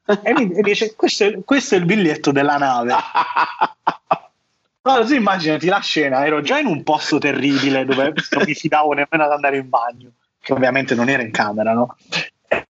e 0.04 0.32
mi 0.34 0.60
dice, 0.62 0.94
questo 0.94 1.24
è, 1.24 1.38
questo 1.44 1.74
è 1.74 1.78
il 1.78 1.84
biglietto 1.84 2.32
della 2.32 2.56
nave. 2.56 2.94
Allora, 4.84 5.04
tu 5.04 5.14
immaginati 5.14 5.68
la 5.68 5.78
scena, 5.78 6.26
ero 6.26 6.40
già 6.40 6.58
in 6.58 6.66
un 6.66 6.82
posto 6.82 7.18
terribile 7.18 7.84
dove 7.84 8.12
non 8.30 8.42
mi 8.44 8.52
fidavo 8.52 8.92
nemmeno 8.92 9.22
ad 9.22 9.30
andare 9.30 9.58
in 9.58 9.68
bagno, 9.68 10.10
che 10.40 10.52
ovviamente 10.52 10.96
non 10.96 11.08
era 11.08 11.22
in 11.22 11.30
camera, 11.30 11.72
no? 11.72 11.96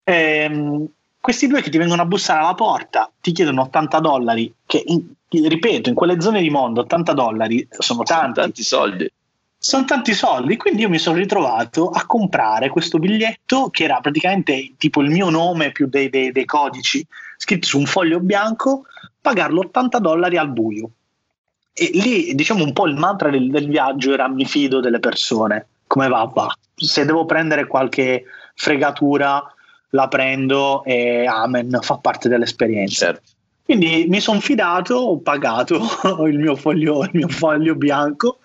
Ehm, 0.05 0.87
questi 1.21 1.47
due 1.47 1.63
che 1.63 1.71
ti 1.71 1.79
vengono 1.79 2.03
a 2.03 2.07
bussare 2.07 2.41
alla 2.41 2.55
porta 2.55 3.11
ti 3.21 3.33
chiedono 3.33 3.63
80 3.63 4.01
dollari, 4.01 4.53
che 4.67 4.83
in, 4.87 5.07
ripeto, 5.29 5.89
in 5.89 5.95
quelle 5.95 6.21
zone 6.21 6.41
di 6.41 6.51
mondo 6.51 6.81
80 6.81 7.13
dollari 7.13 7.67
sono 7.71 8.03
tanti. 8.03 8.23
Sono 8.23 8.33
tanti 8.33 8.63
soldi. 8.63 9.13
Sono 9.57 9.85
tanti 9.85 10.13
soldi, 10.15 10.57
quindi 10.57 10.83
io 10.83 10.89
mi 10.89 10.99
sono 10.99 11.19
ritrovato 11.19 11.89
a 11.91 12.05
comprare 12.05 12.69
questo 12.69 12.99
biglietto 12.99 13.71
che 13.71 13.85
era 13.85 14.01
praticamente 14.01 14.75
tipo 14.77 15.01
il 15.03 15.11
mio 15.11 15.31
nome 15.31 15.71
più 15.71 15.87
dei, 15.87 16.11
dei, 16.11 16.33
dei 16.33 16.45
codici 16.45 17.07
scritto 17.37 17.67
su 17.67 17.79
un 17.79 17.87
foglio 17.87 18.19
bianco, 18.19 18.87
pagarlo 19.21 19.61
80 19.61 19.99
dollari 20.01 20.37
al 20.37 20.51
buio. 20.51 20.91
E 21.73 21.91
lì, 21.95 22.35
diciamo, 22.35 22.65
un 22.65 22.73
po' 22.73 22.87
il 22.87 22.97
mantra 22.97 23.31
del, 23.31 23.51
del 23.51 23.69
viaggio 23.69 24.13
era 24.13 24.29
mi 24.29 24.45
fido 24.45 24.81
delle 24.81 24.99
persone, 24.99 25.67
come 25.87 26.09
va, 26.09 26.25
va. 26.25 26.53
Se 26.75 27.05
devo 27.05 27.25
prendere 27.25 27.67
qualche 27.67 28.25
fregatura, 28.55 29.43
la 29.95 30.09
prendo 30.09 30.85
e 30.85 31.27
amen, 31.27 31.79
fa 31.81 31.97
parte 31.97 32.29
dell'esperienza. 32.29 33.07
Certo. 33.07 33.31
Quindi 33.65 34.07
mi 34.09 34.21
sono 34.21 34.41
fidato, 34.41 34.95
ho 34.97 35.19
pagato 35.21 35.81
il 36.27 36.39
mio 36.39 36.57
foglio, 36.57 37.05
il 37.05 37.11
mio 37.13 37.29
foglio 37.29 37.75
bianco 37.75 38.39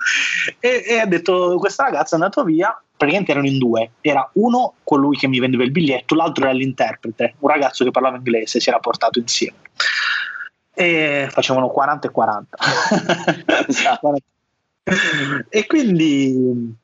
e, 0.60 0.84
e 0.88 1.02
ho 1.02 1.08
detto 1.08 1.56
questa 1.58 1.84
ragazza 1.84 2.16
è 2.16 2.20
andata 2.20 2.44
via, 2.44 2.80
praticamente 2.96 3.32
erano 3.32 3.48
in 3.48 3.58
due, 3.58 3.92
era 4.02 4.30
uno 4.34 4.76
colui 4.84 5.18
che 5.18 5.28
mi 5.28 5.40
vendeva 5.40 5.64
il 5.64 5.72
biglietto, 5.72 6.16
l'altro 6.16 6.46
era 6.46 6.54
l'interprete, 6.54 7.36
un 7.40 7.50
ragazzo 7.50 7.84
che 7.84 7.92
parlava 7.92 8.18
inglese, 8.18 8.60
si 8.60 8.70
era 8.70 8.80
portato 8.80 9.20
insieme. 9.20 9.58
E 10.74 11.28
facevano 11.32 11.70
40 11.70 12.08
e 12.08 12.12
40. 12.12 12.58
Esatto. 13.68 14.16
e 15.50 15.66
quindi 15.66 16.76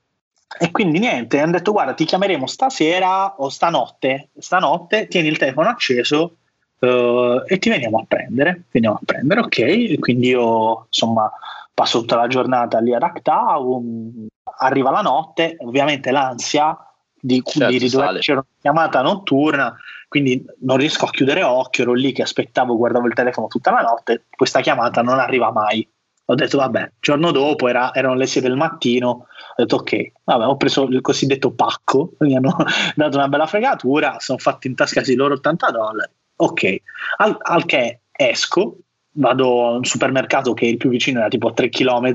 e 0.60 0.72
quindi 0.72 1.00
niente, 1.00 1.40
hanno 1.40 1.54
detto 1.54 1.72
guarda 1.72 1.94
ti 1.94 2.06
chiameremo 2.06 2.46
stasera 2.46 3.36
o 3.38 3.50
stanotte, 3.50 4.30
stanotte 4.38 5.08
tieni 5.08 5.28
il 5.30 5.38
telefono 5.38 5.70
acceso 5.70 6.38
uh, 6.80 7.44
e 7.46 7.58
ti 7.60 7.70
veniamo 7.70 8.00
a 8.00 8.06
prendere, 8.08 8.64
veniamo 8.72 8.98
a 8.98 9.02
prendere, 9.04 9.42
ok, 9.42 9.58
e 9.58 9.98
quindi 10.00 10.30
io 10.30 10.86
insomma 10.86 11.32
passo 11.74 12.00
tutta 12.02 12.16
la 12.16 12.28
giornata 12.28 12.80
lì 12.80 12.94
ad 12.94 13.02
Actown, 13.02 14.28
arriva 14.60 14.92
la 14.92 15.02
notte, 15.02 15.56
ovviamente 15.60 16.12
l'ansia 16.12 16.78
di, 17.20 17.42
certo, 17.44 17.72
di 17.72 17.90
c'era 18.20 18.40
una 18.40 18.46
chiamata 18.60 19.02
notturna, 19.02 19.76
quindi 20.08 20.46
non 20.60 20.78
riesco 20.78 21.06
a 21.06 21.10
chiudere 21.10 21.42
occhio, 21.42 21.84
ero 21.84 21.94
lì 21.94 22.12
che 22.12 22.22
aspettavo, 22.22 22.78
guardavo 22.78 23.08
il 23.08 23.14
telefono 23.14 23.48
tutta 23.48 23.72
la 23.72 23.82
notte, 23.82 24.26
questa 24.36 24.62
chiamata 24.62 25.02
non 25.02 25.18
arriva 25.18 25.52
mai. 25.52 25.88
Ho 26.26 26.36
detto 26.36 26.58
vabbè, 26.58 26.82
il 26.82 26.92
giorno 27.02 27.32
dopo 27.32 27.68
era, 27.68 27.94
erano 27.94 28.16
le 28.16 28.28
6 28.28 28.42
del 28.42 28.56
mattino, 28.56 29.10
ho 29.10 29.28
detto 29.58 29.76
ok, 29.78 30.12
vabbè, 30.24 30.46
ho 30.46 30.56
preso 30.56 30.84
il 30.84 31.02
cosiddetto 31.02 31.52
pacco, 31.52 32.14
mi 32.20 32.36
hanno 32.36 32.56
dato 32.96 33.18
una 33.18 33.28
bella 33.28 33.46
fregatura, 33.46 34.18
sono 34.20 34.38
fatti 34.38 34.68
in 34.68 34.76
tasca 34.76 35.02
i 35.02 35.16
loro 35.16 35.34
80 35.34 35.72
dollari, 35.72 36.12
ok, 36.38 36.76
al, 37.18 37.38
al 37.42 37.66
che 37.66 38.00
esco, 38.12 38.78
vado 39.16 39.68
a 39.68 39.72
un 39.72 39.84
supermercato 39.84 40.54
che 40.54 40.66
il 40.66 40.78
più 40.78 40.90
vicino 40.90 41.20
era 41.20 41.28
tipo 41.28 41.50
a 41.50 41.54
3 41.54 41.68
km, 41.68 42.14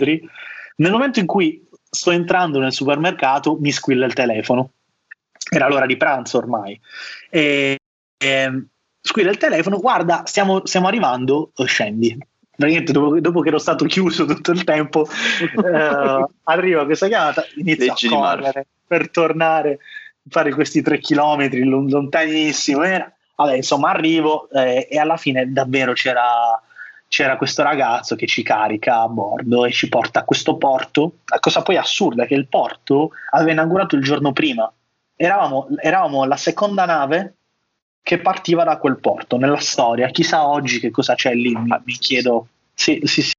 nel 0.76 0.90
momento 0.90 1.18
in 1.20 1.26
cui 1.26 1.66
sto 1.90 2.11
entrando 2.11 2.59
nel 2.61 2.72
supermercato 2.72 3.59
mi 3.61 3.72
squilla 3.72 4.06
il 4.06 4.14
telefono, 4.14 4.70
era 5.50 5.68
l'ora 5.68 5.84
di 5.84 5.98
pranzo 5.98 6.38
ormai, 6.38 6.80
e, 7.28 7.76
e 8.16 8.64
squilla 9.02 9.30
il 9.30 9.36
telefono, 9.36 9.78
guarda 9.78 10.22
stiamo, 10.24 10.64
stiamo 10.64 10.86
arrivando, 10.86 11.52
scendi, 11.66 12.16
praticamente 12.59 12.90
dopo, 12.90 13.20
dopo, 13.20 13.40
che 13.40 13.48
ero 13.48 13.59
stato 13.59 13.84
chiuso 13.84 14.24
tutto 14.24 14.50
il 14.50 14.64
tempo, 14.64 15.06
eh, 15.64 16.26
arriva 16.42 16.84
questa 16.84 17.06
chiamata, 17.06 17.44
inizio 17.54 17.86
Leggi 17.86 18.06
a 18.09 18.11
correre 18.11 18.66
per 18.84 19.11
tornare, 19.11 19.78
fare 20.28 20.52
questi 20.52 20.82
tre 20.82 20.98
chilometri 20.98 21.62
lontanissimo. 21.62 22.82
Era. 22.82 23.12
Vabbè, 23.36 23.54
insomma, 23.54 23.90
arrivo 23.90 24.50
eh, 24.50 24.88
e 24.90 24.98
alla 24.98 25.16
fine 25.16 25.52
davvero 25.52 25.92
c'era, 25.92 26.61
c'era 27.06 27.36
questo 27.36 27.62
ragazzo 27.62 28.16
che 28.16 28.26
ci 28.26 28.42
carica 28.42 29.02
a 29.02 29.09
bordo 29.09 29.64
e 29.64 29.70
ci 29.70 29.88
porta 29.88 30.20
a 30.20 30.24
questo 30.24 30.56
porto. 30.56 31.18
La 31.26 31.38
cosa 31.38 31.62
poi 31.62 31.76
assurda 31.76 32.24
è 32.24 32.26
che 32.26 32.34
il 32.34 32.48
porto 32.48 33.11
aveva 33.30 33.52
inaugurato 33.52 33.94
il 33.94 34.02
giorno 34.02 34.32
prima. 34.32 34.70
Eravamo, 35.14 35.68
eravamo 35.80 36.24
la 36.24 36.36
seconda 36.36 36.84
nave 36.84 37.34
che 38.09 38.20
partiva 38.20 38.64
da 38.64 38.78
quel 38.78 38.98
porto 38.98 39.36
nella 39.36 39.61
storia. 39.61 40.09
Chissà 40.09 40.48
oggi 40.48 40.80
che 40.80 40.90
cosa 40.90 41.14
c'è 41.14 41.34
lì, 41.34 41.54
mi, 41.54 41.78
mi 41.84 41.92
chiedo. 41.92 42.48
Sì, 42.72 43.02
sì, 43.04 43.20
sì. 43.20 43.34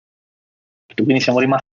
Quindi 0.93 1.21
siamo 1.21 1.39
rimasti 1.39 1.65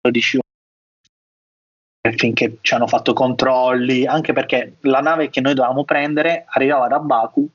12 0.00 0.38
ore 0.38 2.16
finché 2.16 2.56
ci 2.62 2.72
hanno 2.72 2.86
fatto 2.86 3.12
controlli, 3.12 4.06
anche 4.06 4.32
perché 4.32 4.76
la 4.80 5.00
nave 5.00 5.28
che 5.28 5.42
noi 5.42 5.52
dovevamo 5.52 5.84
prendere 5.84 6.46
arrivava 6.48 6.88
da 6.88 7.00
Baku, 7.00 7.46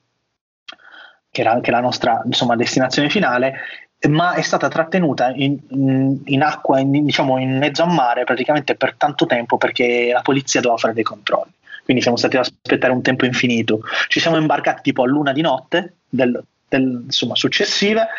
che 1.31 1.41
era 1.41 1.49
anche 1.49 1.71
la 1.71 1.79
nostra 1.79 2.21
insomma, 2.23 2.55
destinazione 2.55 3.09
finale, 3.09 3.55
ma 4.09 4.33
è 4.33 4.43
stata 4.43 4.67
trattenuta 4.67 5.31
in, 5.31 5.57
in, 5.69 6.21
in 6.25 6.43
acqua, 6.43 6.79
in, 6.79 7.03
diciamo 7.03 7.39
in 7.39 7.57
mezzo 7.57 7.81
a 7.81 7.87
mare 7.87 8.25
praticamente 8.25 8.75
per 8.75 8.93
tanto 8.93 9.25
tempo 9.25 9.57
perché 9.57 10.11
la 10.13 10.21
polizia 10.21 10.61
doveva 10.61 10.79
fare 10.79 10.93
dei 10.93 11.01
controlli 11.01 11.57
quindi 11.89 12.05
siamo 12.05 12.19
stati 12.19 12.37
ad 12.37 12.43
aspettare 12.43 12.93
un 12.93 13.01
tempo 13.01 13.25
infinito. 13.25 13.81
Ci 14.09 14.19
siamo 14.19 14.37
imbarcati 14.37 14.83
tipo 14.83 15.01
a 15.01 15.07
luna 15.07 15.31
di 15.33 15.41
notte 15.41 15.95
del, 16.07 16.39
del, 16.67 17.01
insomma, 17.05 17.33
successive 17.33 18.09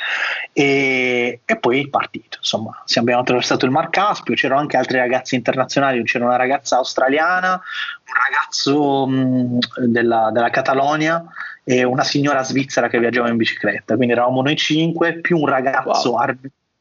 e, 0.53 1.39
e, 1.45 1.57
poi 1.57 1.89
partito. 1.89 2.39
Insomma, 2.39 2.83
abbiamo 2.97 3.21
attraversato 3.21 3.67
il 3.67 3.71
Mar 3.71 3.89
Caspio, 3.91 4.35
c'erano 4.35 4.59
anche 4.59 4.77
altri 4.77 4.99
ragazzi 4.99 5.37
internazionali, 5.37 6.03
c'era 6.03 6.25
una 6.25 6.35
ragazza 6.35 6.79
australiana, 6.79 7.53
un 7.53 8.15
ragazzo 8.29 9.07
mh, 9.07 9.59
della, 9.87 10.31
della 10.33 10.51
Catalogna 10.51 11.25
e 11.63 11.85
una 11.85 12.03
signora 12.03 12.43
svizzera 12.43 12.89
che 12.89 12.99
viaggiava 12.99 13.29
in 13.29 13.37
bicicletta. 13.37 13.95
Quindi 13.95 14.15
eravamo 14.15 14.43
noi 14.43 14.57
cinque 14.57 15.21
più 15.21 15.39
un 15.39 15.47
ragazzo 15.47 16.11
wow. 16.11 16.19
ar- 16.19 16.37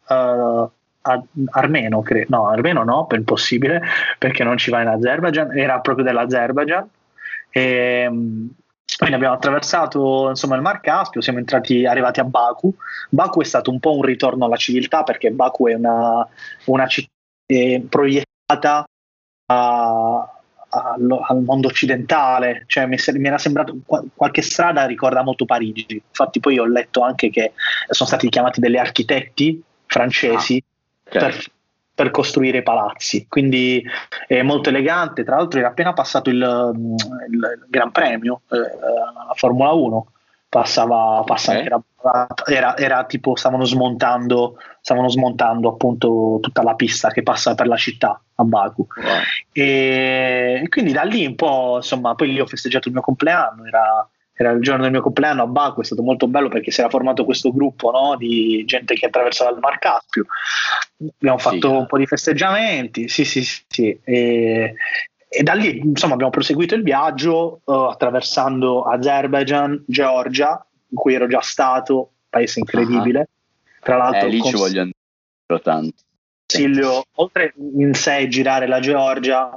uh, 0.07 0.71
armeno, 1.01 2.01
cre- 2.01 2.25
no, 2.29 2.47
armeno 2.47 2.83
no, 2.83 3.05
per 3.05 3.19
impossibile, 3.19 3.81
perché 4.17 4.43
non 4.43 4.57
ci 4.57 4.69
va 4.69 4.81
in 4.81 4.87
Azerbaijan, 4.87 5.57
era 5.57 5.79
proprio 5.79 6.05
dell'Azerbaijan. 6.05 6.87
E, 7.49 7.61
ehm, 8.05 8.49
quindi 8.97 9.15
abbiamo 9.15 9.35
attraversato 9.35 10.27
insomma, 10.29 10.55
il 10.55 10.61
Mar 10.61 10.81
Caspio, 10.81 11.21
siamo 11.21 11.39
entrati, 11.39 11.85
arrivati 11.85 12.19
a 12.19 12.25
Baku. 12.25 12.73
Baku 13.09 13.41
è 13.41 13.45
stato 13.45 13.71
un 13.71 13.79
po' 13.79 13.95
un 13.95 14.03
ritorno 14.03 14.45
alla 14.45 14.57
civiltà 14.57 15.03
perché 15.03 15.31
Baku 15.31 15.67
è 15.67 15.73
una, 15.75 16.27
una 16.65 16.87
città 16.87 17.09
proiettata 17.87 18.83
a, 19.45 20.39
al, 20.69 21.19
al, 21.27 21.41
mondo 21.43 21.67
occidentale, 21.67 22.65
cioè 22.67 22.87
mi, 22.87 22.97
mi, 23.13 23.27
era 23.27 23.37
sembrato 23.37 23.77
qualche 24.13 24.41
strada 24.41 24.85
ricorda 24.85 25.23
molto 25.23 25.45
Parigi. 25.45 26.03
Infatti, 26.05 26.41
poi 26.41 26.59
ho 26.59 26.65
letto 26.65 27.01
anche 27.01 27.29
che 27.29 27.53
sono 27.87 28.09
stati 28.09 28.27
chiamati 28.27 28.59
degli 28.59 28.77
architetti 28.77 29.63
francesi 29.85 30.61
ah 30.63 30.69
okay. 31.09 31.31
per, 31.31 31.43
per, 31.95 32.11
costruire 32.11 32.63
palazzi. 32.63 33.25
Quindi 33.27 33.83
è 34.27 34.41
molto 34.41 34.69
elegante. 34.69 35.23
Tra 35.23 35.35
l'altro, 35.35 35.59
era 35.59 35.69
appena 35.69 35.93
passato 35.93 36.29
il, 36.29 36.71
mm, 36.75 36.95
il 37.31 37.65
Gran 37.67 37.91
Premio, 37.91 38.41
eh, 38.49 38.57
la 38.57 39.33
Formula 39.35 39.71
1. 39.71 40.11
Passava, 40.49 41.21
passava 41.25 41.59
okay. 41.59 41.67
era, 41.67 42.27
era, 42.45 42.77
era, 42.77 43.03
tipo 43.03 43.35
stavano 43.35 43.65
smontando, 43.65 44.57
stavano 44.81 45.07
smontando 45.07 45.69
appunto 45.69 46.39
tutta 46.41 46.63
la 46.63 46.73
pista 46.73 47.11
che 47.11 47.21
passa 47.21 47.53
per 47.53 47.67
la 47.67 47.77
città 47.77 48.19
a 48.33 48.43
Baku. 48.43 48.87
Wow. 48.95 49.19
E 49.51 50.65
quindi 50.69 50.91
da 50.91 51.03
lì 51.03 51.27
un 51.27 51.35
po', 51.35 51.75
insomma, 51.75 52.15
poi 52.15 52.31
lì 52.31 52.39
ho 52.39 52.47
festeggiato 52.47 52.87
il 52.87 52.95
mio 52.95 53.03
compleanno, 53.03 53.63
era 53.65 54.09
era 54.41 54.51
il 54.51 54.61
giorno 54.61 54.83
del 54.83 54.91
mio 54.91 55.01
compleanno 55.01 55.43
a 55.43 55.47
Baku, 55.47 55.81
è 55.81 55.83
stato 55.83 56.01
molto 56.01 56.25
bello 56.25 56.47
perché 56.47 56.71
si 56.71 56.79
era 56.79 56.89
formato 56.89 57.25
questo 57.25 57.51
gruppo 57.51 57.91
no, 57.91 58.15
di 58.15 58.63
gente 58.65 58.93
che 58.93 59.07
attraversava 59.07 59.51
il 59.51 59.57
Mar 59.59 59.79
Caspio. 59.79 60.27
Abbiamo 61.17 61.37
fatto 61.37 61.67
sì. 61.67 61.75
un 61.75 61.85
po' 61.85 61.97
di 61.97 62.05
festeggiamenti, 62.05 63.09
sì, 63.09 63.25
sì, 63.25 63.43
sì. 63.43 63.99
E, 64.01 64.75
e 65.27 65.43
da 65.43 65.53
lì 65.53 65.79
insomma 65.79 66.13
abbiamo 66.13 66.31
proseguito 66.31 66.73
il 66.73 66.83
viaggio 66.83 67.59
uh, 67.65 67.71
attraversando 67.71 68.83
Azerbaijan, 68.83 69.83
Georgia, 69.85 70.65
in 70.87 70.95
cui 70.97 71.15
ero 71.15 71.27
già 71.27 71.41
stato, 71.41 72.11
paese 72.29 72.59
incredibile. 72.59 73.19
Uh-huh. 73.19 73.79
Tra 73.81 73.97
l'altro, 73.97 74.25
eh, 74.25 74.29
lì 74.29 74.41
ci 74.41 74.55
voglio 74.55 74.79
andare 74.79 75.63
tanto. 75.63 76.01
Silvio, 76.45 77.03
oltre 77.15 77.53
in 77.57 77.93
sé 77.93 78.29
girare 78.29 78.67
la 78.67 78.79
Georgia, 78.79 79.49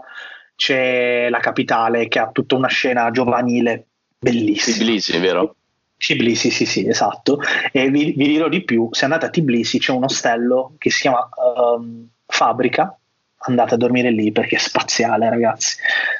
c'è 0.56 1.28
la 1.30 1.38
capitale 1.38 2.08
che 2.08 2.18
ha 2.18 2.30
tutta 2.32 2.56
una 2.56 2.66
scena 2.66 3.12
giovanile 3.12 3.86
bellissimo. 4.22 4.76
Tbilisi, 4.76 5.18
vero? 5.18 5.56
Tbilisi, 5.96 6.50
sì, 6.50 6.64
sì, 6.64 6.86
esatto. 6.86 7.40
E 7.72 7.90
vi, 7.90 8.12
vi, 8.16 8.26
dirò 8.26 8.48
di 8.48 8.62
più: 8.62 8.88
se 8.92 9.04
andate 9.04 9.26
a 9.26 9.30
Tbilisi 9.30 9.78
c'è 9.78 9.92
un 9.92 10.04
ostello 10.04 10.74
che 10.78 10.90
si 10.90 11.02
chiama 11.02 11.28
um, 11.76 12.06
Fabbrica. 12.26 12.96
Andate 13.44 13.74
a 13.74 13.76
dormire 13.76 14.12
lì 14.12 14.30
perché 14.30 14.54
è 14.54 14.58
spaziale, 14.60 15.28
ragazzi. 15.28 15.76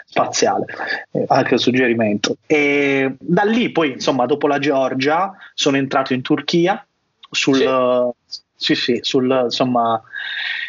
Spaziale, 0.06 0.64
eh, 1.12 1.24
anche 1.28 1.54
il 1.54 1.60
suggerimento. 1.60 2.36
E 2.46 3.14
da 3.20 3.44
lì, 3.44 3.70
poi, 3.70 3.92
insomma, 3.92 4.26
dopo 4.26 4.48
la 4.48 4.58
Georgia, 4.58 5.32
sono 5.54 5.76
entrato 5.76 6.14
in 6.14 6.22
Turchia. 6.22 6.84
Sul, 7.30 7.56
sì. 8.26 8.40
sì, 8.56 8.74
sì, 8.74 8.98
sul 9.02 9.40
insomma. 9.44 10.02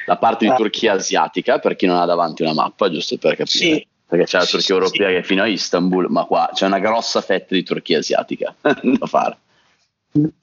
La 0.06 0.18
parte 0.18 0.46
di 0.46 0.52
uh, 0.52 0.56
Turchia 0.56 0.94
asiatica, 0.94 1.58
per 1.58 1.76
chi 1.76 1.88
non 1.88 1.98
ha 1.98 2.06
davanti 2.06 2.44
una 2.44 2.54
mappa, 2.54 2.92
giusto 2.92 3.18
per 3.18 3.36
capire. 3.36 3.48
Sì, 3.48 3.88
perché 4.08 4.26
c'è 4.26 4.38
la 4.38 4.46
Turchia 4.46 4.76
europea 4.76 5.08
che 5.10 5.18
è 5.18 5.24
fino 5.24 5.42
a 5.42 5.48
Istanbul, 5.48 6.08
ma 6.10 6.26
qua 6.26 6.50
c'è 6.54 6.66
una 6.66 6.80
grossa 6.80 7.22
fetta 7.22 7.56
di 7.56 7.64
Turchia 7.64 8.00
asiatica 8.00 8.54
da 8.62 9.06
fare. 9.06 9.38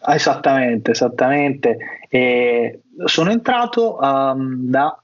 Esattamente, 0.06 0.90
esattamente. 0.90 1.78
E 2.08 2.80
sono 3.04 3.30
entrato 3.30 3.96
um, 4.00 4.68
da 4.68 5.00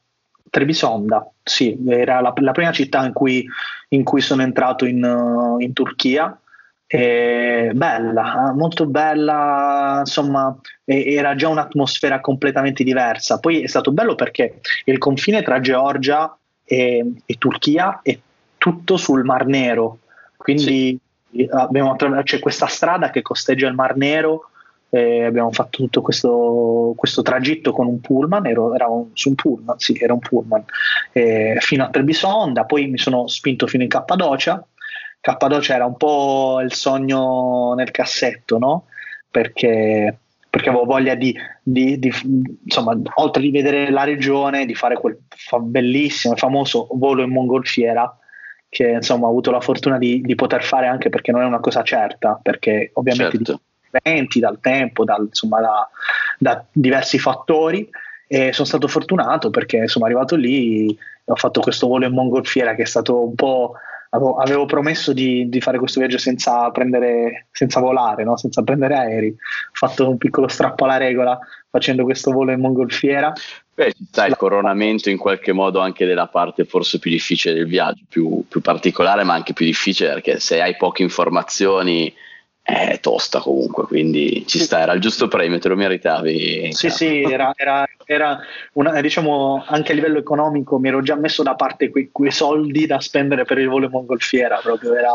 Trebisonda, 0.51 1.31
sì, 1.43 1.79
era 1.87 2.21
la, 2.21 2.33
la 2.37 2.53
prima 2.53 2.73
città 2.73 3.05
in 3.05 3.13
cui, 3.13 3.47
in 3.91 4.03
cui, 4.03 4.21
sono 4.21 4.43
entrato 4.43 4.85
in, 4.85 5.05
uh, 5.05 5.61
in 5.61 5.73
Turchia. 5.73 6.39
E 6.89 7.73
bella, 7.75 8.53
molto 8.57 8.87
bella, 8.87 9.99
insomma, 10.01 10.57
era 10.85 11.35
già 11.35 11.49
un'atmosfera 11.49 12.21
completamente 12.21 12.85
diversa. 12.85 13.39
Poi 13.39 13.63
è 13.63 13.67
stato 13.67 13.93
bello 13.93 14.15
perché 14.15 14.61
il 14.85 14.99
confine 14.99 15.43
tra 15.43 15.61
Georgia 15.61 16.37
e, 16.65 17.13
e 17.25 17.35
Turchia 17.39 18.01
è 18.03 18.17
tutto 18.67 18.97
sul 18.97 19.23
Mar 19.23 19.47
Nero, 19.47 19.99
quindi 20.37 20.99
sì. 21.31 21.49
abbiamo, 21.53 21.95
c'è 21.95 22.41
questa 22.41 22.67
strada 22.67 23.11
che 23.11 23.23
costeggia 23.23 23.69
il 23.69 23.75
Mar 23.75 23.97
Nero 23.97 24.51
eh, 24.91 25.23
abbiamo 25.23 25.53
fatto 25.53 25.79
tutto 25.79 26.03
questo, 26.03 26.93
questo, 26.97 27.23
tragitto 27.23 27.71
con 27.71 27.87
un 27.87 28.01
pullman, 28.01 28.45
ero, 28.45 28.75
era 28.75 28.89
un, 28.89 29.11
su 29.13 29.29
un 29.29 29.35
pullman, 29.37 29.79
sì, 29.79 29.97
era 30.01 30.15
un 30.15 30.19
pullman, 30.19 30.65
eh, 31.13 31.59
fino 31.61 31.85
a 31.85 31.91
Trebisonda, 31.91 32.65
poi 32.65 32.89
mi 32.89 32.99
sono 32.99 33.29
spinto 33.29 33.69
fino 33.69 33.85
in 33.85 33.89
Cappadocia. 33.89 34.65
Cappadocia 35.21 35.75
era 35.77 35.87
un 35.87 35.97
po' 35.97 36.61
il 36.61 36.73
sogno 36.73 37.73
nel 37.77 37.93
cassetto, 37.93 38.59
no? 38.59 38.87
Perché, 39.31 40.19
perché 40.51 40.69
avevo 40.71 40.87
voglia 40.87 41.15
di, 41.15 41.37
di, 41.63 42.01
di, 42.01 42.13
insomma, 42.65 42.99
oltre 43.15 43.43
di 43.43 43.51
vedere 43.53 43.91
la 43.91 44.03
regione, 44.03 44.67
di 44.67 44.75
fare 44.75 44.97
quel 44.97 45.17
bellissimo 45.61 46.35
e 46.35 46.37
famoso 46.37 46.89
volo 46.93 47.23
in 47.23 47.31
mongolfiera 47.31 48.13
che 48.69 48.89
insomma 48.89 49.27
ho 49.27 49.31
avuto 49.31 49.51
la 49.51 49.61
fortuna 49.61 49.99
di, 49.99 50.21
di, 50.21 50.35
poter 50.35 50.63
fare 50.63 50.87
anche 50.87 51.09
perché 51.09 51.33
non 51.33 51.43
è 51.43 51.47
una 51.47 51.61
cosa 51.61 51.83
certa, 51.83 52.39
perché 52.43 52.91
ovviamente 52.95 53.37
certo 53.37 53.61
eventi, 53.91 54.41
dal 54.41 54.61
tempo, 54.61 55.05
dal, 55.05 55.27
insomma, 55.27 55.61
da, 55.61 55.89
da, 56.39 56.65
diversi 56.71 57.19
fattori. 57.19 57.89
E 58.29 58.53
sono 58.53 58.67
stato 58.67 58.89
fortunato 58.89 59.51
perché 59.51 59.77
insomma 59.77 60.07
arrivato 60.07 60.35
lì 60.35 60.99
ho 61.27 61.37
fatto 61.37 61.61
questo 61.61 61.87
volo 61.87 62.07
in 62.07 62.13
mongolfiera 62.13 62.75
che 62.75 62.83
è 62.83 62.87
stato 62.87 63.25
un 63.25 63.37
po' 63.37 63.75
avevo, 64.11 64.37
avevo 64.37 64.67
promesso 64.67 65.13
di, 65.13 65.49
di, 65.49 65.61
fare 65.61 65.79
questo 65.79 66.01
viaggio 66.01 66.19
senza 66.19 66.69
prendere 66.73 67.47
senza 67.53 67.79
volare 67.79 68.25
no? 68.25 68.37
senza 68.37 68.65
prendere 68.65 68.97
aerei 68.97 69.31
ho 69.31 69.71
fatto 69.73 70.09
un 70.09 70.19
piccolo 70.19 70.49
strappo 70.49 70.83
alla 70.83 70.97
regola 70.97 71.39
facendo 71.71 72.03
questo 72.03 72.33
volo 72.33 72.51
in 72.51 72.59
mongolfiera 72.59 73.33
Beh, 73.77 73.93
ci 73.93 74.07
sta 74.09 74.25
il 74.25 74.37
coronamento 74.37 75.11
in 75.11 75.19
qualche 75.19 75.53
modo 75.53 75.81
anche 75.81 76.07
della 76.07 76.29
parte 76.29 76.65
forse 76.65 76.99
più 76.99 77.11
difficile 77.11 77.53
del 77.53 77.67
viaggio, 77.67 78.05
più, 78.09 78.43
più 78.49 78.63
particolare 78.63 79.23
ma 79.23 79.35
anche 79.35 79.53
più 79.53 79.67
difficile 79.67 80.15
perché 80.15 80.41
se 80.41 80.63
hai 80.63 80.79
poche 80.79 81.03
informazioni 81.03 82.11
è 82.63 82.99
tosta 83.01 83.39
comunque, 83.41 83.85
quindi 83.85 84.45
ci 84.47 84.61
sta, 84.61 84.81
era 84.81 84.95
il 84.95 85.03
giusto 85.03 85.29
premio, 85.29 85.59
te 85.59 85.69
lo 85.69 85.77
meritavi. 85.77 86.73
Sì, 86.73 86.89
sì, 86.89 87.21
era, 87.29 87.53
era, 87.55 87.87
era 88.07 88.41
una, 88.73 88.99
diciamo 89.03 89.63
anche 89.67 89.93
a 89.93 89.95
livello 89.95 90.19
economico 90.19 90.79
mi 90.79 90.89
ero 90.89 91.03
già 91.03 91.15
messo 91.15 91.43
da 91.43 91.55
parte 91.55 91.91
quei, 91.91 92.09
quei 92.11 92.33
soldi 92.33 92.87
da 92.87 92.99
spendere 92.99 93.45
per 93.45 93.59
il 93.59 93.69
volo 93.69 93.85
in 93.85 93.91
mongolfiera, 93.91 94.59
proprio 94.63 94.95
era, 94.95 95.15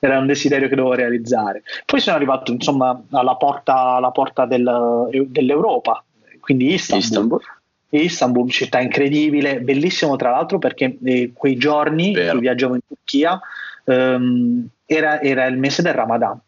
era 0.00 0.18
un 0.18 0.26
desiderio 0.26 0.68
che 0.68 0.74
dovevo 0.74 0.94
realizzare. 0.94 1.62
Poi 1.86 2.00
sono 2.00 2.16
arrivato 2.16 2.50
insomma 2.50 3.00
alla 3.12 3.36
porta, 3.36 3.94
alla 3.94 4.10
porta 4.10 4.46
del, 4.46 5.26
dell'Europa, 5.28 6.04
quindi 6.40 6.72
Istanbul. 6.72 7.04
Istanbul. 7.04 7.40
Istanbul, 7.90 8.50
città 8.50 8.80
incredibile, 8.80 9.60
bellissimo 9.60 10.16
tra 10.16 10.30
l'altro 10.30 10.58
perché 10.58 10.96
eh, 11.04 11.32
quei 11.34 11.56
giorni 11.56 12.12
Vero. 12.12 12.32
cui 12.32 12.40
viaggiavo 12.40 12.74
in 12.74 12.80
Turchia 12.86 13.40
ehm, 13.84 14.68
era, 14.86 15.20
era 15.20 15.46
il 15.46 15.58
mese 15.58 15.82
del 15.82 15.94
Ramadan 15.94 16.40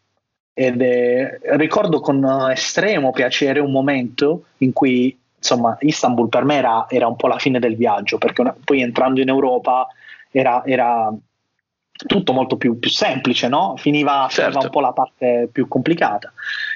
ed 0.55 0.83
è, 0.83 1.39
ricordo 1.57 2.01
con 2.01 2.51
estremo 2.51 3.11
piacere 3.11 3.61
un 3.61 3.71
momento 3.71 4.45
in 4.59 4.73
cui 4.73 5.17
insomma 5.37 5.77
Istanbul 5.81 6.29
per 6.29 6.45
me 6.45 6.57
era, 6.57 6.87
era 6.89 7.07
un 7.09 7.17
po' 7.17 7.27
la 7.27 7.39
fine 7.39 7.59
del 7.59 7.77
viaggio 7.77 8.19
perché 8.19 8.43
una, 8.43 8.55
poi 8.65 8.83
entrando 8.83 9.21
in 9.21 9.29
Europa 9.29 9.89
era, 10.31 10.63
era 10.65 11.13
tutto 12.07 12.33
molto 12.33 12.57
più, 12.57 12.79
più 12.79 12.91
semplice, 12.91 13.49
no? 13.49 13.75
finiva, 13.77 14.27
certo. 14.31 14.61
un 14.61 14.71
po' 14.71 14.81
la 14.81 14.93
parte 14.93 15.49
più 15.51 15.69
complicata. 15.69 16.33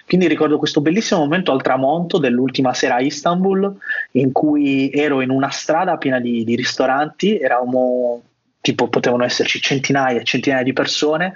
Quindi 0.06 0.28
ricordo 0.28 0.58
questo 0.58 0.80
bellissimo 0.80 1.20
momento 1.20 1.52
al 1.52 1.62
tramonto 1.62 2.18
dell'ultima 2.18 2.74
sera 2.74 2.96
a 2.96 3.00
Istanbul 3.00 3.76
in 4.12 4.32
cui 4.32 4.90
ero 4.90 5.20
in 5.20 5.30
una 5.30 5.50
strada 5.50 5.96
piena 5.96 6.20
di, 6.20 6.44
di 6.44 6.54
ristoranti, 6.54 7.38
eravamo 7.38 8.22
tipo 8.60 8.88
potevano 8.88 9.24
esserci 9.24 9.60
centinaia 9.60 10.20
e 10.20 10.24
centinaia 10.24 10.64
di 10.64 10.72
persone 10.72 11.34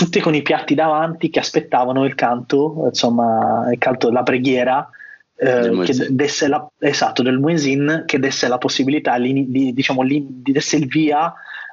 tutte 0.00 0.20
con 0.20 0.34
i 0.34 0.40
piatti 0.40 0.74
davanti 0.74 1.28
che 1.28 1.40
aspettavano 1.40 2.06
il 2.06 2.14
canto, 2.14 2.84
insomma, 2.86 3.68
il 3.70 3.76
canto 3.76 4.06
della 4.08 4.22
preghiera. 4.22 4.88
Eh, 5.36 5.80
che 5.84 6.08
desse 6.10 6.48
la, 6.48 6.66
esatto, 6.78 7.22
del 7.22 7.38
muezzin 7.38 8.04
che 8.06 8.18
desse 8.18 8.46
la 8.46 8.58
possibilità 8.58 9.18
di, 9.18 9.72
diciamo, 9.72 10.04
di 10.04 10.40
desse 10.42 10.76
il 10.76 10.86
via 10.86 11.32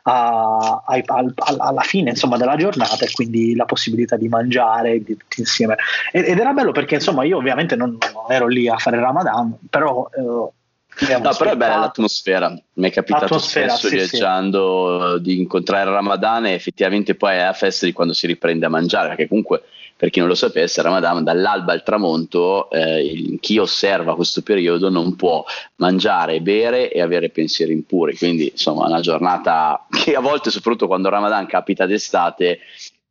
a, 0.10 0.84
a, 0.86 1.04
a, 1.06 1.56
alla 1.58 1.82
fine 1.82 2.12
insomma, 2.12 2.38
della 2.38 2.56
giornata 2.56 3.04
e 3.04 3.12
quindi 3.12 3.56
la 3.56 3.66
possibilità 3.66 4.16
di 4.16 4.30
mangiare 4.30 5.04
di 5.04 5.18
tutti 5.18 5.42
insieme 5.42 5.76
ed, 6.12 6.26
ed, 6.26 6.40
era 6.40 6.54
bello 6.54 6.72
perché 6.72 6.96
insomma 6.96 7.26
io 7.26 7.38
ovviamente 7.38 7.76
non, 7.76 7.98
non 8.14 8.32
ero 8.32 8.48
lì 8.48 8.70
a 8.70 8.78
fare 8.78 9.00
Ramadan 9.00 9.58
però 9.70 10.10
eh, 10.16 10.52
No, 11.00 11.30
però 11.38 11.52
è 11.52 11.56
bella 11.56 11.78
l'atmosfera. 11.78 12.60
Mi 12.74 12.90
è 12.90 12.92
capitato 12.92 13.38
spesso 13.38 13.88
sì, 13.88 13.98
viaggiando 13.98 15.18
sì. 15.18 15.22
di 15.22 15.38
incontrare 15.38 15.92
Ramadan 15.92 16.48
e 16.48 16.54
effettivamente 16.54 17.14
poi 17.14 17.36
è 17.36 17.44
la 17.44 17.54
festa 17.54 17.86
di 17.86 17.94
quando 17.94 18.14
si 18.14 18.26
riprende 18.26 18.66
a 18.66 18.70
mangiare, 18.70 19.10
perché 19.10 19.28
comunque 19.28 19.62
per 19.98 20.12
chi 20.12 20.20
non 20.20 20.28
lo 20.28 20.36
sapesse, 20.36 20.84
Ramadan 20.84 21.24
dall'alba 21.24 21.74
al 21.74 21.82
tramonto, 21.82 22.70
eh, 22.70 23.38
chi 23.42 23.58
osserva 23.58 24.16
questo 24.16 24.44
periodo 24.44 24.90
non 24.90 25.16
può 25.16 25.44
mangiare, 25.78 26.40
bere 26.40 26.92
e 26.92 27.02
avere 27.02 27.30
pensieri 27.30 27.74
impuri. 27.74 28.16
Quindi, 28.16 28.50
insomma, 28.52 28.86
una 28.86 29.00
giornata 29.00 29.88
che 29.90 30.14
a 30.14 30.20
volte, 30.20 30.52
soprattutto 30.52 30.86
quando 30.86 31.10
Ramadan 31.10 31.48
capita 31.48 31.88
d'estate, 31.88 32.60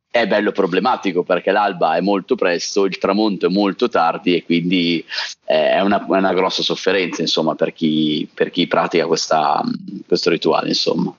è 0.09 0.25
bello 0.27 0.53
problematico 0.53 1.23
perché 1.23 1.51
l'alba 1.51 1.97
è 1.97 2.01
molto 2.01 2.35
presto, 2.35 2.85
il 2.85 2.97
tramonto 2.97 3.47
è 3.47 3.49
molto 3.49 3.89
tardi 3.89 4.35
e 4.35 4.45
quindi 4.45 5.03
eh, 5.45 5.71
è 5.71 5.81
una, 5.81 6.03
una 6.07 6.33
grossa 6.33 6.63
sofferenza 6.63 7.21
insomma, 7.21 7.55
per, 7.55 7.73
chi, 7.73 8.27
per 8.33 8.49
chi 8.49 8.65
pratica 8.65 9.05
questa, 9.05 9.61
questo 10.07 10.29
rituale. 10.29 10.69
Insomma. 10.69 11.13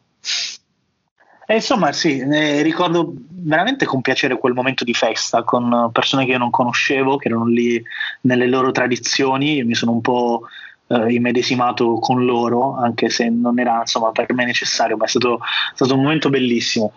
E 1.50 1.54
insomma, 1.54 1.92
sì, 1.92 2.22
ricordo 2.60 3.14
veramente 3.30 3.86
con 3.86 4.02
piacere 4.02 4.36
quel 4.36 4.52
momento 4.52 4.84
di 4.84 4.92
festa 4.92 5.44
con 5.44 5.88
persone 5.92 6.26
che 6.26 6.32
io 6.32 6.38
non 6.38 6.50
conoscevo, 6.50 7.16
che 7.16 7.28
erano 7.28 7.46
lì 7.46 7.82
nelle 8.22 8.46
loro 8.46 8.70
tradizioni. 8.70 9.54
Io 9.54 9.64
mi 9.64 9.74
sono 9.74 9.92
un 9.92 10.02
po' 10.02 10.42
eh, 10.88 11.10
immedesimato 11.10 11.94
con 12.00 12.26
loro, 12.26 12.76
anche 12.76 13.08
se 13.08 13.30
non 13.30 13.58
era 13.58 13.78
insomma, 13.80 14.12
per 14.12 14.30
me 14.34 14.44
necessario, 14.44 14.98
ma 14.98 15.06
è 15.06 15.08
stato, 15.08 15.40
stato 15.72 15.94
un 15.94 16.02
momento 16.02 16.28
bellissimo. 16.28 16.92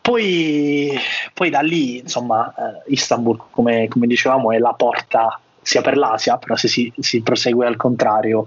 Poi, 0.00 0.98
poi 1.32 1.50
da 1.50 1.60
lì, 1.60 1.98
insomma, 1.98 2.52
eh, 2.52 2.92
Istanbul, 2.92 3.40
come, 3.52 3.86
come, 3.86 4.08
dicevamo, 4.08 4.50
è 4.50 4.58
la 4.58 4.72
porta 4.72 5.38
sia 5.62 5.82
per 5.82 5.96
l'Asia, 5.96 6.36
però 6.38 6.56
se 6.56 6.66
si, 6.66 6.92
si 6.98 7.22
prosegue 7.22 7.64
al 7.64 7.76
contrario, 7.76 8.46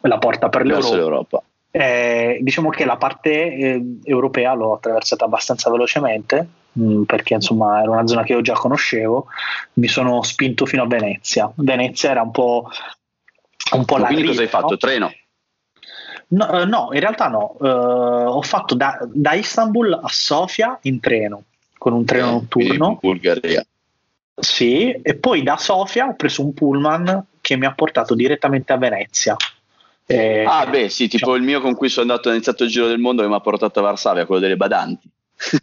è 0.00 0.08
la 0.08 0.18
porta 0.18 0.48
per 0.48 0.66
l'Europa. 0.66 1.40
Eh, 1.74 2.38
diciamo 2.42 2.68
che 2.68 2.84
la 2.84 2.98
parte 2.98 3.30
eh, 3.30 3.82
europea 4.04 4.52
l'ho 4.52 4.74
attraversata 4.74 5.24
abbastanza 5.24 5.70
velocemente 5.70 6.46
mh, 6.72 6.84
mm, 6.84 7.02
perché 7.04 7.32
insomma 7.32 7.80
era 7.80 7.90
una 7.90 8.06
zona 8.06 8.24
che 8.24 8.32
io 8.32 8.42
già 8.42 8.52
conoscevo. 8.52 9.26
Mi 9.74 9.88
sono 9.88 10.22
spinto 10.22 10.66
fino 10.66 10.82
a 10.82 10.86
Venezia. 10.86 11.50
Venezia 11.54 12.10
era 12.10 12.22
un 12.22 12.30
po', 12.30 12.68
un 13.72 13.84
po' 13.84 13.96
la 13.96 14.06
Quindi 14.06 14.26
cosa 14.26 14.42
hai 14.42 14.48
fatto? 14.48 14.70
No? 14.70 14.76
Treno? 14.76 15.12
No, 16.28 16.48
uh, 16.50 16.66
no, 16.66 16.88
in 16.92 17.00
realtà 17.00 17.28
no. 17.28 17.56
Uh, 17.58 17.66
ho 17.66 18.42
fatto 18.42 18.74
da, 18.74 18.98
da, 19.10 19.32
Istanbul 19.32 19.92
a 19.92 20.08
Sofia 20.08 20.78
in 20.82 21.00
treno, 21.00 21.44
con 21.76 21.92
un 21.92 22.04
treno 22.04 22.28
eh, 22.28 22.32
notturno. 22.32 22.88
In 22.88 22.98
Bulgaria. 23.00 23.64
Sì, 24.34 24.90
e 24.90 25.14
poi 25.14 25.42
da 25.42 25.58
Sofia 25.58 26.06
ho 26.06 26.14
preso 26.14 26.42
un 26.42 26.54
pullman 26.54 27.26
che 27.40 27.56
mi 27.56 27.66
ha 27.66 27.72
portato 27.72 28.14
direttamente 28.14 28.72
a 28.72 28.78
Venezia. 28.78 29.36
Eh, 30.12 30.44
ah, 30.44 30.66
beh, 30.66 30.88
sì, 30.88 31.04
tipo 31.08 31.16
diciamo, 31.16 31.34
il 31.36 31.42
mio 31.42 31.60
con 31.60 31.74
cui 31.74 31.88
sono 31.88 32.10
andato, 32.10 32.28
ho 32.28 32.32
iniziato 32.32 32.64
il 32.64 32.70
giro 32.70 32.86
del 32.86 32.98
mondo 32.98 33.22
che 33.22 33.28
mi 33.28 33.34
ha 33.34 33.40
portato 33.40 33.78
a 33.78 33.82
Varsavia, 33.82 34.26
quello 34.26 34.40
delle 34.40 34.56
badanti. 34.56 35.08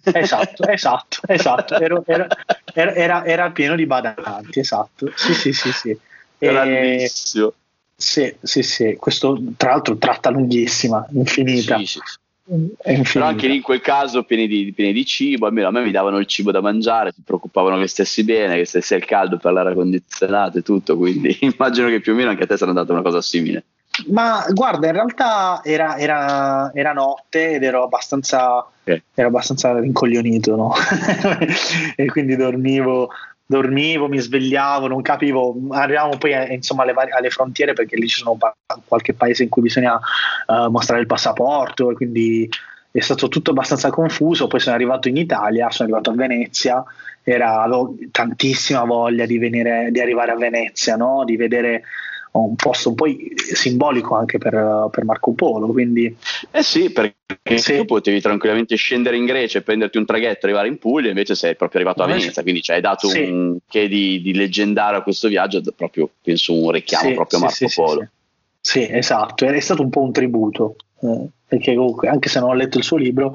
Esatto, 0.03 0.67
esatto, 0.67 1.19
esatto. 1.27 1.75
Ero, 1.79 2.03
era, 2.05 2.27
era, 2.73 3.25
era, 3.25 3.51
pieno 3.51 3.75
di 3.75 3.85
badanti, 3.85 4.59
esatto. 4.59 5.11
Sì, 5.15 5.33
sì, 5.33 5.53
sì, 5.53 5.71
sì. 5.71 5.97
Grandissimo. 6.37 7.53
Sì, 7.95 8.33
sì, 8.41 8.63
sì, 8.63 8.95
questo 8.97 9.37
tra 9.57 9.71
l'altro 9.71 9.97
tratta 9.97 10.29
lunghissima, 10.29 11.05
infinita. 11.11 11.77
Sì, 11.77 11.85
sì. 11.85 11.99
Però 13.13 13.25
anche 13.25 13.47
lì 13.47 13.57
in 13.57 13.61
quel 13.61 13.81
caso 13.81 14.23
pieni 14.23 14.47
di, 14.47 14.71
pieni 14.73 14.91
di 14.91 15.05
cibo, 15.05 15.45
almeno 15.45 15.67
a 15.67 15.71
me 15.71 15.83
mi 15.83 15.91
davano 15.91 16.17
il 16.17 16.25
cibo 16.25 16.51
da 16.51 16.61
mangiare, 16.61 17.11
si 17.11 17.21
preoccupavano 17.23 17.79
che 17.79 17.87
stessi 17.87 18.23
bene, 18.23 18.55
che 18.55 18.65
stessi 18.65 18.95
al 18.95 19.05
caldo 19.05 19.37
per 19.37 19.53
l'aria 19.53 19.73
condizionata 19.73 20.57
e 20.57 20.61
tutto, 20.63 20.97
quindi 20.97 21.37
immagino 21.41 21.89
che 21.89 21.99
più 21.99 22.13
o 22.13 22.15
meno 22.15 22.29
anche 22.29 22.43
a 22.43 22.47
te 22.47 22.57
sarà 22.57 22.71
andata 22.71 22.91
una 22.91 23.03
cosa 23.03 23.21
simile. 23.21 23.65
Ma 24.07 24.45
guarda, 24.49 24.87
in 24.87 24.93
realtà 24.93 25.61
era, 25.63 25.97
era, 25.97 26.71
era 26.73 26.93
notte 26.93 27.51
ed 27.51 27.63
ero 27.63 27.83
abbastanza, 27.83 28.57
okay. 28.57 29.01
ero 29.13 29.27
abbastanza 29.27 29.77
rincoglionito, 29.79 30.55
no? 30.55 30.73
e 31.95 32.05
quindi 32.07 32.35
dormivo 32.35 33.09
dormivo, 33.49 34.07
mi 34.07 34.19
svegliavo, 34.19 34.85
non 34.85 35.01
capivo, 35.01 35.57
arrivavamo 35.71 36.19
poi 36.19 36.35
a, 36.35 36.53
insomma 36.53 36.83
alle, 36.83 36.93
alle, 36.93 37.31
frontiere 37.31 37.73
perché 37.73 37.95
lì 37.95 38.07
ci 38.07 38.19
sono 38.19 38.35
pa- 38.35 38.55
qualche 38.85 39.15
paese 39.15 39.41
in 39.41 39.49
cui 39.49 39.63
bisogna 39.63 39.99
uh, 40.45 40.69
mostrare 40.69 41.01
il 41.01 41.07
passaporto 41.07 41.89
e 41.89 41.95
quindi 41.95 42.47
è 42.91 42.99
stato 42.99 43.27
tutto 43.27 43.49
abbastanza 43.49 43.89
confuso, 43.89 44.45
poi 44.45 44.59
sono 44.59 44.75
arrivato 44.75 45.07
in 45.07 45.17
Italia, 45.17 45.71
sono 45.71 45.89
arrivato 45.89 46.11
a 46.11 46.15
Venezia, 46.15 46.83
era, 47.23 47.63
avevo 47.63 47.95
tantissima 48.11 48.83
voglia 48.83 49.25
di, 49.25 49.39
venire, 49.39 49.89
di 49.91 49.99
arrivare 49.99 50.31
a 50.31 50.35
Venezia, 50.35 50.95
no? 50.95 51.23
di 51.25 51.35
vedere 51.35 51.83
un 52.31 52.55
posto 52.55 52.89
un 52.89 52.95
po' 52.95 53.05
simbolico 53.53 54.15
anche 54.15 54.37
per, 54.37 54.87
per 54.91 55.03
Marco 55.03 55.33
Polo. 55.33 55.67
Quindi... 55.67 56.15
Eh 56.51 56.63
sì, 56.63 56.91
perché 56.91 57.57
sì. 57.57 57.77
tu 57.77 57.85
potevi 57.85 58.21
tranquillamente 58.21 58.75
scendere 58.75 59.17
in 59.17 59.25
Grecia 59.25 59.59
e 59.59 59.61
prenderti 59.61 59.97
un 59.97 60.05
traghetto 60.05 60.45
e 60.45 60.49
arrivare 60.49 60.67
in 60.67 60.77
Puglia, 60.77 61.09
invece 61.09 61.35
sei 61.35 61.55
proprio 61.55 61.81
arrivato 61.81 62.03
a 62.03 62.07
Venezia, 62.07 62.41
quindi 62.41 62.61
ci 62.61 62.71
hai 62.71 62.81
dato 62.81 63.07
sì. 63.07 63.21
un 63.21 63.57
che 63.67 63.87
di, 63.87 64.21
di, 64.21 64.33
leggendario 64.33 64.99
a 64.99 65.03
questo 65.03 65.27
viaggio, 65.27 65.61
proprio 65.75 66.09
penso 66.21 66.53
un 66.53 66.71
richiamo 66.71 67.09
sì, 67.09 67.15
proprio 67.15 67.39
a 67.39 67.41
Marco 67.41 67.65
Polo. 67.73 68.07
Sì, 68.61 68.87
esatto, 68.89 69.45
è 69.45 69.59
stato 69.59 69.81
un 69.81 69.89
po' 69.89 70.01
un 70.01 70.11
tributo. 70.11 70.75
Eh, 71.01 71.27
perché 71.47 71.73
comunque, 71.73 72.09
anche 72.09 72.29
se 72.29 72.39
non 72.39 72.49
ho 72.49 72.53
letto 72.53 72.77
il 72.77 72.83
suo 72.83 72.97
libro, 72.97 73.33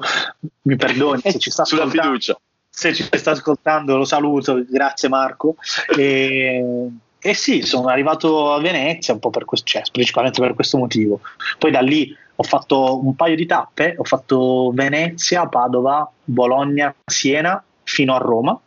mi 0.61 0.75
perdoni 0.75 1.21
se 1.21 1.39
ci 1.39 1.49
sta 1.49 1.65
Sulla 1.65 1.89
fiducia. 1.89 2.39
Se 2.69 2.93
ci 2.93 3.03
sta 3.09 3.31
ascoltando, 3.31 3.95
lo 3.95 4.05
saluto, 4.05 4.63
grazie 4.69 5.09
Marco. 5.09 5.55
E, 5.97 6.89
e 7.25 7.33
sì, 7.33 7.63
sono 7.63 7.87
arrivato 7.87 8.53
a 8.53 8.59
Venezia 8.59 9.15
un 9.15 9.19
po' 9.19 9.31
per 9.31 9.45
questo, 9.45 9.65
cioè, 9.65 9.81
principalmente 9.91 10.39
per 10.41 10.53
questo 10.53 10.77
motivo. 10.77 11.21
Poi 11.57 11.71
da 11.71 11.79
lì 11.79 12.15
ho 12.35 12.43
fatto 12.43 13.03
un 13.03 13.15
paio 13.15 13.35
di 13.35 13.47
tappe, 13.47 13.95
ho 13.97 14.03
fatto 14.03 14.69
Venezia, 14.71 15.47
Padova, 15.47 16.07
Bologna, 16.23 16.93
Siena 17.03 17.63
fino 17.81 18.13
a 18.13 18.19
Roma. 18.19 18.59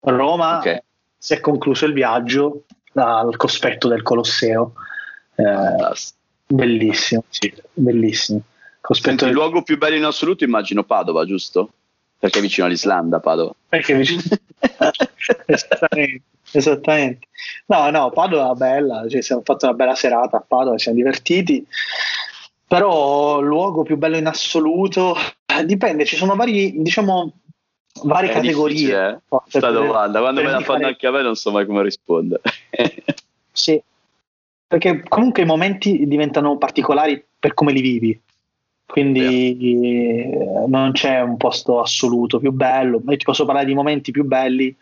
Roma 0.00 0.60
okay. 0.60 0.80
si 1.18 1.34
è 1.34 1.40
concluso 1.40 1.84
il 1.84 1.92
viaggio 1.92 2.62
al 2.94 3.36
cospetto 3.36 3.86
del 3.86 4.00
Colosseo. 4.00 4.72
Eh, 5.34 5.92
bellissimo, 6.46 7.24
sì, 7.28 7.52
bellissimo. 7.74 8.40
Cospetto 8.80 9.08
Senti, 9.08 9.24
del... 9.24 9.34
il 9.34 9.38
luogo 9.38 9.62
più 9.62 9.76
bello 9.76 9.96
in 9.96 10.04
assoluto 10.04 10.44
immagino 10.44 10.84
Padova, 10.84 11.26
giusto? 11.26 11.72
Perché 12.20 12.38
è 12.38 12.42
vicino 12.42 12.66
all'Islanda, 12.66 13.18
Padova. 13.18 13.54
Perché 13.66 13.94
è 13.94 13.96
vicino... 13.96 14.20
esattamente, 15.46 16.22
esattamente. 16.52 17.28
No, 17.66 17.88
no, 17.88 18.10
Padova 18.10 18.52
è 18.52 18.56
bella, 18.56 19.08
cioè, 19.08 19.22
siamo 19.22 19.40
fatto 19.42 19.64
una 19.64 19.74
bella 19.74 19.94
serata 19.94 20.36
a 20.36 20.44
Padova, 20.46 20.76
ci 20.76 20.82
siamo 20.84 20.98
divertiti. 20.98 21.66
Però 22.68 23.40
luogo 23.40 23.82
più 23.84 23.96
bello 23.96 24.18
in 24.18 24.26
assoluto 24.26 25.16
eh, 25.46 25.64
dipende, 25.64 26.04
ci 26.04 26.16
sono 26.16 26.36
vari, 26.36 26.74
diciamo, 26.82 27.32
varie 28.02 28.30
è 28.30 28.34
categorie. 28.34 29.08
Eh? 29.08 29.18
Questa 29.26 29.70
domanda, 29.70 30.20
quando 30.20 30.42
me 30.42 30.50
la 30.50 30.60
fanno 30.60 30.88
anche 30.88 31.06
a 31.06 31.10
me 31.10 31.22
non 31.22 31.36
so 31.36 31.50
mai 31.50 31.64
come 31.64 31.82
rispondere. 31.82 32.42
sì, 33.50 33.82
perché 34.66 35.02
comunque 35.08 35.42
i 35.42 35.46
momenti 35.46 36.06
diventano 36.06 36.58
particolari 36.58 37.24
per 37.38 37.54
come 37.54 37.72
li 37.72 37.80
vivi. 37.80 38.20
Quindi 38.90 39.56
yeah. 39.56 40.66
non 40.66 40.90
c'è 40.92 41.20
un 41.20 41.36
posto 41.36 41.80
assoluto 41.80 42.38
più 42.38 42.50
bello. 42.50 43.00
Io 43.08 43.16
ti 43.16 43.24
posso 43.24 43.44
parlare 43.44 43.66
di 43.66 43.74
momenti 43.74 44.10
più 44.10 44.24
belli. 44.24 44.76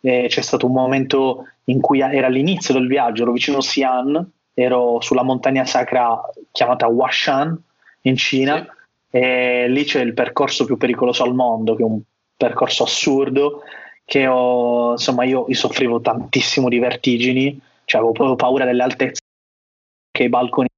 Eh, 0.00 0.26
c'è 0.28 0.40
stato 0.40 0.66
un 0.66 0.72
momento 0.72 1.46
in 1.64 1.80
cui 1.80 2.00
era 2.00 2.28
l'inizio 2.28 2.74
del 2.74 2.88
viaggio, 2.88 3.22
ero 3.22 3.32
vicino 3.32 3.58
a 3.58 3.60
Xi'an, 3.60 4.30
ero 4.52 5.00
sulla 5.00 5.22
montagna 5.22 5.64
sacra 5.64 6.20
chiamata 6.50 6.88
Huashan 6.88 7.56
in 8.02 8.16
Cina 8.16 8.66
sì. 9.08 9.16
e 9.16 9.68
lì 9.68 9.84
c'è 9.84 10.02
il 10.02 10.12
percorso 10.14 10.64
più 10.64 10.76
pericoloso 10.76 11.22
al 11.22 11.34
mondo, 11.34 11.74
che 11.74 11.82
è 11.82 11.86
un 11.86 12.00
percorso 12.36 12.82
assurdo, 12.82 13.62
che 14.04 14.26
ho, 14.26 14.92
insomma 14.92 15.24
io, 15.24 15.46
io 15.48 15.54
soffrivo 15.54 16.00
tantissimo 16.00 16.68
di 16.68 16.78
vertigini, 16.78 17.58
cioè 17.84 18.00
avevo 18.00 18.12
proprio 18.12 18.36
paura 18.36 18.64
delle 18.64 18.82
altezze 18.82 19.22
che 20.10 20.24
i 20.24 20.28
balconi 20.28 20.68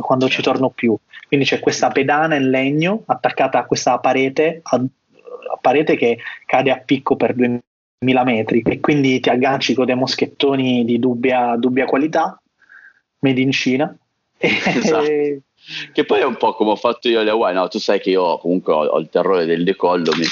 quando 0.00 0.28
ci 0.28 0.42
torno 0.42 0.70
più. 0.70 0.96
Quindi 1.26 1.46
c'è 1.46 1.60
questa 1.60 1.90
pedana 1.90 2.34
in 2.34 2.50
legno 2.50 3.02
attaccata 3.06 3.58
a 3.58 3.64
questa 3.64 3.98
parete, 3.98 4.60
a, 4.62 4.76
a 4.76 5.58
parete 5.60 5.96
che 5.96 6.18
cade 6.46 6.70
a 6.70 6.78
picco 6.78 7.16
per 7.16 7.34
2000 7.34 8.24
metri 8.24 8.62
e 8.62 8.80
quindi 8.80 9.20
ti 9.20 9.28
agganci 9.28 9.74
con 9.74 9.86
dei 9.86 9.94
moschettoni 9.94 10.84
di 10.84 10.98
dubbia, 10.98 11.56
dubbia 11.56 11.84
qualità, 11.84 12.40
made 13.20 13.40
in 13.40 13.52
Cina. 13.52 13.94
Esatto. 14.44 15.42
Che 15.92 16.04
poi 16.04 16.20
è 16.20 16.24
un 16.24 16.36
po' 16.36 16.54
come 16.54 16.72
ho 16.72 16.76
fatto 16.76 17.08
io 17.08 17.20
alle 17.20 17.30
Hawaii, 17.30 17.54
no? 17.54 17.68
Tu 17.68 17.78
sai 17.78 18.00
che 18.00 18.10
io 18.10 18.36
comunque 18.38 18.72
ho, 18.72 18.84
ho 18.84 18.98
il 18.98 19.08
terrore 19.08 19.44
del 19.44 19.62
decollo, 19.62 20.12
mi, 20.16 20.24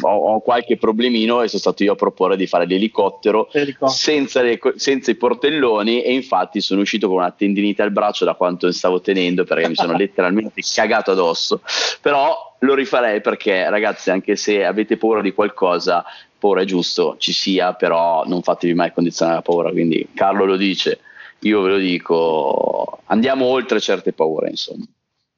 ho, 0.00 0.08
ho, 0.08 0.40
qualche 0.40 0.78
problemino 0.78 1.42
e 1.42 1.48
sono 1.48 1.60
stato 1.60 1.82
io 1.82 1.92
a 1.92 1.96
proporre 1.96 2.36
di 2.36 2.46
fare 2.46 2.64
l'elicottero, 2.64 3.50
senza, 3.86 4.40
le, 4.40 4.58
senza, 4.76 5.10
i 5.10 5.16
portelloni 5.16 6.02
e 6.02 6.14
infatti 6.14 6.62
sono 6.62 6.80
uscito 6.80 7.06
con 7.08 7.18
una 7.18 7.30
tendinite 7.30 7.82
al 7.82 7.90
braccio 7.90 8.24
da 8.24 8.34
quanto 8.34 8.72
stavo 8.72 9.02
tenendo 9.02 9.44
perché 9.44 9.68
mi 9.68 9.74
sono 9.74 9.92
letteralmente 9.96 10.62
cagato 10.74 11.10
addosso. 11.10 11.60
Però 12.00 12.56
lo 12.60 12.74
rifarei 12.74 13.20
perché 13.20 13.68
ragazzi, 13.68 14.10
anche 14.10 14.36
se 14.36 14.64
avete 14.64 14.96
paura 14.96 15.20
di 15.20 15.34
qualcosa, 15.34 16.02
paura 16.38 16.62
è 16.62 16.64
giusto, 16.64 17.16
ci 17.18 17.34
sia, 17.34 17.74
però 17.74 18.24
non 18.26 18.42
fatevi 18.42 18.72
mai 18.72 18.92
condizionare 18.92 19.36
la 19.36 19.42
paura. 19.42 19.70
Quindi 19.70 20.08
Carlo 20.14 20.46
lo 20.46 20.56
dice 20.56 21.00
io 21.40 21.60
ve 21.62 21.70
lo 21.70 21.76
dico, 21.76 23.00
andiamo 23.06 23.46
oltre 23.46 23.80
certe 23.80 24.12
paure, 24.12 24.50
insomma. 24.50 24.84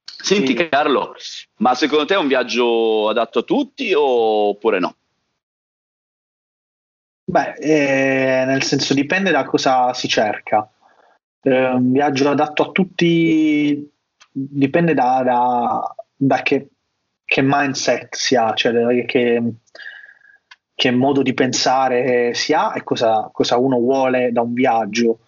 Senti 0.04 0.56
sì. 0.56 0.68
Carlo, 0.68 1.14
ma 1.56 1.74
secondo 1.74 2.04
te 2.04 2.14
è 2.14 2.18
un 2.18 2.28
viaggio 2.28 3.08
adatto 3.08 3.40
a 3.40 3.42
tutti 3.42 3.92
oppure 3.94 4.78
no? 4.78 4.94
Beh, 7.24 7.54
eh, 7.54 8.44
nel 8.44 8.62
senso 8.62 8.92
dipende 8.92 9.30
da 9.30 9.44
cosa 9.44 9.94
si 9.94 10.08
cerca. 10.08 10.68
Eh, 11.42 11.64
un 11.70 11.92
viaggio 11.92 12.28
adatto 12.28 12.64
a 12.64 12.70
tutti 12.70 13.90
dipende 14.30 14.94
da, 14.94 15.22
da, 15.24 15.94
da 16.14 16.42
che, 16.42 16.68
che, 17.24 17.40
mindset 17.42 18.14
si 18.14 18.36
ha, 18.36 18.52
cioè 18.54 19.04
che, 19.06 19.42
che, 20.74 20.90
modo 20.90 21.22
di 21.22 21.32
pensare 21.32 22.34
si 22.34 22.52
ha 22.52 22.72
e 22.74 22.82
cosa, 22.82 23.30
cosa 23.32 23.56
uno 23.56 23.78
vuole 23.78 24.32
da 24.32 24.42
un 24.42 24.52
viaggio 24.52 25.20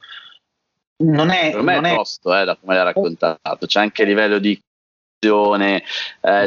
non 1.03 1.31
è, 1.31 1.51
per 1.53 1.63
me 1.63 1.75
non 1.75 1.85
è 1.87 1.95
tosto 1.95 2.35
eh, 2.35 2.45
da 2.45 2.57
come 2.57 2.75
l'hai 2.75 2.85
raccontato. 2.85 3.67
C'è 3.67 3.81
anche 3.81 4.03
a 4.03 4.07
livello 4.07 4.39
di 4.39 4.61
eh, 5.25 5.83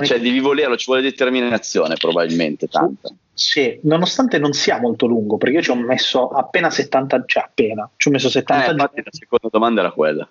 cioè 0.03 0.19
devi 0.19 0.41
volerlo 0.41 0.75
ci 0.75 0.87
vuole 0.87 1.01
determinazione 1.01 1.95
probabilmente 1.95 2.67
tanta 2.67 3.07
sì, 3.37 3.77
nonostante 3.83 4.39
non 4.39 4.53
sia 4.53 4.79
molto 4.79 5.07
lungo 5.07 5.35
perché 5.37 5.55
io 5.57 5.61
ci 5.61 5.69
ho 5.69 5.75
messo 5.75 6.29
appena 6.29 6.69
70 6.69 7.23
cioè 7.25 7.43
appena 7.43 7.89
ci 7.97 8.07
ho 8.07 8.11
messo 8.11 8.29
70 8.29 8.63
eh, 8.63 8.75
giorni 8.75 9.01
la 9.03 9.09
seconda 9.11 9.49
domanda 9.51 9.81
era 9.81 9.91
quella. 9.91 10.27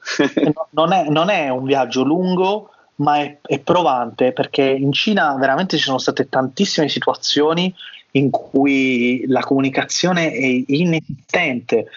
Non, 0.70 0.93
è, 0.93 1.05
non, 1.09 1.29
è, 1.29 1.51
un 1.51 1.64
viaggio 1.64 2.03
lungo 2.03 2.70
ma 2.97 3.18
è, 3.18 3.39
è 3.43 3.59
provante 3.59 4.33
perché 4.33 4.62
in 4.62 4.91
Cina 4.93 5.37
veramente 5.37 5.77
ci 5.77 5.83
sono 5.83 5.99
state 5.99 6.31
tantissime 6.31 6.89
situazioni 6.89 7.75
in 8.12 8.31
cui 8.31 9.25
la 9.27 9.41
comunicazione 9.41 10.33
è 10.33 10.62
inesistente 10.66 11.89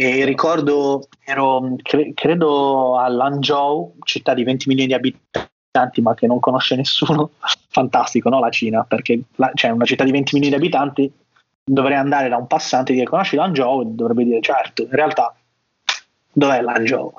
e 0.00 0.24
ricordo, 0.24 1.08
ero 1.24 1.74
cre- 1.82 2.12
credo 2.14 2.96
a 2.96 3.08
Lanzhou, 3.08 3.94
città 4.04 4.32
di 4.32 4.44
20 4.44 4.68
milioni 4.68 4.86
di 4.86 4.94
abitanti, 4.94 6.00
ma 6.00 6.14
che 6.14 6.28
non 6.28 6.38
conosce 6.38 6.76
nessuno. 6.76 7.32
Fantastico, 7.68 8.28
no? 8.28 8.38
La 8.38 8.50
Cina, 8.50 8.84
perché 8.84 9.20
la, 9.34 9.50
cioè 9.54 9.72
una 9.72 9.84
città 9.84 10.04
di 10.04 10.12
20 10.12 10.36
milioni 10.36 10.56
di 10.56 10.62
abitanti 10.62 11.12
dovrei 11.64 11.96
andare 11.96 12.28
da 12.28 12.36
un 12.36 12.46
passante 12.46 12.92
e 12.92 12.94
dire 12.94 13.06
conosci 13.06 13.34
Lanzhou 13.34 13.82
e 13.82 13.86
dovrebbe 13.88 14.22
dire 14.22 14.40
certo, 14.40 14.82
in 14.82 14.90
realtà 14.90 15.34
dov'è 16.32 16.60
Lanzhou? 16.60 17.12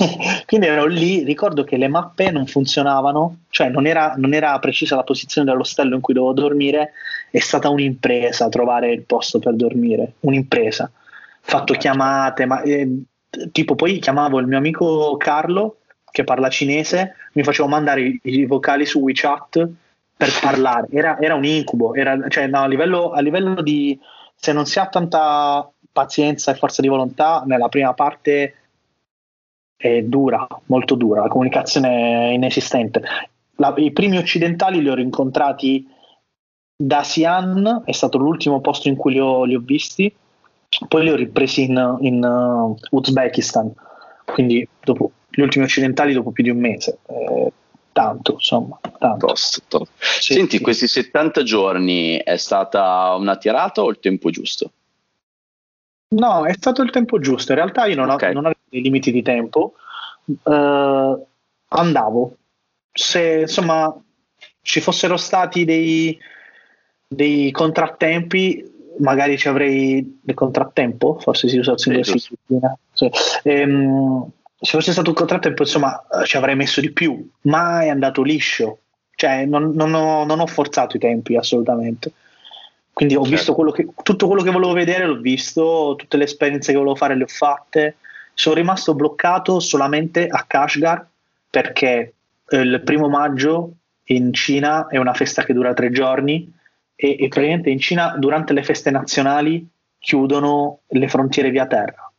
Quindi 0.46 0.66
ero 0.68 0.86
lì, 0.86 1.24
ricordo 1.24 1.64
che 1.64 1.76
le 1.76 1.88
mappe 1.88 2.30
non 2.30 2.46
funzionavano, 2.46 3.40
cioè 3.50 3.68
non 3.68 3.86
era, 3.86 4.14
non 4.16 4.32
era, 4.32 4.58
precisa 4.58 4.96
la 4.96 5.04
posizione 5.04 5.50
dell'ostello 5.50 5.96
in 5.96 6.00
cui 6.00 6.14
dovevo 6.14 6.32
dormire, 6.32 6.92
è 7.30 7.40
stata 7.40 7.68
un'impresa 7.68 8.48
trovare 8.48 8.90
il 8.90 9.02
posto 9.02 9.38
per 9.38 9.54
dormire, 9.54 10.14
un'impresa 10.20 10.90
fatto 11.42 11.74
chiamate, 11.74 12.46
ma 12.46 12.62
eh, 12.62 13.02
tipo 13.50 13.74
poi 13.74 13.98
chiamavo 13.98 14.38
il 14.38 14.46
mio 14.46 14.58
amico 14.58 15.16
Carlo 15.16 15.78
che 16.10 16.24
parla 16.24 16.48
cinese, 16.48 17.14
mi 17.32 17.42
facevo 17.42 17.68
mandare 17.68 18.02
i, 18.02 18.20
i 18.22 18.46
vocali 18.46 18.86
su 18.86 19.00
WeChat 19.00 19.68
per 20.16 20.28
parlare, 20.40 20.86
era, 20.90 21.18
era 21.18 21.34
un 21.34 21.44
incubo, 21.44 21.94
era, 21.94 22.28
cioè, 22.28 22.46
no, 22.46 22.60
a, 22.60 22.66
livello, 22.66 23.10
a 23.10 23.20
livello 23.20 23.60
di 23.60 23.98
se 24.34 24.52
non 24.52 24.66
si 24.66 24.78
ha 24.78 24.86
tanta 24.86 25.68
pazienza 25.90 26.52
e 26.52 26.54
forza 26.54 26.80
di 26.80 26.88
volontà, 26.88 27.42
nella 27.46 27.68
prima 27.68 27.92
parte 27.94 28.54
è 29.76 30.02
dura, 30.02 30.46
molto 30.66 30.94
dura, 30.94 31.22
la 31.22 31.28
comunicazione 31.28 32.30
è 32.30 32.32
inesistente. 32.32 33.02
La, 33.56 33.72
I 33.76 33.92
primi 33.92 34.16
occidentali 34.18 34.80
li 34.80 34.88
ho 34.88 34.94
rincontrati 34.94 35.86
da 36.74 37.00
Xi'an, 37.00 37.82
è 37.84 37.92
stato 37.92 38.18
l'ultimo 38.18 38.60
posto 38.60 38.88
in 38.88 38.96
cui 38.96 39.12
li 39.12 39.20
ho, 39.20 39.44
li 39.44 39.54
ho 39.54 39.60
visti, 39.60 40.12
poi 40.88 41.02
li 41.02 41.10
ho 41.10 41.16
ripresi 41.16 41.64
in, 41.64 41.98
in 42.00 42.24
uh, 42.24 42.76
Uzbekistan, 42.90 43.72
quindi 44.24 44.66
dopo 44.82 45.12
gli 45.28 45.40
ultimi 45.40 45.64
occidentali 45.64 46.12
dopo 46.12 46.30
più 46.30 46.44
di 46.44 46.50
un 46.50 46.58
mese. 46.58 46.98
Eh, 47.06 47.52
tanto, 47.92 48.32
insomma. 48.32 48.78
Tanto. 48.98 49.26
Tosto, 49.26 49.60
tosto. 49.68 49.92
Sì, 49.98 50.34
Senti, 50.34 50.56
sì. 50.56 50.62
questi 50.62 50.86
70 50.86 51.42
giorni 51.42 52.16
è 52.16 52.36
stata 52.36 53.14
una 53.18 53.36
tirata 53.36 53.82
o 53.82 53.90
il 53.90 53.98
tempo 54.00 54.30
giusto? 54.30 54.70
No, 56.08 56.44
è 56.44 56.52
stato 56.52 56.82
il 56.82 56.90
tempo 56.90 57.18
giusto. 57.18 57.52
In 57.52 57.58
realtà 57.58 57.86
io 57.86 57.96
non, 57.96 58.10
okay. 58.10 58.30
ho, 58.30 58.34
non 58.34 58.44
avevo 58.46 58.60
dei 58.68 58.82
limiti 58.82 59.10
di 59.10 59.22
tempo. 59.22 59.74
Uh, 60.24 61.26
andavo. 61.68 62.36
Se 62.92 63.40
insomma 63.40 63.94
ci 64.60 64.80
fossero 64.80 65.16
stati 65.16 65.64
dei, 65.64 66.18
dei 67.08 67.50
contrattempi, 67.50 68.71
magari 68.98 69.38
ci 69.38 69.48
avrei 69.48 70.20
del 70.22 70.34
contrattempo, 70.34 71.18
forse 71.18 71.48
si 71.48 71.58
usa 71.58 71.72
il 71.72 71.78
single 71.78 72.04
sì, 72.04 72.18
sì. 72.92 73.10
ehm, 73.44 74.30
se 74.62 74.70
fosse 74.76 74.92
stato 74.92 75.10
un 75.10 75.16
contrattempo, 75.16 75.62
insomma, 75.62 76.04
ci 76.24 76.36
avrei 76.36 76.54
messo 76.54 76.80
di 76.80 76.92
più, 76.92 77.28
ma 77.42 77.82
è 77.82 77.88
andato 77.88 78.22
liscio. 78.22 78.78
Cioè, 79.14 79.44
non, 79.44 79.72
non, 79.74 79.92
ho, 79.92 80.24
non 80.24 80.38
ho, 80.38 80.46
forzato 80.46 80.96
i 80.96 81.00
tempi 81.00 81.36
assolutamente. 81.36 82.12
Quindi 82.92 83.14
ho 83.14 83.22
certo. 83.22 83.36
visto 83.36 83.54
quello 83.54 83.70
che, 83.72 83.88
tutto 84.02 84.26
quello 84.28 84.42
che 84.42 84.50
volevo 84.50 84.72
vedere, 84.72 85.06
l'ho 85.06 85.20
visto, 85.20 85.94
tutte 85.96 86.16
le 86.16 86.24
esperienze 86.24 86.70
che 86.70 86.78
volevo 86.78 86.94
fare 86.94 87.16
le 87.16 87.24
ho 87.24 87.28
fatte. 87.28 87.96
Sono 88.34 88.54
rimasto 88.54 88.94
bloccato 88.94 89.58
solamente 89.58 90.28
a 90.28 90.44
Kashgar 90.46 91.06
perché 91.50 92.14
eh, 92.48 92.56
il 92.60 92.82
primo 92.84 93.08
maggio 93.08 93.72
in 94.04 94.32
Cina 94.32 94.86
è 94.86 94.96
una 94.96 95.14
festa 95.14 95.44
che 95.44 95.52
dura 95.52 95.74
tre 95.74 95.90
giorni 95.90 96.50
e, 97.02 97.16
e 97.18 97.28
praticamente 97.28 97.68
in 97.68 97.80
Cina 97.80 98.14
durante 98.16 98.52
le 98.52 98.62
feste 98.62 98.92
nazionali 98.92 99.66
chiudono 99.98 100.80
le 100.86 101.08
frontiere 101.08 101.50
via 101.50 101.66
terra. 101.66 102.10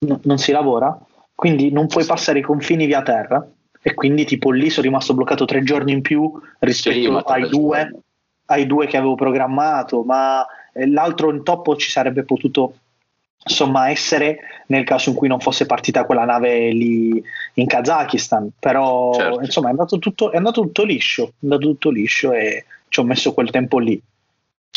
No, 0.00 0.20
non 0.24 0.38
si 0.38 0.50
lavora, 0.50 0.98
quindi 1.32 1.70
non 1.70 1.86
puoi 1.86 2.04
passare 2.04 2.40
i 2.40 2.42
confini 2.42 2.86
via 2.86 3.02
terra 3.02 3.46
e 3.80 3.94
quindi 3.94 4.24
tipo 4.24 4.50
lì 4.50 4.68
sono 4.68 4.86
rimasto 4.86 5.14
bloccato 5.14 5.44
tre 5.44 5.62
giorni 5.62 5.92
in 5.92 6.00
più 6.00 6.32
rispetto 6.58 7.18
ai, 7.18 7.48
due, 7.48 8.02
ai 8.46 8.66
due 8.66 8.86
che 8.86 8.96
avevo 8.96 9.14
programmato, 9.14 10.02
ma 10.02 10.44
eh, 10.72 10.88
l'altro 10.88 11.30
intoppo 11.30 11.76
ci 11.76 11.88
sarebbe 11.88 12.24
potuto 12.24 12.74
insomma 13.42 13.90
essere 13.90 14.38
nel 14.66 14.84
caso 14.84 15.08
in 15.10 15.14
cui 15.14 15.28
non 15.28 15.40
fosse 15.40 15.64
partita 15.66 16.04
quella 16.04 16.24
nave 16.24 16.72
lì 16.72 17.22
in 17.54 17.66
Kazakistan 17.66 18.50
però 18.58 19.14
certo. 19.14 19.40
insomma 19.40 19.68
è 19.68 19.70
andato, 19.70 19.98
tutto, 19.98 20.30
è 20.30 20.36
andato 20.36 20.60
tutto 20.60 20.84
liscio 20.84 21.28
è 21.28 21.44
andato 21.44 21.62
tutto 21.62 21.88
liscio 21.88 22.34
e 22.34 22.66
ci 22.90 23.00
ho 23.00 23.04
messo 23.04 23.32
quel 23.32 23.50
tempo 23.50 23.78
lì 23.78 23.98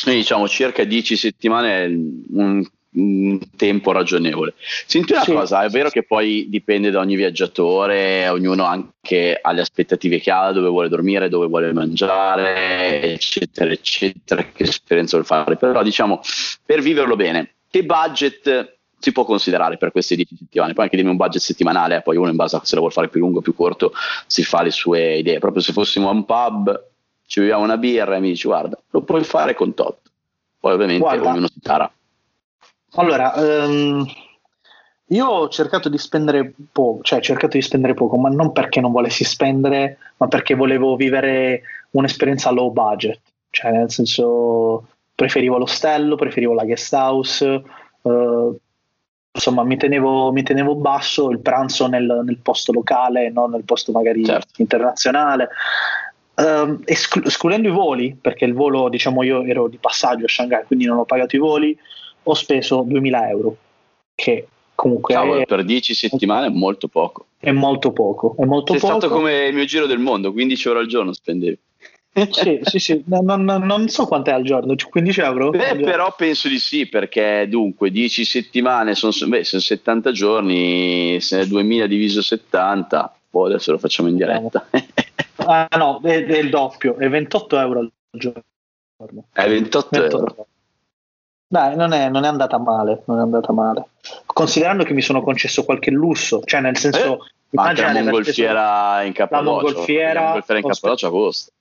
noi 0.05 0.15
diciamo 0.15 0.47
circa 0.47 0.85
10 0.85 1.15
settimane 1.17 1.85
un, 1.85 2.63
un 2.93 3.39
tempo 3.57 3.91
ragionevole 3.91 4.53
senti 4.85 5.11
una 5.11 5.23
sì, 5.23 5.33
cosa 5.33 5.63
è 5.63 5.69
vero 5.69 5.89
che 5.89 6.03
poi 6.03 6.47
dipende 6.47 6.91
da 6.91 6.99
ogni 6.99 7.15
viaggiatore 7.15 8.29
ognuno 8.29 8.63
anche 8.63 9.37
ha 9.41 9.51
le 9.51 9.61
aspettative 9.61 10.19
che 10.19 10.31
ha 10.31 10.51
dove 10.51 10.69
vuole 10.69 10.89
dormire 10.89 11.27
dove 11.27 11.47
vuole 11.47 11.73
mangiare 11.73 13.13
eccetera 13.13 13.71
eccetera 13.71 14.45
che 14.45 14.63
esperienza 14.63 15.17
vuole 15.17 15.27
fare 15.27 15.57
però 15.57 15.83
diciamo 15.83 16.21
per 16.65 16.81
viverlo 16.81 17.15
bene 17.15 17.55
che 17.69 17.83
budget 17.83 18.77
si 19.03 19.11
può 19.11 19.25
considerare 19.25 19.75
per 19.75 19.91
queste 19.91 20.15
10 20.15 20.37
settimane? 20.37 20.71
Poi 20.71 20.85
anche 20.85 20.95
dimmi 20.95 21.09
un 21.09 21.17
budget 21.17 21.41
settimanale, 21.41 21.97
eh, 21.97 22.01
poi 22.01 22.15
uno 22.15 22.29
in 22.29 22.37
base 22.37 22.55
a 22.55 22.61
se 22.63 22.75
lo 22.75 22.79
vuole 22.79 22.93
fare 22.93 23.09
più 23.09 23.19
lungo 23.19 23.39
o 23.39 23.41
più 23.41 23.53
corto 23.53 23.91
si 24.27 24.45
fa 24.45 24.61
le 24.61 24.71
sue 24.71 25.17
idee. 25.17 25.39
Proprio 25.39 25.61
se 25.61 25.73
fossimo 25.73 26.07
a 26.07 26.13
un 26.13 26.23
pub, 26.23 26.91
ci 27.33 27.39
beviamo 27.39 27.63
una 27.63 27.77
birra 27.77 28.15
e 28.15 28.19
mi 28.19 28.27
dici 28.27 28.45
guarda, 28.47 28.77
lo 28.91 29.01
puoi 29.01 29.23
fare 29.23 29.55
con 29.55 29.73
tot. 29.73 29.97
Poi 30.59 30.71
ovviamente 30.71 31.01
guarda, 31.01 31.31
ognuno 31.31 31.47
si 31.47 31.59
tara. 31.61 31.91
Allora, 32.91 33.33
um, 33.37 34.05
io 35.07 35.25
ho 35.25 35.49
cercato 35.49 35.89
di 35.89 35.97
spendere 35.97 36.53
poco, 36.71 37.01
cioè 37.01 37.17
ho 37.17 37.21
cercato 37.23 37.57
di 37.57 37.63
spendere 37.63 37.95
poco, 37.95 38.17
ma 38.17 38.29
non 38.29 38.51
perché 38.51 38.79
non 38.81 38.91
volessi 38.91 39.23
spendere, 39.23 39.97
ma 40.17 40.27
perché 40.27 40.53
volevo 40.53 40.95
vivere 40.95 41.63
un'esperienza 41.89 42.51
low 42.51 42.71
budget. 42.71 43.19
Cioè, 43.49 43.71
nel 43.71 43.89
senso, 43.89 44.89
preferivo 45.15 45.57
l'ostello, 45.57 46.15
preferivo 46.15 46.53
la 46.53 46.65
guest 46.65 46.93
house, 46.93 47.63
eh, 48.03 48.51
insomma 49.31 49.63
mi 49.63 49.77
tenevo, 49.77 50.31
mi 50.31 50.43
tenevo, 50.43 50.75
basso 50.75 51.31
il 51.31 51.39
pranzo 51.39 51.87
nel, 51.87 52.21
nel, 52.23 52.37
posto 52.37 52.71
locale, 52.71 53.31
non 53.31 53.49
nel 53.49 53.63
posto 53.63 53.91
magari 53.91 54.23
certo. 54.23 54.61
internazionale. 54.61 55.49
Uh, 56.35 56.79
esclu- 56.85 57.25
escludendo 57.25 57.67
i 57.67 57.71
voli, 57.71 58.17
perché 58.19 58.45
il 58.45 58.53
volo, 58.53 58.89
diciamo, 58.89 59.23
io 59.23 59.43
ero 59.43 59.67
di 59.67 59.77
passaggio 59.77 60.25
a 60.25 60.27
Shanghai, 60.27 60.65
quindi 60.65 60.85
non 60.85 60.97
ho 60.97 61.05
pagato 61.05 61.35
i 61.35 61.39
voli, 61.39 61.77
ho 62.23 62.33
speso 62.33 62.83
2000 62.87 63.29
euro, 63.29 63.57
che 64.15 64.47
comunque 64.73 65.13
Cavolo, 65.13 65.41
è, 65.41 65.45
per 65.45 65.63
10 65.63 65.93
settimane 65.93 66.47
è 66.47 66.49
molto 66.49 66.87
poco. 66.87 67.27
È 67.37 67.51
molto 67.51 67.91
poco. 67.91 68.35
È 68.37 68.45
molto 68.45 68.73
Sei 68.73 68.81
poco. 68.81 68.99
stato 68.99 69.13
come 69.13 69.47
il 69.47 69.53
mio 69.53 69.65
giro 69.65 69.85
del 69.85 69.99
mondo, 69.99 70.31
15 70.31 70.69
ore 70.69 70.79
al 70.79 70.87
giorno 70.87 71.13
spendevi 71.13 71.59
sì, 72.29 72.59
sì, 72.61 72.79
sì. 72.79 73.03
No, 73.07 73.21
no, 73.21 73.37
no, 73.37 73.57
non 73.57 73.87
so 73.87 74.05
quant'è 74.05 74.31
al 74.31 74.43
giorno, 74.43 74.75
15 74.75 75.21
euro? 75.21 75.49
Beh, 75.49 75.77
però 75.77 76.13
penso 76.15 76.47
di 76.47 76.59
sì, 76.59 76.87
perché 76.87 77.47
dunque 77.49 77.89
10 77.89 78.23
settimane 78.23 78.93
sono, 78.93 79.13
beh, 79.27 79.43
sono 79.43 79.61
70 79.61 80.11
giorni, 80.11 81.19
se 81.21 81.41
è 81.41 81.45
2000 81.47 81.87
diviso 81.87 82.21
70, 82.21 83.15
poi 83.29 83.49
adesso 83.49 83.71
lo 83.71 83.79
facciamo 83.79 84.09
in 84.09 84.15
diretta. 84.15 84.67
Ah 85.45 85.77
no, 85.77 86.01
è, 86.03 86.25
è, 86.25 86.37
il 86.37 86.49
doppio, 86.49 86.97
è 86.97 87.09
28 87.09 87.59
euro 87.59 87.79
al 87.79 87.91
giorno. 88.11 88.43
È 89.31 89.47
28, 89.47 89.87
28 89.91 90.17
euro. 90.17 90.47
Dai, 91.47 91.75
non 91.75 91.93
è, 91.93 92.09
non 92.09 92.23
è, 92.23 92.27
andata 92.27 92.57
male, 92.57 93.03
non 93.05 93.19
è 93.19 93.21
andata 93.21 93.51
male. 93.53 93.85
Considerando 94.25 94.83
che 94.83 94.93
mi 94.93 95.01
sono 95.01 95.21
concesso 95.21 95.63
qualche 95.63 95.91
lusso, 95.91 96.41
cioè 96.45 96.61
nel 96.61 96.77
senso... 96.77 97.25
Eh? 97.25 97.31
Ma 97.53 97.65
anche 97.65 97.81
la 97.83 97.91
mongolfiera 97.91 99.03
in 99.03 99.13
Cappadocia. 99.13 99.51
La 99.51 99.61
mongolfiera, 99.61 100.13
la 100.13 100.21
mongolfiera 100.21 100.59
in 100.59 100.67
Cappadocia 100.67 101.09
costa. 101.09 101.51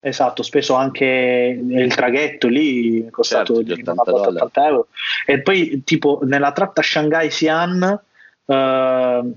Esatto, 0.00 0.42
speso 0.44 0.74
anche 0.74 1.58
il 1.60 1.94
traghetto 1.94 2.46
lì 2.46 3.06
è 3.06 3.10
costato 3.10 3.64
certo, 3.64 3.90
80, 3.90 4.28
80 4.28 4.66
euro. 4.66 4.88
E 5.26 5.40
poi, 5.40 5.82
tipo, 5.82 6.20
nella 6.22 6.52
tratta 6.52 6.82
Shanghai-Xi'an, 6.82 8.00
eh, 8.46 9.32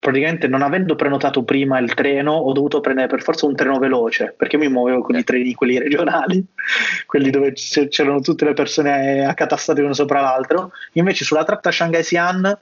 praticamente 0.00 0.48
non 0.48 0.62
avendo 0.62 0.96
prenotato 0.96 1.44
prima 1.44 1.78
il 1.78 1.92
treno, 1.92 2.32
ho 2.32 2.52
dovuto 2.52 2.80
prendere 2.80 3.06
per 3.06 3.22
forza 3.22 3.44
un 3.44 3.54
treno 3.54 3.78
veloce 3.78 4.34
perché 4.36 4.56
mi 4.56 4.68
muovevo 4.68 5.02
con 5.02 5.16
i 5.16 5.24
treni, 5.24 5.52
quelli 5.52 5.78
regionali, 5.78 6.42
quelli 7.06 7.28
dove 7.30 7.52
c'erano 7.52 8.20
tutte 8.20 8.46
le 8.46 8.54
persone 8.54 9.26
accatastate 9.26 9.82
uno 9.82 9.92
sopra 9.92 10.22
l'altro. 10.22 10.72
Invece, 10.94 11.24
sulla 11.24 11.44
tratta 11.44 11.70
Shanghai-Xi'an 11.70 12.58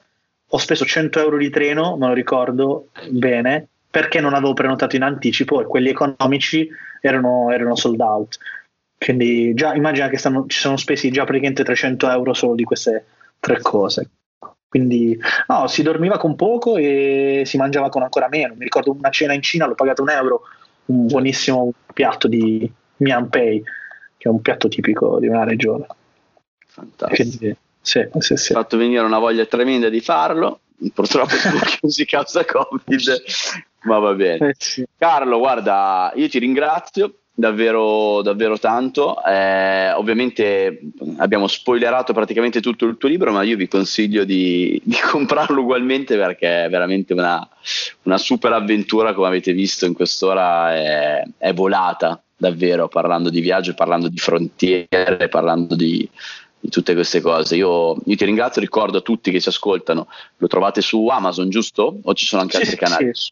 ho 0.51 0.57
speso 0.57 0.83
100 0.83 1.19
euro 1.19 1.37
di 1.37 1.49
treno, 1.49 1.95
me 1.95 2.07
lo 2.07 2.13
ricordo 2.13 2.89
bene, 3.09 3.67
perché 3.89 4.19
non 4.19 4.33
avevo 4.33 4.53
prenotato 4.53 4.97
in 4.97 5.03
anticipo 5.03 5.61
e 5.61 5.65
quelli 5.65 5.89
economici 5.89 6.69
erano, 6.99 7.51
erano 7.51 7.75
sold 7.75 8.01
out. 8.01 8.37
Quindi 8.97 9.53
già 9.53 9.73
immagina 9.75 10.09
che 10.09 10.17
stanno, 10.17 10.45
ci 10.47 10.59
sono 10.59 10.75
spesi 10.75 11.09
già 11.09 11.23
praticamente 11.23 11.63
300 11.63 12.09
euro 12.09 12.33
solo 12.33 12.55
di 12.55 12.65
queste 12.65 13.05
tre 13.39 13.61
cose. 13.61 14.09
Quindi 14.69 15.19
no, 15.47 15.67
si 15.67 15.81
dormiva 15.81 16.17
con 16.17 16.35
poco 16.35 16.77
e 16.77 17.41
si 17.43 17.57
mangiava 17.57 17.89
con 17.89 18.03
ancora 18.03 18.27
meno. 18.29 18.53
Mi 18.55 18.63
ricordo 18.63 18.91
una 18.91 19.09
cena 19.09 19.33
in 19.33 19.41
Cina, 19.41 19.65
l'ho 19.65 19.73
pagato 19.73 20.03
un 20.03 20.09
euro, 20.09 20.41
un 20.85 21.07
buonissimo 21.07 21.73
piatto 21.91 22.27
di 22.27 22.71
Mian 22.97 23.29
Pei, 23.29 23.61
che 24.15 24.27
è 24.27 24.31
un 24.31 24.41
piatto 24.41 24.67
tipico 24.67 25.19
di 25.19 25.27
una 25.27 25.43
regione. 25.43 25.87
Fantastico. 26.67 27.37
Quindi, 27.37 27.57
sì, 27.81 28.07
sì, 28.19 28.35
sì. 28.35 28.53
Ha 28.53 28.57
fatto 28.57 28.77
venire 28.77 29.03
una 29.03 29.17
voglia 29.17 29.45
tremenda 29.45 29.89
di 29.89 30.01
farlo. 30.01 30.59
Purtroppo 30.93 31.33
sono 31.35 31.59
chiusi 31.59 32.05
causa 32.05 32.45
Covid, 32.45 33.23
ma 33.83 33.97
va 33.97 34.13
bene. 34.13 34.49
Eh 34.49 34.55
sì. 34.55 34.85
Carlo, 34.95 35.39
guarda, 35.39 36.11
io 36.13 36.29
ti 36.29 36.37
ringrazio 36.37 37.18
davvero, 37.39 38.21
davvero 38.21 38.59
tanto. 38.59 39.23
Eh, 39.23 39.91
ovviamente 39.93 40.81
abbiamo 41.17 41.47
spoilerato 41.47 42.13
praticamente 42.13 42.59
tutto 42.59 42.85
il 42.85 42.97
tuo 42.97 43.07
libro, 43.09 43.31
ma 43.31 43.43
io 43.43 43.55
vi 43.55 43.67
consiglio 43.67 44.25
di, 44.25 44.79
di 44.83 44.97
comprarlo 45.09 45.61
ugualmente 45.61 46.17
perché 46.17 46.65
è 46.65 46.69
veramente 46.69 47.13
una, 47.13 47.47
una, 48.03 48.17
super 48.17 48.51
avventura, 48.51 49.13
come 49.13 49.27
avete 49.27 49.53
visto 49.53 49.85
in 49.85 49.93
quest'ora, 49.93 50.75
è, 50.75 51.23
è 51.37 51.53
volata 51.53 52.21
davvero 52.35 52.87
parlando 52.87 53.29
di 53.29 53.41
viaggio, 53.41 53.73
parlando 53.73 54.09
di 54.09 54.17
frontiere, 54.17 55.27
parlando 55.29 55.75
di, 55.75 56.07
di 56.59 56.69
tutte 56.69 56.93
queste 56.93 57.21
cose. 57.21 57.55
Io, 57.55 57.95
io, 58.05 58.15
ti 58.15 58.25
ringrazio, 58.25 58.61
ricordo 58.61 58.97
a 58.97 59.01
tutti 59.01 59.31
che 59.31 59.39
ci 59.39 59.49
ascoltano, 59.49 60.07
lo 60.37 60.47
trovate 60.47 60.81
su 60.81 61.07
Amazon, 61.07 61.49
giusto? 61.49 61.99
O 62.03 62.13
ci 62.13 62.25
sono 62.25 62.41
anche 62.41 62.57
sì, 62.57 62.63
altri 62.63 62.77
canali? 62.77 63.11
Sì. 63.13 63.31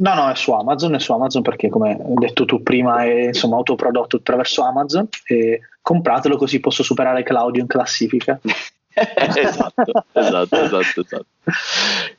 No, 0.00 0.14
no, 0.14 0.30
è 0.30 0.34
su 0.34 0.52
Amazon, 0.52 0.94
è 0.94 0.98
su 0.98 1.12
Amazon 1.12 1.42
perché 1.42 1.68
come 1.68 1.90
hai 1.90 2.14
detto 2.14 2.44
tu 2.46 2.62
prima 2.62 3.04
è 3.04 3.26
insomma 3.26 3.56
autoprodotto 3.56 4.16
attraverso 4.16 4.62
Amazon 4.62 5.06
e 5.26 5.60
compratelo 5.82 6.36
così 6.36 6.58
posso 6.58 6.82
superare 6.82 7.22
Claudio 7.22 7.60
in 7.60 7.66
classifica. 7.66 8.40
esatto, 8.92 10.04
esatto, 10.12 10.62
esatto, 10.62 11.00
esatto. 11.00 11.26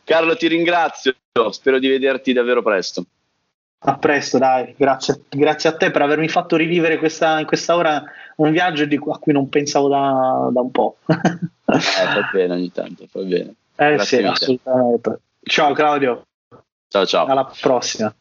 Carlo 0.04 0.36
ti 0.36 0.48
ringrazio, 0.48 1.16
spero 1.50 1.80
di 1.80 1.88
vederti 1.88 2.34
davvero 2.34 2.62
presto. 2.62 3.04
A 3.84 3.98
presto, 3.98 4.38
dai, 4.38 4.76
grazie, 4.78 5.24
grazie 5.28 5.70
a 5.70 5.76
te 5.76 5.90
per 5.90 6.04
avermi 6.04 6.28
fatto 6.28 6.56
rivivere 6.56 7.00
questa, 7.00 7.40
in 7.40 7.48
questa 7.48 7.76
ora 7.76 8.04
un 8.36 8.52
viaggio 8.52 8.86
di, 8.86 8.96
a 8.96 9.18
cui 9.18 9.34
non 9.34 9.50
pensavo 9.50 9.88
da, 9.88 10.50
da 10.52 10.62
un 10.62 10.70
po'. 10.70 10.98
eh, 11.08 11.80
fa 11.80 12.30
bene 12.32 12.54
ogni 12.54 12.72
tanto, 12.72 13.08
fa 13.10 13.22
bene. 13.22 13.56
Eh 13.76 13.94
grazie 13.94 14.20
sì, 14.20 14.24
assolutamente. 14.24 15.20
Ciao 15.42 15.74
Claudio. 15.74 16.26
Ciao 16.92 17.06
ciao. 17.06 17.26
Alla 17.26 17.46
prossima. 17.46 18.14